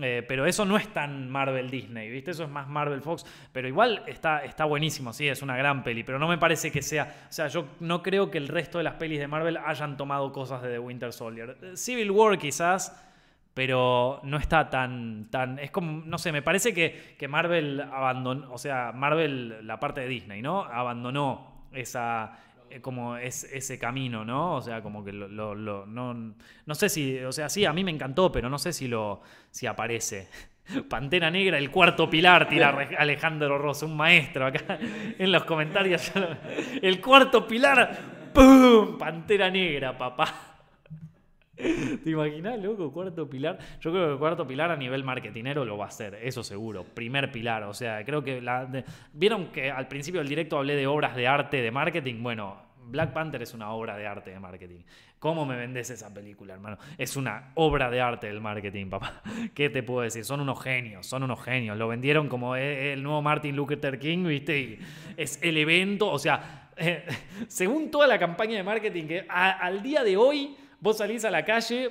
eh, 0.00 0.24
pero 0.26 0.46
eso 0.46 0.64
no 0.64 0.78
es 0.78 0.88
tan 0.88 1.30
Marvel 1.30 1.70
Disney, 1.70 2.08
¿viste? 2.08 2.30
Eso 2.30 2.44
es 2.44 2.48
más 2.48 2.66
Marvel 2.68 3.02
Fox. 3.02 3.26
Pero 3.52 3.68
igual 3.68 4.02
está, 4.06 4.44
está 4.44 4.64
buenísimo, 4.64 5.12
sí, 5.12 5.28
es 5.28 5.42
una 5.42 5.56
gran 5.56 5.84
peli. 5.84 6.02
Pero 6.02 6.18
no 6.18 6.28
me 6.28 6.38
parece 6.38 6.70
que 6.72 6.80
sea. 6.80 7.26
O 7.28 7.32
sea, 7.32 7.48
yo 7.48 7.66
no 7.80 8.02
creo 8.02 8.30
que 8.30 8.38
el 8.38 8.48
resto 8.48 8.78
de 8.78 8.84
las 8.84 8.94
pelis 8.94 9.18
de 9.18 9.28
Marvel 9.28 9.58
hayan 9.58 9.96
tomado 9.96 10.32
cosas 10.32 10.62
de 10.62 10.70
The 10.70 10.78
Winter 10.78 11.12
Soldier. 11.12 11.56
Civil 11.76 12.10
War 12.10 12.38
quizás. 12.38 13.08
Pero 13.54 14.20
no 14.22 14.38
está 14.38 14.70
tan, 14.70 15.28
tan. 15.30 15.58
Es 15.58 15.70
como. 15.70 16.02
No 16.06 16.16
sé, 16.16 16.32
me 16.32 16.40
parece 16.40 16.72
que, 16.72 17.16
que 17.18 17.28
Marvel 17.28 17.82
abandonó. 17.82 18.50
O 18.50 18.56
sea, 18.56 18.92
Marvel, 18.92 19.66
la 19.66 19.78
parte 19.78 20.00
de 20.00 20.08
Disney, 20.08 20.40
¿no? 20.40 20.62
Abandonó 20.62 21.66
esa, 21.72 22.38
como 22.80 23.16
es 23.16 23.44
ese 23.44 23.78
camino, 23.78 24.24
¿no? 24.24 24.56
O 24.56 24.62
sea, 24.62 24.82
como 24.82 25.04
que 25.04 25.12
lo, 25.12 25.28
lo- 25.28 25.54
lo- 25.54 25.86
no, 25.86 26.14
no 26.14 26.74
sé 26.74 26.88
si, 26.88 27.18
o 27.18 27.32
sea, 27.32 27.48
sí, 27.48 27.64
a 27.64 27.72
mí 27.72 27.84
me 27.84 27.90
encantó, 27.90 28.30
pero 28.32 28.48
no 28.48 28.58
sé 28.58 28.72
si 28.72 28.88
lo 28.88 29.20
si 29.50 29.66
aparece. 29.66 30.28
Pantera 30.88 31.30
Negra, 31.30 31.58
el 31.58 31.70
cuarto 31.70 32.08
pilar, 32.08 32.48
tira 32.48 32.70
Alejandro 32.98 33.58
Rosso, 33.58 33.86
un 33.86 33.96
maestro 33.96 34.46
acá 34.46 34.78
en 35.18 35.32
los 35.32 35.44
comentarios. 35.44 36.10
El 36.82 37.00
cuarto 37.00 37.46
pilar, 37.46 38.30
¡pum! 38.32 38.96
Pantera 38.96 39.50
Negra, 39.50 39.98
papá. 39.98 40.51
¿Te 41.56 42.10
imaginas, 42.10 42.58
loco? 42.60 42.90
Cuarto 42.92 43.28
pilar. 43.28 43.58
Yo 43.80 43.90
creo 43.90 44.06
que 44.06 44.12
el 44.14 44.18
cuarto 44.18 44.46
pilar 44.46 44.70
a 44.70 44.76
nivel 44.76 45.04
marketinero 45.04 45.64
lo 45.64 45.76
va 45.76 45.84
a 45.84 45.88
hacer, 45.88 46.18
eso 46.22 46.42
seguro. 46.42 46.84
Primer 46.84 47.30
pilar. 47.30 47.64
O 47.64 47.74
sea, 47.74 48.04
creo 48.04 48.24
que. 48.24 48.42
Vieron 49.12 49.48
que 49.48 49.70
al 49.70 49.86
principio 49.86 50.20
del 50.20 50.28
directo 50.28 50.56
hablé 50.58 50.76
de 50.76 50.86
obras 50.86 51.14
de 51.14 51.26
arte 51.26 51.58
de 51.60 51.70
marketing. 51.70 52.22
Bueno, 52.22 52.56
Black 52.84 53.12
Panther 53.12 53.42
es 53.42 53.52
una 53.52 53.70
obra 53.72 53.96
de 53.96 54.06
arte 54.06 54.30
de 54.30 54.40
marketing. 54.40 54.80
¿Cómo 55.18 55.44
me 55.44 55.56
vendes 55.56 55.90
esa 55.90 56.12
película, 56.12 56.54
hermano? 56.54 56.78
Es 56.98 57.16
una 57.16 57.52
obra 57.54 57.90
de 57.90 58.00
arte 58.00 58.26
del 58.26 58.40
marketing, 58.40 58.86
papá. 58.88 59.22
¿Qué 59.54 59.68
te 59.68 59.82
puedo 59.82 60.00
decir? 60.00 60.24
Son 60.24 60.40
unos 60.40 60.60
genios, 60.62 61.06
son 61.06 61.22
unos 61.22 61.42
genios. 61.44 61.76
Lo 61.76 61.86
vendieron 61.86 62.28
como 62.28 62.56
e- 62.56 62.94
el 62.94 63.02
nuevo 63.02 63.20
Martin 63.20 63.54
Luther 63.54 63.98
King, 63.98 64.24
¿viste? 64.26 64.58
Y 64.58 64.78
es 65.18 65.38
el 65.42 65.58
evento, 65.58 66.10
o 66.10 66.18
sea, 66.18 66.70
eh, 66.76 67.04
según 67.46 67.90
toda 67.90 68.06
la 68.06 68.18
campaña 68.18 68.56
de 68.56 68.62
marketing 68.62 69.06
que 69.06 69.26
al 69.28 69.82
día 69.82 70.02
de 70.02 70.16
hoy 70.16 70.56
vos 70.82 70.98
salís 70.98 71.24
a 71.24 71.30
la 71.30 71.44
calle 71.46 71.90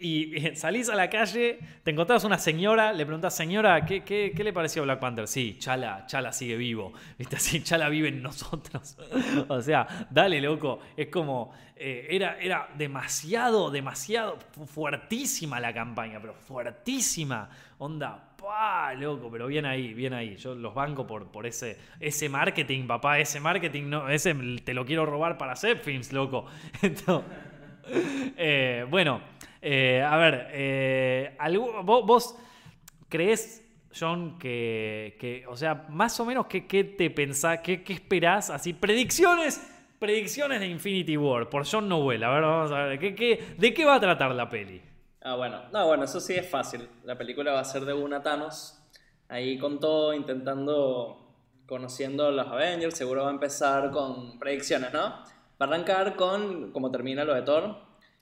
y 0.00 0.34
salís 0.54 0.88
a 0.90 0.94
la 0.96 1.08
calle, 1.08 1.58
te 1.82 1.90
encontrás 1.90 2.24
una 2.24 2.38
señora, 2.38 2.92
le 2.92 3.06
preguntás, 3.06 3.34
señora, 3.36 3.84
¿qué, 3.86 4.02
qué, 4.02 4.32
qué 4.36 4.44
le 4.44 4.52
pareció 4.52 4.82
Black 4.82 5.00
Panther? 5.00 5.26
Sí, 5.26 5.56
Chala, 5.58 6.04
Chala 6.06 6.32
sigue 6.32 6.56
vivo. 6.56 6.92
¿Viste? 7.18 7.36
Así, 7.38 7.62
Chala 7.62 7.88
vive 7.88 8.08
en 8.08 8.22
nosotros. 8.22 8.98
o 9.48 9.60
sea, 9.62 10.08
dale, 10.10 10.40
loco. 10.40 10.80
Es 10.96 11.08
como, 11.08 11.52
eh, 11.76 12.06
era, 12.10 12.38
era 12.38 12.68
demasiado, 12.76 13.70
demasiado 13.70 14.38
fu- 14.52 14.66
fuertísima 14.66 15.58
la 15.60 15.72
campaña, 15.72 16.20
pero 16.20 16.34
fuertísima. 16.34 17.48
Onda, 17.78 18.34
pa, 18.36 18.92
loco, 18.94 19.30
pero 19.30 19.46
bien 19.46 19.64
ahí, 19.64 19.94
bien 19.94 20.12
ahí. 20.12 20.36
Yo 20.36 20.54
los 20.54 20.74
banco 20.74 21.06
por, 21.06 21.30
por 21.30 21.46
ese, 21.46 21.78
ese 21.98 22.28
marketing, 22.28 22.86
papá, 22.86 23.18
ese 23.18 23.40
marketing, 23.40 23.84
no, 23.88 24.08
ese 24.08 24.34
te 24.64 24.74
lo 24.74 24.84
quiero 24.84 25.06
robar 25.06 25.38
para 25.38 25.52
hacer 25.52 25.78
films, 25.78 26.12
loco. 26.12 26.46
Entonces, 26.82 27.24
eh, 28.36 28.86
bueno, 28.88 29.20
eh, 29.60 30.02
a 30.02 30.16
ver, 30.16 30.48
eh, 30.52 31.36
vos, 31.82 32.36
crees, 33.08 33.64
John, 33.98 34.38
que, 34.38 35.16
que, 35.18 35.46
o 35.46 35.56
sea, 35.56 35.86
más 35.88 36.18
o 36.20 36.24
menos, 36.24 36.46
¿qué, 36.46 36.66
qué 36.66 36.84
te 36.84 37.10
pensás, 37.10 37.60
qué, 37.60 37.82
qué 37.82 37.92
esperás? 37.92 38.50
Así, 38.50 38.72
predicciones, 38.72 39.60
predicciones 39.98 40.60
de 40.60 40.66
Infinity 40.66 41.16
War, 41.16 41.48
por 41.48 41.66
John 41.66 41.88
Noel. 41.88 42.22
A 42.22 42.30
ver, 42.30 42.42
vamos 42.42 42.72
a 42.72 42.84
ver, 42.84 42.98
¿qué, 42.98 43.14
qué, 43.14 43.54
¿de 43.56 43.74
qué 43.74 43.84
va 43.84 43.96
a 43.96 44.00
tratar 44.00 44.30
la 44.34 44.48
peli? 44.48 44.82
Ah, 45.20 45.34
bueno. 45.34 45.60
No, 45.72 45.86
bueno, 45.86 46.04
eso 46.04 46.20
sí 46.20 46.34
es 46.34 46.48
fácil. 46.48 46.88
La 47.04 47.18
película 47.18 47.52
va 47.52 47.60
a 47.60 47.64
ser 47.64 47.84
de 47.84 47.92
una 47.92 48.22
Thanos. 48.22 48.78
Ahí 49.28 49.58
con 49.58 49.78
todo, 49.80 50.14
intentando, 50.14 51.34
conociendo 51.66 52.28
a 52.28 52.30
los 52.30 52.46
Avengers. 52.46 52.96
Seguro 52.96 53.24
va 53.24 53.28
a 53.28 53.32
empezar 53.32 53.90
con 53.90 54.38
predicciones, 54.38 54.92
¿no? 54.92 55.22
Va 55.60 55.66
a 55.66 55.68
arrancar 55.68 56.16
con 56.16 56.72
como 56.72 56.90
termina 56.90 57.24
lo 57.24 57.34
de 57.34 57.42
Thor. 57.42 57.76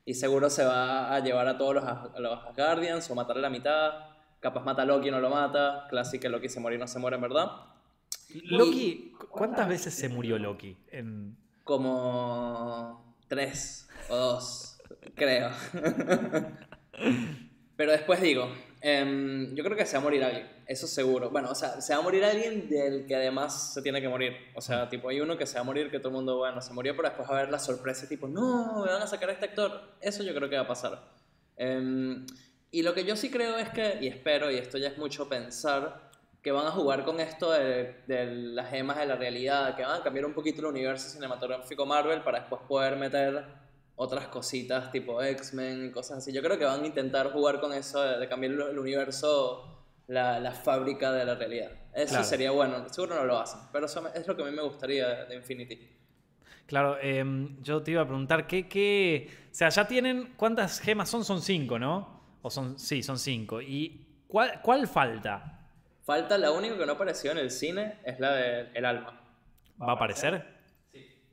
Y 0.04 0.14
seguro 0.14 0.48
se 0.50 0.64
va 0.64 1.14
a 1.14 1.20
llevar 1.20 1.48
a 1.48 1.58
todos 1.58 1.74
los, 1.74 1.84
a 1.84 2.12
los 2.20 2.44
Asgardians 2.46 3.10
o 3.10 3.14
matarle 3.14 3.42
la 3.42 3.50
mitad. 3.50 3.92
Capaz 4.40 4.62
mata 4.62 4.82
a 4.82 4.84
Loki 4.84 5.08
y 5.08 5.10
no 5.10 5.20
lo 5.20 5.30
mata. 5.30 5.86
Clásico 5.90 6.22
que 6.22 6.28
Loki 6.28 6.48
se 6.48 6.60
muere 6.60 6.76
y 6.76 6.80
no 6.80 6.86
se 6.86 6.98
muere, 7.00 7.16
en 7.16 7.22
verdad. 7.22 7.50
Loki, 8.44 9.12
¿cu- 9.18 9.26
¿cuántas 9.28 9.68
veces 9.68 9.94
se 9.94 10.08
murió 10.08 10.38
Loki? 10.38 10.76
En... 10.92 11.36
Como 11.64 13.16
tres 13.28 13.88
o 14.08 14.16
dos, 14.16 14.78
creo. 15.16 15.50
Pero 17.76 17.92
después 17.92 18.20
digo, 18.20 18.48
em, 18.80 19.54
yo 19.54 19.64
creo 19.64 19.76
que 19.76 19.86
se 19.86 19.96
va 19.96 20.00
a 20.00 20.04
morir 20.04 20.24
alguien, 20.24 20.46
eso 20.66 20.86
seguro. 20.86 21.30
Bueno, 21.30 21.50
o 21.50 21.54
sea, 21.54 21.80
se 21.80 21.92
va 21.92 22.00
a 22.00 22.02
morir 22.02 22.24
alguien 22.24 22.68
del 22.68 23.06
que 23.06 23.14
además 23.14 23.74
se 23.74 23.82
tiene 23.82 24.00
que 24.00 24.08
morir. 24.08 24.32
O 24.54 24.60
sea, 24.60 24.88
tipo, 24.88 25.08
hay 25.08 25.20
uno 25.20 25.36
que 25.36 25.46
se 25.46 25.54
va 25.54 25.60
a 25.60 25.64
morir 25.64 25.90
que 25.90 25.98
todo 25.98 26.08
el 26.08 26.14
mundo, 26.14 26.38
bueno, 26.38 26.60
se 26.60 26.72
murió, 26.72 26.94
pero 26.96 27.08
después 27.08 27.28
va 27.28 27.34
a 27.34 27.38
haber 27.38 27.50
la 27.50 27.58
sorpresa, 27.58 28.08
tipo, 28.08 28.28
no, 28.28 28.84
me 28.84 28.92
van 28.92 29.02
a 29.02 29.06
sacar 29.06 29.30
a 29.30 29.32
este 29.32 29.46
actor. 29.46 29.96
Eso 30.00 30.22
yo 30.22 30.34
creo 30.34 30.48
que 30.48 30.56
va 30.56 30.62
a 30.62 30.68
pasar. 30.68 31.02
Em, 31.56 32.26
y 32.70 32.82
lo 32.82 32.94
que 32.94 33.04
yo 33.04 33.16
sí 33.16 33.30
creo 33.30 33.56
es 33.56 33.70
que, 33.70 33.98
y 34.00 34.08
espero, 34.08 34.50
y 34.50 34.56
esto 34.56 34.78
ya 34.78 34.88
es 34.88 34.98
mucho 34.98 35.28
pensar, 35.28 36.10
que 36.42 36.52
van 36.52 36.66
a 36.66 36.70
jugar 36.70 37.04
con 37.04 37.18
esto 37.18 37.50
de, 37.50 38.02
de 38.06 38.26
las 38.26 38.70
gemas 38.70 38.98
de 38.98 39.06
la 39.06 39.16
realidad, 39.16 39.74
que 39.76 39.82
van 39.82 40.00
a 40.00 40.04
cambiar 40.04 40.26
un 40.26 40.34
poquito 40.34 40.60
el 40.60 40.66
universo 40.66 41.08
cinematográfico 41.08 41.84
Marvel 41.86 42.22
para 42.22 42.40
después 42.40 42.62
poder 42.68 42.96
meter 42.96 43.65
otras 43.96 44.28
cositas 44.28 44.92
tipo 44.92 45.22
X-Men 45.22 45.86
y 45.86 45.90
cosas 45.90 46.18
así. 46.18 46.32
Yo 46.32 46.42
creo 46.42 46.58
que 46.58 46.64
van 46.64 46.82
a 46.82 46.86
intentar 46.86 47.32
jugar 47.32 47.60
con 47.60 47.72
eso 47.72 48.00
de, 48.02 48.18
de 48.18 48.28
cambiar 48.28 48.52
el, 48.52 48.78
universo, 48.78 49.84
la, 50.06 50.38
la 50.38 50.52
fábrica 50.52 51.12
de 51.12 51.24
la 51.24 51.34
realidad. 51.34 51.70
Eso 51.94 52.10
Claro. 52.10 52.24
sería 52.24 52.50
bueno, 52.50 52.88
seguro 52.90 53.14
no 53.16 53.24
lo 53.24 53.38
hacen, 53.38 53.60
pero 53.72 53.86
eso 53.86 54.06
es 54.14 54.26
lo 54.26 54.36
que 54.36 54.42
a 54.42 54.46
mí 54.46 54.52
me 54.52 54.62
gustaría 54.62 55.08
de, 55.08 55.24
de 55.26 55.34
Infinity. 55.36 55.90
Claro, 56.66 56.98
em, 57.00 57.62
yo 57.62 57.82
te 57.82 57.92
iba 57.92 58.02
a 58.02 58.06
preguntar, 58.06 58.46
¿qué, 58.46 58.68
qué... 58.68 59.30
O 59.50 59.54
sea, 59.54 59.68
ya 59.68 59.86
tienen... 59.86 60.34
¿Cuántas 60.36 60.80
gemas 60.80 61.08
son? 61.08 61.24
Son 61.24 61.40
cinco, 61.40 61.78
¿no? 61.78 62.38
O 62.42 62.50
son... 62.50 62.78
Sí, 62.78 63.02
son 63.04 63.18
cinco. 63.18 63.62
¿Y 63.62 64.24
cuál, 64.26 64.60
cuál 64.62 64.88
falta? 64.88 65.68
Falta, 66.04 66.36
la 66.36 66.50
única 66.50 66.76
que 66.76 66.84
no 66.84 66.92
apareció 66.92 67.30
en 67.30 67.38
el 67.38 67.50
cine 67.52 68.00
es 68.04 68.18
la 68.20 68.32
del 68.34 68.68
el 68.74 68.84
alma. 68.84 69.20
¿Va 69.80 69.92
a 69.92 69.94
aparecer? 69.94 70.44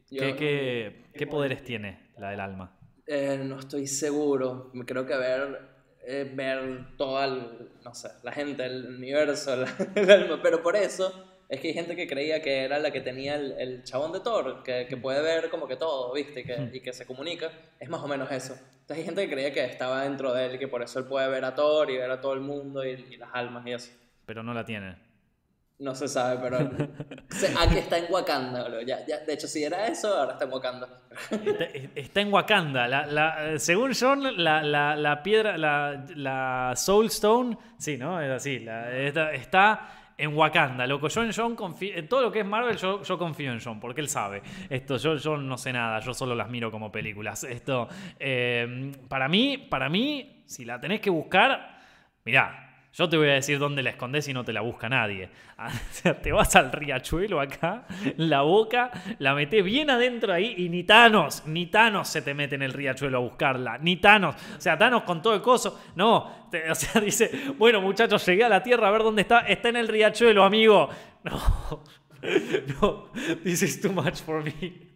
Yo 0.09 0.22
¿Qué, 0.22 0.36
qué, 0.36 1.05
qué 1.16 1.28
poderes 1.28 1.64
tiene 1.64 2.03
la 2.18 2.30
del 2.30 2.39
alma? 2.39 2.72
eh, 3.05 3.38
no 3.43 3.59
estoy 3.59 3.86
seguro, 3.88 4.72
creo 4.86 5.05
que 5.05 5.18
ver, 5.18 5.59
eh, 6.05 6.32
ver 6.34 6.95
toda, 6.97 7.26
el- 7.26 7.70
no 7.84 7.93
sé, 7.93 8.09
la 8.24 8.32
gente, 8.32 8.66
el 8.66 8.95
universo, 8.95 9.55
la- 9.57 9.76
el 9.95 10.09
alma, 10.09 10.39
pero 10.41 10.61
por 10.64 10.76
eso 10.78 11.11
es 11.49 11.59
que 11.59 11.68
hay 11.70 11.74
gente 11.74 11.95
que 11.97 12.07
creía 12.07 12.41
que 12.41 12.64
era 12.64 12.80
la 12.80 12.91
que 12.91 13.01
tenía 13.01 13.36
el, 13.36 13.51
el 13.59 13.84
chabón 13.84 14.14
de 14.14 14.22
Thor, 14.22 14.64
que, 14.64 14.88
que 14.88 14.95
puede 14.97 15.22
ver 15.22 15.49
como 15.49 15.68
que 15.68 15.76
todo, 15.76 16.14
¿viste? 16.14 16.39
Y 16.39 16.43
que, 16.45 16.70
y 16.74 16.80
que 16.80 16.93
se 16.93 17.05
comunica, 17.05 17.51
es 17.80 17.89
más 17.89 18.01
o 18.01 18.07
menos 18.07 18.32
eso. 18.32 18.53
Entonces 18.53 18.97
hay 18.99 19.03
gente 19.03 19.28
que 19.28 19.34
creía 19.34 19.53
que 19.53 19.64
estaba 19.66 20.03
dentro 20.03 20.34
de 20.34 20.45
él, 20.45 20.57
que 20.59 20.68
por 20.70 20.82
eso 20.82 20.99
él 20.99 21.05
puede 21.05 21.28
ver 21.30 21.43
a 21.45 21.53
Thor 21.55 21.91
y 21.91 21.97
ver 21.97 22.09
a 22.09 22.22
todo 22.22 22.34
el 22.34 22.39
mundo 22.41 22.86
y, 22.86 22.91
y 22.91 23.18
las 23.18 23.30
almas 23.34 23.68
y 23.68 23.74
eso. 23.74 23.91
Pero 24.26 24.41
no 24.43 24.53
la 24.53 24.64
tiene. 24.66 24.95
No 25.80 25.95
se 25.95 26.07
sabe, 26.07 26.39
pero 26.41 26.59
se- 27.30 27.53
aquí 27.59 27.78
está 27.80 27.97
en 27.97 28.05
Wakanda. 28.11 28.67
Ya, 28.86 29.05
ya, 29.05 29.19
de 29.19 29.34
hecho, 29.34 29.47
si 29.47 29.63
era 29.63 29.88
eso, 29.88 30.15
ahora 30.15 30.34
está 30.34 30.45
en 30.45 30.51
Wakanda. 30.53 30.88
Está, 31.32 31.63
está 31.95 32.21
en 32.21 32.32
Wakanda. 32.34 32.88
La, 32.88 33.05
la- 33.05 33.51
eh, 33.53 33.59
según 33.59 33.91
John, 33.99 34.43
la, 34.43 34.61
la- 34.63 34.95
la 34.95 35.21
piedra, 35.24 35.57
la, 35.57 36.74
Soul 36.76 37.07
Stone, 37.07 37.57
sí, 37.78 37.97
¿no? 37.97 38.21
Es 38.21 38.30
así. 38.32 38.65
está 39.34 39.89
en 40.17 40.38
Wakanda. 40.38 40.86
Loco, 40.88 41.07
yo 41.09 41.24
en 41.24 41.32
John 41.36 41.55
confío. 41.55 41.95
En 41.97 42.07
todo 42.07 42.21
lo 42.21 42.32
que 42.32 42.41
es 42.41 42.45
Marvel, 42.45 42.78
yo, 42.78 43.01
yo 43.01 43.17
confío 43.17 43.51
en 43.51 43.59
John, 43.59 43.80
porque 43.80 43.99
él 43.99 44.07
sabe. 44.09 44.41
Esto, 44.69 44.97
yo, 44.97 45.15
yo 45.17 45.38
no 45.38 45.57
sé 45.57 45.74
nada, 45.74 45.99
yo 45.99 46.13
solo 46.13 46.34
las 46.36 46.49
miro 46.49 46.71
como 46.71 46.91
películas. 46.91 47.43
Esto, 47.43 47.89
eh, 48.19 48.91
para 49.09 49.28
mí, 49.28 49.57
para 49.57 49.89
mí, 49.89 50.43
si 50.45 50.63
la 50.65 50.80
tenés 50.80 51.01
que 51.01 51.09
buscar, 51.09 51.80
mirá. 52.24 52.69
Yo 52.94 53.10
te 53.10 53.18
voy 53.18 53.28
a 53.30 53.34
decir 53.34 53.58
dónde 53.58 53.82
la 53.82 53.89
escondés 53.89 54.28
y 54.28 54.34
no 54.34 54.44
te 54.46 54.54
la 54.54 54.62
busca 54.62 54.88
nadie. 54.89 55.30
O 55.64 55.70
sea, 55.91 56.20
te 56.22 56.32
vas 56.32 56.56
al 56.56 56.72
riachuelo 56.72 57.39
acá, 57.39 57.86
la 58.18 58.41
boca, 58.41 58.91
la 59.20 59.34
metés 59.34 59.64
bien 59.64 59.89
adentro 59.89 60.34
ahí 60.34 60.54
y 60.58 60.68
ni 60.70 60.84
Thanos, 60.84 61.44
ni 61.46 61.68
Thanos 61.68 62.08
se 62.10 62.22
te 62.22 62.34
mete 62.34 62.56
en 62.56 62.64
el 62.64 62.74
riachuelo 62.74 63.18
a 63.18 63.22
buscarla. 63.22 63.78
Ni 63.78 63.96
Thanos. 63.98 64.36
O 64.58 64.62
sea, 64.62 64.78
Thanos 64.78 65.04
con 65.04 65.22
todo 65.22 65.34
el 65.36 65.41
coso. 65.41 65.80
No, 65.96 66.48
te- 66.52 66.70
o 66.70 66.76
sea, 66.76 67.00
dice, 67.02 67.32
bueno 67.58 67.80
muchachos, 67.82 68.26
llegué 68.26 68.44
a 68.44 68.50
la 68.50 68.62
Tierra 68.62 68.88
a 68.89 68.91
ver 68.91 69.04
dónde 69.04 69.22
está. 69.22 69.39
Está 69.41 69.70
en 69.70 69.78
el 69.78 69.88
riachuelo, 69.88 70.44
amigo. 70.44 70.89
No, 71.24 71.84
no, 72.82 73.12
this 73.44 73.62
is 73.64 73.80
too 73.82 73.91
much 73.91 74.16
for 74.22 74.44
me. 74.44 74.94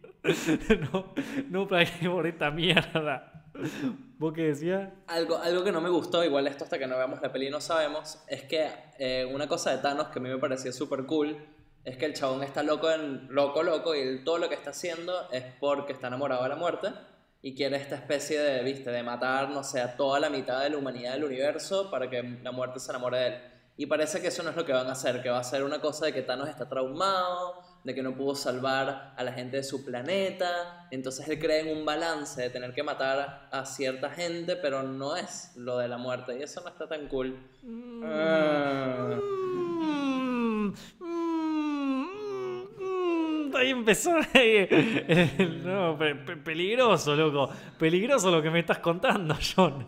no, 0.92 1.14
no 1.50 1.68
pagué 1.68 2.10
por 2.10 2.26
esta 2.28 2.52
mierda. 2.52 3.44
¿Vos 4.20 4.34
qué 4.34 4.46
decías? 4.46 4.90
Algo, 5.06 5.38
algo 5.38 5.64
que 5.64 5.72
no 5.72 5.80
me 5.80 5.90
gustó, 5.90 6.24
igual 6.24 6.48
esto 6.48 6.64
hasta 6.64 6.80
que 6.80 6.88
no 6.88 6.98
veamos 6.98 7.22
la 7.22 7.32
peli 7.32 7.52
no 7.52 7.62
sabemos, 7.62 8.24
es 8.28 8.44
que 8.44 8.68
eh, 8.98 9.30
una 9.32 9.48
cosa 9.48 9.70
de 9.70 9.78
Thanos 9.78 10.08
que 10.08 10.18
a 10.18 10.22
mí 10.24 10.30
me 10.30 10.40
parecía 10.40 10.72
súper 10.72 11.06
cool 11.06 11.38
es 11.84 11.98
que 11.98 12.06
el 12.06 12.16
chabón 12.16 12.42
está 12.42 12.64
loco, 12.64 12.90
en, 12.90 13.28
loco, 13.30 13.62
loco, 13.62 13.96
y 13.96 14.24
todo 14.24 14.40
lo 14.40 14.50
que 14.50 14.56
está 14.56 14.72
haciendo 14.72 15.30
es 15.32 15.44
porque 15.60 15.94
está 15.94 16.08
enamorado 16.08 16.42
de 16.42 16.50
la 16.50 16.56
muerte 16.56 16.90
y 17.44 17.54
quiere 17.54 17.78
esta 17.78 17.96
especie 17.96 18.40
de, 18.40 18.64
viste, 18.64 18.90
de 18.90 19.04
matar, 19.04 19.52
no 19.52 19.64
sé, 19.64 19.82
a 19.82 19.96
toda 19.96 20.20
la 20.20 20.32
mitad 20.32 20.64
de 20.64 20.72
la 20.72 20.78
humanidad 20.78 21.14
del 21.14 21.24
universo 21.24 21.92
para 21.92 22.10
que 22.10 22.24
la 22.42 22.52
muerte 22.52 22.80
se 22.80 22.92
enamore 22.92 23.20
de 23.20 23.28
él. 23.28 23.42
Y 23.78 23.86
parece 23.86 24.20
que 24.20 24.30
eso 24.30 24.42
no 24.42 24.50
es 24.50 24.56
lo 24.56 24.66
que 24.66 24.74
van 24.74 24.88
a 24.88 24.94
hacer, 24.94 25.22
que 25.22 25.30
va 25.30 25.38
a 25.38 25.44
ser 25.44 25.64
una 25.64 25.80
cosa 25.80 26.08
de 26.08 26.14
que 26.14 26.24
Thanos 26.24 26.50
está 26.50 26.68
traumado, 26.68 27.62
de 27.88 27.96
que 27.96 28.04
no 28.04 28.14
pudo 28.16 28.36
salvar 28.36 29.14
a 29.16 29.24
la 29.24 29.32
gente 29.32 29.56
de 29.58 29.64
su 29.64 29.84
planeta, 29.86 30.88
entonces 30.92 31.28
él 31.30 31.40
cree 31.40 31.62
en 31.62 31.76
un 31.78 31.86
balance 31.86 32.42
de 32.42 32.50
tener 32.50 32.74
que 32.74 32.84
matar 32.84 33.48
a 33.50 33.66
cierta 33.66 34.10
gente, 34.12 34.58
pero 34.58 34.84
no 34.84 35.16
es 35.16 35.54
lo 35.56 35.78
de 35.78 35.88
la 35.88 35.98
muerte, 35.98 36.38
y 36.38 36.44
eso 36.44 36.60
no 36.62 36.68
está 36.70 36.88
tan 36.88 37.08
cool. 37.08 37.38
Ah. 38.04 39.18
Mm, 39.90 40.74
mm, 41.00 42.08
mm, 42.80 43.56
Ahí 43.56 43.70
empezó. 43.72 44.12
No, 45.64 45.98
pe- 45.98 46.16
pe- 46.16 46.38
peligroso, 46.38 47.16
loco. 47.16 47.50
Peligroso 47.80 48.30
lo 48.32 48.42
que 48.42 48.50
me 48.50 48.60
estás 48.60 48.80
contando, 48.80 49.36
John. 49.56 49.88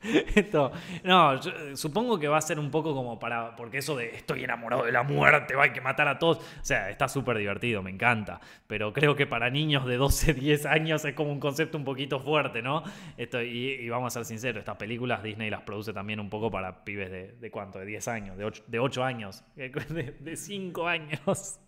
Esto, 0.34 0.70
no, 1.02 1.40
yo, 1.40 1.50
eh, 1.50 1.76
supongo 1.76 2.18
que 2.18 2.28
va 2.28 2.38
a 2.38 2.40
ser 2.40 2.58
un 2.58 2.70
poco 2.70 2.94
como 2.94 3.18
para. 3.18 3.56
Porque 3.56 3.78
eso 3.78 3.96
de 3.96 4.14
estoy 4.14 4.44
enamorado 4.44 4.84
de 4.84 4.92
la 4.92 5.02
muerte, 5.02 5.54
va, 5.56 5.64
hay 5.64 5.72
que 5.72 5.80
matar 5.80 6.06
a 6.08 6.18
todos. 6.18 6.38
O 6.38 6.42
sea, 6.62 6.88
está 6.90 7.08
súper 7.08 7.38
divertido, 7.38 7.82
me 7.82 7.90
encanta. 7.90 8.40
Pero 8.66 8.92
creo 8.92 9.16
que 9.16 9.26
para 9.26 9.50
niños 9.50 9.86
de 9.86 9.96
12, 9.96 10.34
10 10.34 10.66
años 10.66 11.04
es 11.04 11.14
como 11.14 11.32
un 11.32 11.40
concepto 11.40 11.76
un 11.78 11.84
poquito 11.84 12.20
fuerte, 12.20 12.62
¿no? 12.62 12.84
Esto, 13.16 13.42
y, 13.42 13.88
vamos 13.88 14.14
a 14.14 14.20
ser 14.20 14.24
sinceros, 14.24 14.60
estas 14.60 14.76
películas 14.76 15.22
Disney 15.22 15.50
las 15.50 15.62
produce 15.62 15.92
también 15.92 16.20
un 16.20 16.30
poco 16.30 16.50
para 16.50 16.84
pibes 16.84 17.10
de, 17.10 17.32
de 17.32 17.50
cuánto, 17.50 17.78
de 17.78 17.86
10 17.86 18.08
años, 18.08 18.38
de 18.38 18.44
8, 18.44 18.64
de 18.66 18.78
8 18.78 19.04
años, 19.04 19.44
de, 19.56 20.16
de 20.20 20.36
5 20.36 20.86
años. 20.86 21.60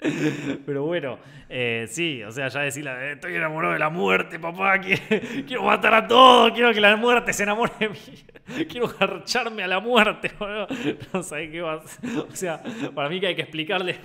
Pero 0.66 0.84
bueno, 0.84 1.18
eh, 1.48 1.86
sí, 1.88 2.22
o 2.22 2.30
sea, 2.30 2.48
ya 2.48 2.60
decirle, 2.60 2.90
eh, 2.90 3.12
estoy 3.12 3.34
enamorado 3.34 3.72
de 3.72 3.78
la 3.78 3.90
muerte, 3.90 4.38
papá, 4.38 4.78
quiero, 5.46 5.62
matar 5.64 5.94
a 5.94 6.06
todos, 6.06 6.52
quiero 6.52 6.72
que 6.72 6.80
la 6.80 6.96
muerte 6.96 7.32
se 7.32 7.42
enamore 7.42 7.72
de 7.78 7.88
mí, 7.88 8.64
quiero 8.68 8.88
garcharme 8.88 9.62
a 9.62 9.66
la 9.66 9.80
muerte, 9.80 10.30
boludo. 10.38 10.66
No 11.12 11.22
sé 11.22 11.50
qué 11.50 11.60
vas. 11.60 11.98
O 12.30 12.36
sea, 12.36 12.62
para 12.94 13.08
mí 13.08 13.20
que 13.20 13.28
hay 13.28 13.34
que 13.34 13.42
explicarle, 13.42 13.98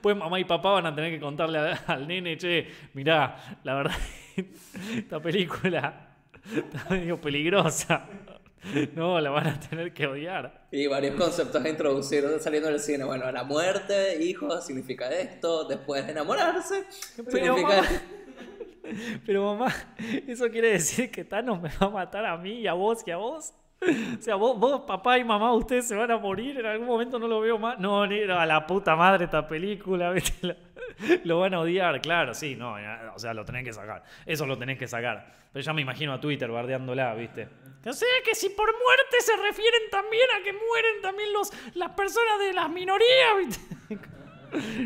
pues 0.00 0.16
mamá 0.16 0.38
y 0.38 0.44
papá 0.44 0.72
van 0.72 0.86
a 0.86 0.94
tener 0.94 1.12
que 1.12 1.20
contarle 1.20 1.58
al 1.86 2.06
nene, 2.06 2.36
che, 2.36 2.66
mirá, 2.94 3.36
la 3.64 3.74
verdad, 3.74 3.96
esta 4.96 5.20
película 5.20 6.10
está 6.54 6.90
medio 6.90 7.20
peligrosa. 7.20 8.06
No, 8.94 9.20
la 9.20 9.30
van 9.30 9.46
a 9.46 9.60
tener 9.60 9.92
que 9.92 10.06
odiar. 10.06 10.66
Y 10.70 10.86
varios 10.86 11.16
conceptos 11.16 11.64
a 11.64 11.68
introducir 11.68 12.24
saliendo 12.40 12.68
del 12.68 12.80
cine. 12.80 13.04
Bueno, 13.04 13.30
la 13.32 13.44
muerte, 13.44 14.22
hijos, 14.22 14.66
significa 14.66 15.10
esto. 15.10 15.64
Después 15.64 16.04
de 16.06 16.12
enamorarse, 16.12 16.84
Pero, 17.16 17.30
significa... 17.30 17.82
mamá, 17.82 17.88
pero 19.26 19.44
mamá, 19.44 19.74
¿eso 20.26 20.48
quiere 20.50 20.72
decir 20.72 21.10
que 21.10 21.24
Thanos 21.24 21.60
me 21.60 21.68
va 21.68 21.86
a 21.86 21.90
matar 21.90 22.26
a 22.26 22.36
mí 22.36 22.60
y 22.60 22.66
a 22.66 22.74
vos 22.74 23.02
y 23.06 23.10
a 23.10 23.16
vos? 23.16 23.52
O 23.82 24.22
sea, 24.22 24.34
vos, 24.34 24.58
vos, 24.58 24.82
papá 24.82 25.18
y 25.18 25.24
mamá, 25.24 25.54
ustedes 25.54 25.88
se 25.88 25.96
van 25.96 26.10
a 26.10 26.18
morir, 26.18 26.58
en 26.58 26.66
algún 26.66 26.86
momento 26.86 27.18
no 27.18 27.26
lo 27.26 27.40
veo 27.40 27.58
más. 27.58 27.78
No, 27.78 28.06
ni 28.06 28.22
a 28.22 28.44
la 28.44 28.66
puta 28.66 28.94
madre 28.94 29.24
esta 29.24 29.48
película, 29.48 30.10
¿viste? 30.12 30.56
Lo, 31.24 31.40
van 31.40 31.54
a 31.54 31.60
odiar, 31.60 32.00
claro, 32.02 32.34
sí, 32.34 32.56
no, 32.56 32.76
o 33.14 33.18
sea, 33.18 33.32
lo 33.32 33.44
tenés 33.44 33.64
que 33.64 33.72
sacar. 33.72 34.02
Eso 34.26 34.44
lo 34.46 34.58
tenés 34.58 34.78
que 34.78 34.86
sacar. 34.86 35.32
Pero 35.50 35.62
ya 35.62 35.72
me 35.72 35.80
imagino 35.80 36.12
a 36.12 36.20
Twitter 36.20 36.50
bardeándola, 36.50 37.14
¿viste? 37.14 37.48
O 37.86 37.92
sea, 37.92 38.08
que 38.22 38.34
si 38.34 38.50
por 38.50 38.66
muerte 38.66 39.20
se 39.20 39.34
refieren 39.36 39.82
también 39.90 40.28
a 40.38 40.44
que 40.44 40.52
mueren 40.52 41.00
también 41.00 41.32
los, 41.32 41.50
las 41.74 41.90
personas 41.92 42.38
de 42.38 42.52
las 42.52 42.68
minorías, 42.68 43.36
¿viste? 43.38 43.96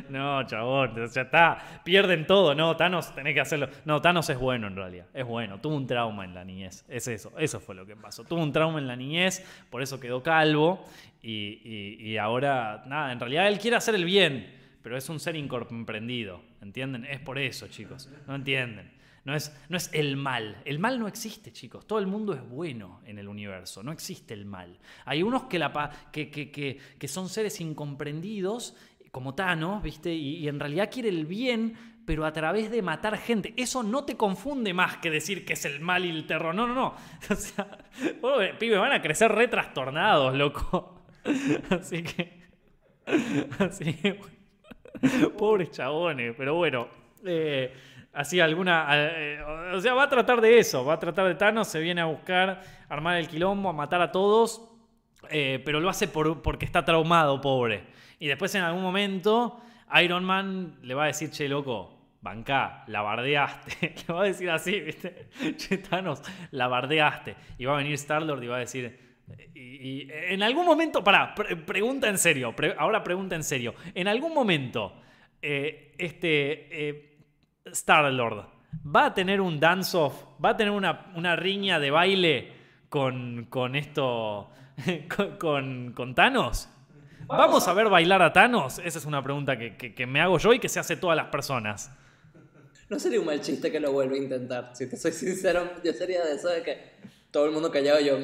No, 0.08 0.44
chabón, 0.46 0.94
ya 1.12 1.22
está. 1.22 1.80
Pierden 1.84 2.26
todo, 2.26 2.54
no, 2.54 2.76
Thanos 2.76 3.14
tenés 3.14 3.34
que 3.34 3.40
hacerlo. 3.40 3.68
No, 3.84 4.00
Thanos 4.00 4.28
es 4.30 4.38
bueno 4.38 4.66
en 4.66 4.76
realidad. 4.76 5.06
Es 5.14 5.24
bueno. 5.26 5.60
Tuvo 5.60 5.76
un 5.76 5.86
trauma 5.86 6.24
en 6.24 6.34
la 6.34 6.44
niñez. 6.44 6.84
Es 6.88 7.08
eso. 7.08 7.32
Eso 7.38 7.60
fue 7.60 7.74
lo 7.74 7.86
que 7.86 7.96
pasó. 7.96 8.24
Tuvo 8.24 8.42
un 8.42 8.52
trauma 8.52 8.78
en 8.78 8.86
la 8.86 8.96
niñez, 8.96 9.44
por 9.70 9.82
eso 9.82 9.98
quedó 10.00 10.22
calvo. 10.22 10.84
Y, 11.22 12.00
y- 12.00 12.16
ahora, 12.18 12.84
nada, 12.86 13.12
en 13.12 13.18
realidad 13.20 13.48
él 13.48 13.58
quiere 13.58 13.76
hacer 13.76 13.94
el 13.94 14.04
bien, 14.04 14.52
pero 14.82 14.96
es 14.96 15.08
un 15.08 15.18
ser 15.18 15.36
incomprendido. 15.36 16.42
¿Entienden? 16.60 17.04
Es 17.06 17.20
por 17.20 17.38
eso, 17.38 17.68
chicos. 17.68 18.10
No 18.26 18.34
entienden. 18.34 18.92
No 19.24 19.34
es, 19.34 19.56
no 19.70 19.78
es 19.78 19.88
el 19.94 20.16
mal. 20.18 20.58
El 20.66 20.78
mal 20.78 20.98
no 21.00 21.08
existe, 21.08 21.50
chicos. 21.50 21.86
Todo 21.86 21.98
el 21.98 22.06
mundo 22.06 22.34
es 22.34 22.46
bueno 22.46 23.00
en 23.06 23.18
el 23.18 23.26
universo. 23.26 23.82
No 23.82 23.90
existe 23.90 24.34
el 24.34 24.44
mal. 24.44 24.78
Hay 25.06 25.22
unos 25.22 25.44
que, 25.44 25.58
la, 25.58 25.90
que, 26.12 26.30
que, 26.30 26.78
que 26.98 27.08
son 27.08 27.30
seres 27.30 27.58
incomprendidos, 27.62 28.76
como 29.14 29.34
Thanos, 29.36 29.80
¿viste? 29.80 30.12
Y, 30.12 30.48
en 30.48 30.58
realidad 30.58 30.90
quiere 30.92 31.08
el 31.08 31.24
bien, 31.24 31.74
pero 32.04 32.26
a 32.26 32.32
través 32.32 32.68
de 32.70 32.82
matar 32.82 33.16
gente. 33.16 33.54
Eso 33.56 33.84
no 33.84 34.04
te 34.04 34.16
confunde 34.16 34.74
más 34.74 34.96
que 34.96 35.08
decir 35.08 35.46
que 35.46 35.52
es 35.52 35.64
el 35.64 35.80
mal 35.80 36.04
y 36.04 36.10
el 36.10 36.26
terror. 36.26 36.52
No, 36.52 36.66
no, 36.66 36.74
no. 36.74 36.94
O 37.30 37.34
sea, 37.36 37.66
vos, 38.20 38.42
eh, 38.42 38.54
pibe, 38.58 38.76
van 38.76 38.92
a 38.92 39.00
crecer 39.00 39.30
re 39.30 39.46
trastornados, 39.48 40.34
loco. 40.34 41.04
Así 41.70 42.02
que. 42.02 42.42
Así. 43.60 43.96
Pobres 45.38 45.70
chabones, 45.70 46.34
pero 46.36 46.54
bueno. 46.54 46.88
eh, 47.24 47.72
así 48.12 48.40
alguna. 48.40 48.86
eh, 48.92 49.38
o 49.74 49.80
sea, 49.80 49.94
va 49.94 50.04
a 50.04 50.08
tratar 50.08 50.40
de 50.40 50.58
eso. 50.58 50.84
Va 50.84 50.94
a 50.94 50.98
tratar 50.98 51.26
de 51.26 51.34
Thanos, 51.36 51.68
se 51.68 51.80
viene 51.80 52.00
a 52.00 52.06
buscar, 52.06 52.62
armar 52.88 53.16
el 53.18 53.28
quilombo, 53.28 53.68
a 53.70 53.72
matar 53.72 54.00
a 54.02 54.10
todos. 54.12 54.68
eh, 55.30 55.62
pero 55.64 55.80
lo 55.80 55.88
hace 55.88 56.06
por- 56.08 56.42
porque 56.42 56.64
está 56.66 56.84
traumado, 56.84 57.40
pobre. 57.40 57.84
Y 58.18 58.28
después 58.28 58.54
en 58.54 58.62
algún 58.62 58.82
momento, 58.82 59.60
Iron 60.02 60.24
Man 60.24 60.78
le 60.82 60.94
va 60.94 61.04
a 61.04 61.06
decir, 61.06 61.30
che, 61.30 61.48
loco, 61.48 61.94
bancá, 62.20 62.84
la 62.88 63.02
bardeaste. 63.02 63.94
le 64.08 64.14
va 64.14 64.22
a 64.22 64.24
decir 64.24 64.50
así, 64.50 64.80
¿viste? 64.80 65.28
Che, 65.56 65.78
Thanos, 65.78 66.22
la 66.52 66.66
bardeaste. 66.68 67.36
Y 67.58 67.66
va 67.66 67.74
a 67.74 67.76
venir 67.76 67.94
Star-Lord 67.94 68.42
y 68.42 68.46
va 68.46 68.56
a 68.56 68.60
decir. 68.60 68.98
Y, 69.54 69.60
y 69.60 70.08
en 70.10 70.42
algún 70.42 70.66
momento, 70.66 71.04
pará, 71.04 71.34
pre- 71.34 71.56
pregunta 71.56 72.08
en 72.08 72.18
serio, 72.18 72.54
ahora 72.78 73.04
pregunta 73.04 73.36
en 73.36 73.44
serio. 73.44 73.74
En 73.94 74.08
algún 74.08 74.34
momento, 74.34 75.00
eh, 75.40 75.94
este 75.98 76.88
eh, 76.88 77.18
Star-Lord 77.66 78.46
va 78.84 79.06
a 79.06 79.14
tener 79.14 79.40
un 79.40 79.60
dance-off, 79.60 80.24
va 80.42 80.50
a 80.50 80.56
tener 80.56 80.72
una, 80.72 81.12
una 81.14 81.36
riña 81.36 81.78
de 81.78 81.90
baile 81.90 82.52
con, 82.88 83.46
con 83.50 83.76
esto, 83.76 84.50
con, 85.38 85.92
con 85.92 86.14
Thanos. 86.14 86.70
¿Vamos 87.26 87.66
a 87.68 87.72
ver 87.72 87.88
bailar 87.88 88.22
a 88.22 88.32
Thanos? 88.32 88.78
Esa 88.84 88.98
es 88.98 89.04
una 89.06 89.22
pregunta 89.22 89.58
que, 89.58 89.76
que- 89.76 89.94
que 89.94 90.06
me 90.06 90.20
hago 90.20 90.38
yo 90.38 90.52
y 90.52 90.58
que 90.58 90.68
se 90.68 90.78
hace 90.80 90.96
todas 90.96 91.16
las 91.16 91.26
personas. 91.26 91.90
No 92.88 92.98
sería 92.98 93.18
un 93.20 93.26
mal 93.26 93.40
chiste 93.40 93.72
que 93.72 93.80
lo 93.80 93.92
vuelva 93.92 94.14
a 94.14 94.18
intentar. 94.18 94.70
Si 94.74 94.88
te 94.88 94.96
soy 94.96 95.12
sincero, 95.12 95.70
yo 95.82 95.92
sería 95.92 96.22
de 96.24 96.34
eso 96.34 96.48
de 96.48 96.62
que 96.62 96.78
todo 97.30 97.46
el 97.46 97.52
mundo 97.52 97.70
callado 97.70 98.00
y 98.00 98.04
yo 98.06 98.18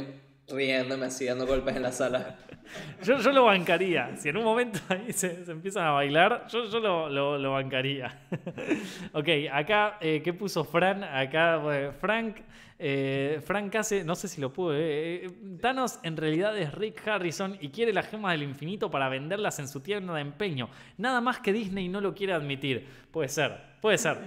riéndome 0.49 1.07
así, 1.07 1.25
dando 1.27 1.47
golpes 1.47 1.75
en 1.77 1.83
la 1.83 1.93
sala. 1.93 2.39
Yo, 3.03 3.19
yo 3.19 3.33
lo 3.33 3.45
bancaría. 3.45 4.17
Si 4.17 4.29
en 4.29 4.37
un 4.37 4.45
momento 4.45 4.79
ahí 4.89 5.13
se, 5.13 5.45
empiezan 5.51 5.87
a 5.87 5.91
bailar, 5.93 6.47
yo, 6.49 6.67
yo 6.71 6.79
lo, 6.81 7.09
lo- 7.39 7.53
bancaría. 7.53 8.21
ok, 9.13 9.29
acá, 9.53 9.97
eh, 10.01 10.21
¿qué 10.23 10.33
puso 10.33 10.65
Fran? 10.65 11.03
Acá, 11.05 11.61
Frank. 11.99 12.37
eh, 12.79 13.41
Frank 13.45 13.75
hace, 13.77 14.05
no 14.05 14.15
sé 14.15 14.29
si 14.29 14.41
lo 14.41 14.53
pude. 14.53 15.25
eh, 15.27 15.31
Thanos 15.61 15.99
en 16.03 16.17
realidad 16.17 16.57
es 16.59 16.73
Rick 16.75 17.07
Harrison 17.09 17.57
y 17.61 17.71
quiere 17.71 17.93
las 17.93 18.09
gemas 18.09 18.33
del 18.33 18.43
infinito 18.43 18.91
para 18.91 19.09
venderlas 19.09 19.59
en 19.59 19.69
su 19.69 19.81
tienda 19.81 20.15
de 20.15 20.21
empeño. 20.21 20.69
Nada 20.99 21.21
más 21.21 21.39
que 21.41 21.53
Disney 21.53 21.89
no 21.89 22.01
lo 22.01 22.15
quiere 22.15 22.33
admitir. 22.35 22.87
Puede 23.11 23.29
ser, 23.29 23.57
puede 23.81 23.99
ser, 23.99 24.19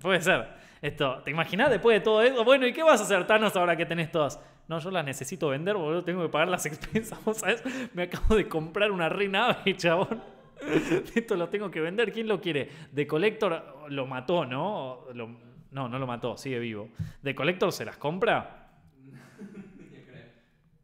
puede 0.00 0.20
ser. 0.22 0.48
Esto, 0.82 1.22
¿te 1.24 1.30
imaginas 1.30 1.70
después 1.70 1.98
de 1.98 2.00
todo 2.04 2.22
eso? 2.22 2.44
Bueno, 2.44 2.66
¿y 2.66 2.72
qué 2.72 2.82
vas 2.82 3.00
a 3.00 3.04
hacer, 3.04 3.26
Thanos, 3.26 3.56
ahora 3.56 3.76
que 3.76 3.86
tenés 3.86 4.10
todas? 4.12 4.38
No, 4.68 4.78
yo 4.80 4.90
las 4.90 5.04
necesito 5.04 5.48
vender, 5.48 5.76
boludo, 5.76 6.02
tengo 6.02 6.22
que 6.22 6.28
pagar 6.28 6.48
las 6.48 6.66
expensas, 6.66 7.22
¿vos 7.24 7.38
sabés? 7.38 7.62
Me 7.94 8.04
acabo 8.04 8.34
de 8.34 8.48
comprar 8.48 8.90
una 8.90 9.08
re 9.08 9.28
nave, 9.28 9.76
chabón. 9.76 10.22
Esto 11.14 11.36
lo 11.36 11.48
tengo 11.48 11.70
que 11.70 11.80
vender, 11.80 12.12
¿quién 12.12 12.28
lo 12.28 12.40
quiere? 12.40 12.68
De 12.90 13.06
Collector 13.06 13.86
lo 13.88 14.06
mató, 14.06 14.44
¿no? 14.44 15.04
No, 15.70 15.88
no 15.88 15.98
lo 15.98 16.06
mató, 16.06 16.36
sigue 16.36 16.58
vivo. 16.58 16.88
¿De 17.22 17.34
Collector 17.34 17.72
se 17.72 17.84
las 17.84 17.96
compra? 17.98 18.65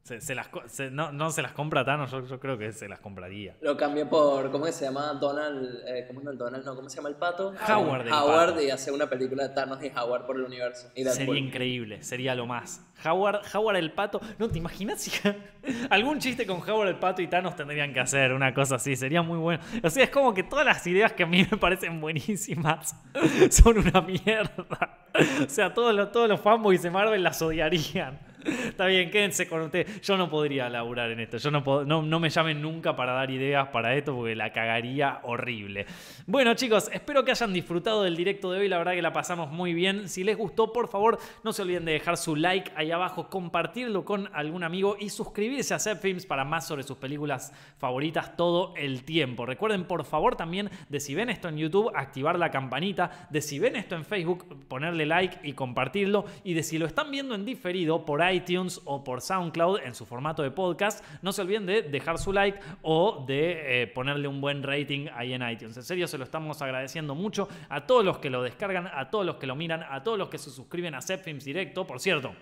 Se, 0.04 0.20
se 0.20 0.34
las, 0.34 0.48
se- 0.66 0.90
no, 0.90 1.12
no 1.12 1.30
se 1.30 1.42
las 1.42 1.52
compra 1.52 1.84
Thanos, 1.84 2.10
yo, 2.10 2.26
yo 2.26 2.40
creo 2.40 2.58
que 2.58 2.72
se 2.72 2.88
las 2.88 2.98
compraría. 2.98 3.54
Lo 3.60 3.76
cambié 3.76 4.04
por, 4.04 4.50
¿cómo 4.50 4.64
que 4.64 4.72
se 4.72 4.84
llama? 4.84 5.12
Donald, 5.14 5.78
eh, 5.86 6.06
¿cómo 6.08 6.20
no 6.22 6.32
Donald? 6.32 6.64
No, 6.64 6.74
¿cómo 6.74 6.88
se 6.88 6.96
llama 6.96 7.08
el 7.08 7.14
pato? 7.14 7.54
Howard 7.68 8.08
el 8.08 8.12
Howard 8.12 8.48
pato. 8.50 8.62
y 8.62 8.70
hace 8.70 8.90
una 8.90 9.08
película 9.08 9.44
de 9.46 9.54
Thanos 9.54 9.78
y 9.84 9.92
Howard 9.96 10.26
por 10.26 10.34
el 10.36 10.42
universo. 10.42 10.90
Y. 10.96 11.04
Sería 11.04 11.38
increíble, 11.38 12.02
sería 12.02 12.34
lo 12.34 12.46
más. 12.46 12.84
Howard, 13.04 13.42
Howard 13.54 13.76
el 13.76 13.92
pato. 13.92 14.20
No, 14.40 14.48
¿te 14.48 14.58
imaginas 14.58 15.00
si 15.00 15.12
algún 15.90 16.18
chiste 16.18 16.46
con 16.46 16.68
Howard 16.68 16.88
el 16.88 16.96
pato 16.98 17.22
y 17.22 17.28
Thanos 17.28 17.54
tendrían 17.54 17.92
que 17.94 18.00
hacer? 18.00 18.32
Una 18.32 18.52
cosa 18.52 18.74
así, 18.76 18.96
sería 18.96 19.22
muy 19.22 19.38
bueno. 19.38 19.62
O 19.84 19.88
sea, 19.90 20.02
es 20.02 20.10
como 20.10 20.34
que 20.34 20.42
todas 20.42 20.66
las 20.66 20.84
ideas 20.84 21.12
que 21.12 21.22
a 21.22 21.26
mí 21.26 21.46
me 21.48 21.56
parecen 21.58 22.00
buenísimas 22.00 22.96
son 23.50 23.78
una 23.78 24.00
mierda. 24.00 24.98
O 25.46 25.48
sea, 25.48 25.72
todos 25.72 25.94
los, 25.94 26.10
todos 26.10 26.28
los 26.28 26.40
fanboys 26.40 26.82
de 26.82 26.90
Marvel 26.90 27.22
las 27.22 27.40
odiarían. 27.40 28.18
Está 28.68 28.86
bien, 28.86 29.10
quédense 29.10 29.48
con 29.48 29.62
usted. 29.62 29.86
Yo 30.02 30.16
no 30.16 30.28
podría 30.28 30.68
laburar 30.68 31.10
en 31.10 31.20
esto. 31.20 31.36
Yo 31.36 31.50
no, 31.50 31.84
no, 31.84 32.02
no 32.02 32.20
me 32.20 32.30
llamen 32.30 32.60
nunca 32.60 32.96
para 32.96 33.12
dar 33.12 33.30
ideas 33.30 33.68
para 33.68 33.94
esto 33.94 34.14
porque 34.14 34.34
la 34.34 34.52
cagaría 34.52 35.20
horrible. 35.22 35.86
Bueno, 36.26 36.54
chicos, 36.54 36.90
espero 36.92 37.24
que 37.24 37.30
hayan 37.30 37.52
disfrutado 37.52 38.02
del 38.02 38.16
directo 38.16 38.50
de 38.50 38.60
hoy. 38.60 38.68
La 38.68 38.78
verdad 38.78 38.92
que 38.92 39.02
la 39.02 39.12
pasamos 39.12 39.50
muy 39.50 39.74
bien. 39.74 40.08
Si 40.08 40.24
les 40.24 40.36
gustó, 40.36 40.72
por 40.72 40.88
favor, 40.88 41.18
no 41.44 41.52
se 41.52 41.62
olviden 41.62 41.84
de 41.84 41.92
dejar 41.92 42.16
su 42.16 42.36
like 42.36 42.72
ahí 42.74 42.90
abajo, 42.90 43.28
compartirlo 43.28 44.04
con 44.04 44.28
algún 44.32 44.64
amigo 44.64 44.96
y 44.98 45.10
suscribirse 45.10 45.74
a 45.74 45.78
Set 45.78 46.00
Films 46.00 46.26
para 46.26 46.44
más 46.44 46.66
sobre 46.66 46.82
sus 46.82 46.96
películas 46.96 47.52
favoritas 47.78 48.36
todo 48.36 48.74
el 48.76 49.04
tiempo. 49.04 49.46
Recuerden, 49.46 49.84
por 49.84 50.04
favor, 50.04 50.36
también 50.36 50.70
de 50.88 51.00
si 51.00 51.14
ven 51.14 51.30
esto 51.30 51.48
en 51.48 51.58
YouTube, 51.58 51.92
activar 51.94 52.38
la 52.38 52.50
campanita. 52.50 53.28
De 53.30 53.40
si 53.40 53.58
ven 53.58 53.76
esto 53.76 53.94
en 53.94 54.04
Facebook, 54.04 54.66
ponerle 54.68 55.06
like 55.06 55.38
y 55.42 55.52
compartirlo. 55.52 56.24
Y 56.44 56.54
de 56.54 56.62
si 56.62 56.78
lo 56.78 56.86
están 56.86 57.10
viendo 57.10 57.34
en 57.34 57.44
diferido 57.44 58.04
por 58.04 58.22
iTunes 58.32 58.80
o 58.84 59.04
por 59.04 59.20
SoundCloud 59.20 59.80
en 59.84 59.94
su 59.94 60.06
formato 60.06 60.42
de 60.42 60.50
podcast, 60.50 61.04
no 61.22 61.32
se 61.32 61.42
olviden 61.42 61.66
de 61.66 61.82
dejar 61.82 62.18
su 62.18 62.32
like 62.32 62.58
o 62.82 63.24
de 63.26 63.82
eh, 63.82 63.86
ponerle 63.86 64.28
un 64.28 64.40
buen 64.40 64.62
rating 64.62 65.08
ahí 65.14 65.32
en 65.32 65.48
iTunes. 65.48 65.76
En 65.76 65.82
serio, 65.82 66.06
se 66.06 66.18
lo 66.18 66.24
estamos 66.24 66.60
agradeciendo 66.62 67.14
mucho 67.14 67.48
a 67.68 67.86
todos 67.86 68.04
los 68.04 68.18
que 68.18 68.30
lo 68.30 68.42
descargan, 68.42 68.86
a 68.86 69.10
todos 69.10 69.26
los 69.26 69.36
que 69.36 69.46
lo 69.46 69.56
miran, 69.56 69.82
a 69.88 70.02
todos 70.02 70.18
los 70.18 70.28
que 70.28 70.38
se 70.38 70.50
suscriben 70.50 70.94
a 70.94 71.02
Zepfilms 71.02 71.44
Directo. 71.44 71.86
Por 71.86 72.00
cierto, 72.00 72.34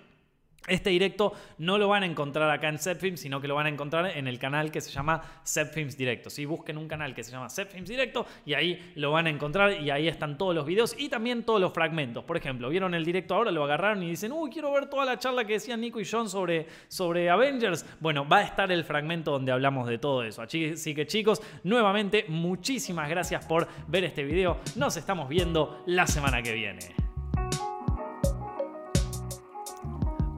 este 0.69 0.91
directo 0.91 1.33
no 1.59 1.79
lo 1.79 1.89
van 1.89 2.03
a 2.03 2.07
encontrar 2.07 2.51
acá 2.51 2.69
en 2.69 2.79
Zepfilms, 2.79 3.21
sino 3.21 3.41
que 3.41 3.49
lo 3.49 3.55
van 3.55 3.67
a 3.67 3.71
encontrar 3.71 4.17
en 4.17 4.29
el 4.29 4.39
canal 4.39 4.71
que 4.71 4.81
se 4.81 4.91
llama 4.91 5.23
Zepfilms 5.47 5.97
Directo. 5.97 6.31
Si 6.31 6.45
busquen 6.45 6.77
un 6.77 6.87
canal 6.87 7.15
que 7.15 7.25
se 7.25 7.33
llama 7.33 7.49
Zepfilms 7.49 7.89
Directo 7.89 8.27
y 8.45 8.55
ahí 8.55 8.93
lo 8.97 9.11
van 9.13 9.27
a 9.27 9.31
encontrar 9.31 9.81
y 9.81 9.91
ahí 9.91 10.07
están 10.07 10.37
todos 10.37 10.55
los 10.55 10.67
videos 10.67 10.95
y 10.99 11.09
también 11.09 11.45
todos 11.45 11.61
los 11.61 11.73
fragmentos. 11.73 12.25
Por 12.25 12.37
ejemplo, 12.37 12.69
vieron 12.69 12.95
el 12.95 13.05
directo 13.05 13.35
ahora, 13.35 13.51
lo 13.51 13.65
agarraron 13.65 14.03
y 14.03 14.11
dicen, 14.11 14.33
uy, 14.33 14.51
quiero 14.51 14.73
ver 14.73 14.87
toda 14.87 15.05
la 15.05 15.19
charla 15.19 15.45
que 15.45 15.55
decían 15.55 15.81
Nico 15.81 16.01
y 16.01 16.05
John 16.05 16.29
sobre, 16.29 16.67
sobre 16.89 17.31
Avengers. 17.31 17.87
Bueno, 17.99 18.29
va 18.29 18.39
a 18.39 18.43
estar 18.43 18.71
el 18.71 18.85
fragmento 18.85 19.33
donde 19.33 19.53
hablamos 19.53 19.89
de 19.89 19.99
todo 19.99 20.23
eso. 20.23 20.43
Así 20.43 20.67
así 20.67 20.95
que 20.95 21.07
chicos, 21.07 21.43
nuevamente, 21.65 22.27
muchísimas 22.29 23.09
gracias 23.09 23.45
por 23.47 23.67
ver 23.89 24.05
este 24.05 24.25
video. 24.25 24.59
Nos 24.77 24.97
estamos 24.97 25.29
viendo 25.29 25.83
la 25.87 26.07
semana 26.07 26.43
que 26.43 26.53
viene. 26.53 27.10